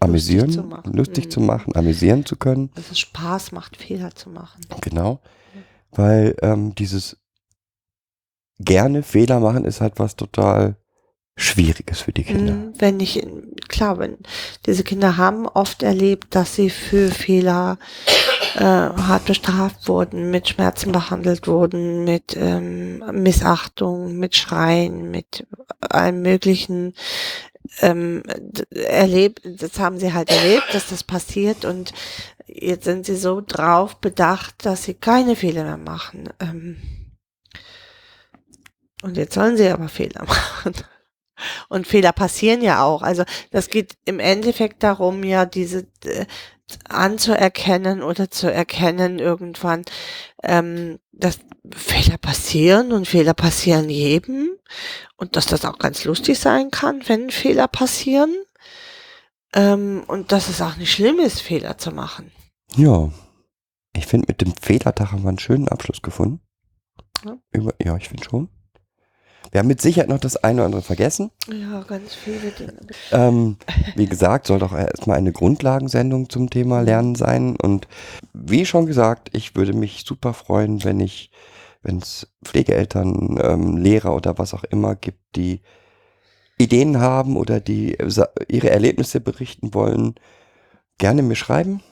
amüsieren, 0.00 0.50
zu 0.52 0.62
machen. 0.62 0.92
lustig 0.92 1.26
Mhm. 1.26 1.30
zu 1.30 1.40
machen, 1.40 1.74
amüsieren 1.76 2.24
zu 2.26 2.36
können. 2.36 2.70
Dass 2.74 2.90
es 2.90 2.98
Spaß 2.98 3.52
macht, 3.52 3.76
Fehler 3.76 4.14
zu 4.14 4.30
machen. 4.30 4.60
Genau. 4.80 5.20
Weil 5.92 6.36
ähm, 6.42 6.74
dieses 6.74 7.16
gerne 8.58 9.02
Fehler 9.02 9.40
machen 9.40 9.64
ist 9.64 9.80
halt 9.80 9.98
was 9.98 10.16
total 10.16 10.76
Schwieriges 11.36 12.00
für 12.00 12.12
die 12.12 12.24
Kinder. 12.24 12.54
Mhm, 12.54 12.72
Wenn 12.78 12.98
ich, 12.98 13.24
klar, 13.68 13.98
wenn 14.00 14.18
diese 14.66 14.82
Kinder 14.82 15.16
haben 15.16 15.46
oft 15.46 15.84
erlebt, 15.84 16.34
dass 16.34 16.56
sie 16.56 16.68
für 16.68 17.10
Fehler 17.12 17.78
äh, 18.58 18.62
hart 18.62 19.24
bestraft 19.26 19.88
wurden, 19.88 20.30
mit 20.30 20.48
Schmerzen 20.48 20.90
behandelt 20.90 21.46
wurden, 21.46 22.04
mit 22.04 22.36
ähm, 22.36 22.98
Missachtung, 23.12 24.16
mit 24.18 24.36
Schreien, 24.36 25.10
mit 25.10 25.46
allem 25.80 26.22
möglichen 26.22 26.94
ähm, 27.80 28.22
erlebt, 28.70 29.42
das 29.44 29.78
haben 29.78 29.98
sie 29.98 30.12
halt 30.12 30.30
erlebt, 30.30 30.66
dass 30.72 30.88
das 30.88 31.04
passiert 31.04 31.64
und 31.64 31.92
jetzt 32.46 32.84
sind 32.84 33.06
sie 33.06 33.16
so 33.16 33.40
drauf 33.46 33.96
bedacht, 33.96 34.64
dass 34.66 34.84
sie 34.84 34.94
keine 34.94 35.36
Fehler 35.36 35.64
mehr 35.64 35.76
machen. 35.76 36.28
Ähm, 36.40 36.76
und 39.02 39.16
jetzt 39.16 39.34
sollen 39.34 39.56
sie 39.56 39.68
aber 39.68 39.88
Fehler 39.88 40.24
machen. 40.26 40.74
Und 41.68 41.86
Fehler 41.86 42.12
passieren 42.12 42.62
ja 42.62 42.82
auch. 42.82 43.02
Also 43.02 43.22
das 43.52 43.68
geht 43.68 43.94
im 44.04 44.18
Endeffekt 44.18 44.82
darum, 44.82 45.22
ja, 45.22 45.46
diese 45.46 45.86
anzuerkennen 46.88 48.02
oder 48.02 48.30
zu 48.30 48.52
erkennen 48.52 49.18
irgendwann, 49.18 49.84
ähm, 50.42 50.98
dass 51.12 51.38
Fehler 51.74 52.18
passieren 52.18 52.92
und 52.92 53.08
Fehler 53.08 53.34
passieren 53.34 53.88
jedem 53.88 54.50
und 55.16 55.36
dass 55.36 55.46
das 55.46 55.64
auch 55.64 55.78
ganz 55.78 56.04
lustig 56.04 56.38
sein 56.38 56.70
kann, 56.70 57.02
wenn 57.06 57.30
Fehler 57.30 57.68
passieren 57.68 58.34
ähm, 59.54 60.04
und 60.06 60.32
dass 60.32 60.48
es 60.48 60.60
auch 60.60 60.76
nicht 60.76 60.92
schlimm 60.92 61.18
ist, 61.18 61.40
Fehler 61.40 61.78
zu 61.78 61.90
machen. 61.90 62.30
Ja. 62.76 63.10
Ich 63.96 64.06
finde, 64.06 64.26
mit 64.28 64.40
dem 64.40 64.54
Fehlertag 64.54 65.12
haben 65.12 65.22
wir 65.22 65.30
einen 65.30 65.38
schönen 65.38 65.68
Abschluss 65.68 66.02
gefunden. 66.02 66.40
Ja. 67.24 67.36
Über, 67.50 67.74
ja, 67.82 67.96
ich 67.96 68.08
finde 68.08 68.24
schon. 68.24 68.48
Wir 69.50 69.60
haben 69.60 69.68
mit 69.68 69.80
Sicherheit 69.80 70.08
noch 70.08 70.18
das 70.18 70.36
eine 70.36 70.60
oder 70.60 70.66
andere 70.66 70.82
vergessen. 70.82 71.30
Ja, 71.50 71.82
ganz 71.82 72.14
viele 72.14 72.50
Dinge. 72.50 72.74
Ähm, 73.12 73.56
wie 73.94 74.06
gesagt, 74.06 74.46
soll 74.46 74.58
doch 74.58 74.72
erstmal 74.72 75.16
eine 75.16 75.32
Grundlagensendung 75.32 76.28
zum 76.28 76.50
Thema 76.50 76.82
Lernen 76.82 77.14
sein. 77.14 77.56
Und 77.56 77.88
wie 78.34 78.66
schon 78.66 78.86
gesagt, 78.86 79.30
ich 79.32 79.56
würde 79.56 79.72
mich 79.72 80.04
super 80.06 80.34
freuen, 80.34 80.84
wenn 80.84 81.00
ich, 81.00 81.30
wenn 81.82 81.98
es 81.98 82.28
Pflegeeltern, 82.44 83.38
ähm, 83.42 83.76
Lehrer 83.78 84.14
oder 84.14 84.36
was 84.38 84.52
auch 84.52 84.64
immer 84.64 84.94
gibt, 84.94 85.36
die 85.36 85.60
Ideen 86.58 87.00
haben 87.00 87.36
oder 87.36 87.60
die 87.60 87.96
ihre 88.48 88.70
Erlebnisse 88.70 89.20
berichten 89.20 89.72
wollen, 89.72 90.16
gerne 90.98 91.22
mir 91.22 91.36
schreiben. 91.36 91.82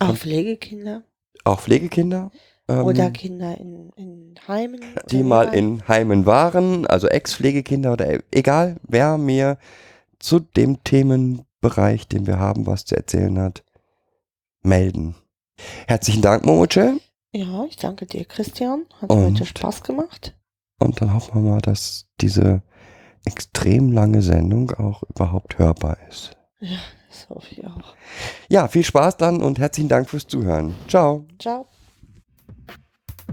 Auch 0.00 0.16
Pflegekinder 0.16 1.04
Auch 1.44 1.60
Pflegekinder. 1.60 2.30
Ähm, 2.68 2.84
oder 2.84 3.10
Kinder 3.10 3.56
in, 3.58 3.90
in 3.96 4.34
Heimen. 4.46 4.80
die 5.10 5.22
mal 5.22 5.44
Lehrern. 5.46 5.54
in 5.58 5.88
Heimen 5.88 6.26
waren, 6.26 6.86
also 6.86 7.08
Ex-Pflegekinder 7.08 7.92
oder 7.92 8.10
e- 8.14 8.20
egal, 8.30 8.76
wer 8.82 9.18
mir 9.18 9.58
zu 10.18 10.40
dem 10.40 10.82
Themenbereich, 10.84 12.08
den 12.08 12.26
wir 12.26 12.38
haben, 12.38 12.66
was 12.66 12.84
zu 12.84 12.96
erzählen 12.96 13.38
hat, 13.38 13.62
melden. 14.62 15.14
Herzlichen 15.86 16.22
Dank, 16.22 16.44
Momoche. 16.44 16.98
Ja, 17.32 17.64
ich 17.64 17.76
danke 17.76 18.06
dir, 18.06 18.24
Christian. 18.24 18.86
Hat 19.00 19.10
Und- 19.10 19.24
heute 19.34 19.46
Spaß 19.46 19.82
gemacht. 19.82 20.34
Und 20.80 21.00
dann 21.00 21.12
hoffen 21.12 21.42
wir 21.42 21.50
mal, 21.50 21.60
dass 21.60 22.06
diese 22.20 22.62
extrem 23.24 23.90
lange 23.92 24.22
Sendung 24.22 24.70
auch 24.72 25.02
überhaupt 25.02 25.58
hörbar 25.58 25.96
ist. 26.08 26.36
Das 26.60 27.28
hoffe 27.28 27.48
ich 27.50 27.66
auch. 27.66 27.94
Ja, 28.48 28.68
viel 28.68 28.84
Spaß 28.84 29.16
dann 29.16 29.42
und 29.42 29.58
herzlichen 29.58 29.88
Dank 29.88 30.08
fürs 30.08 30.26
Zuhören. 30.26 30.74
Ciao. 30.86 31.26
Ciao. 31.38 31.66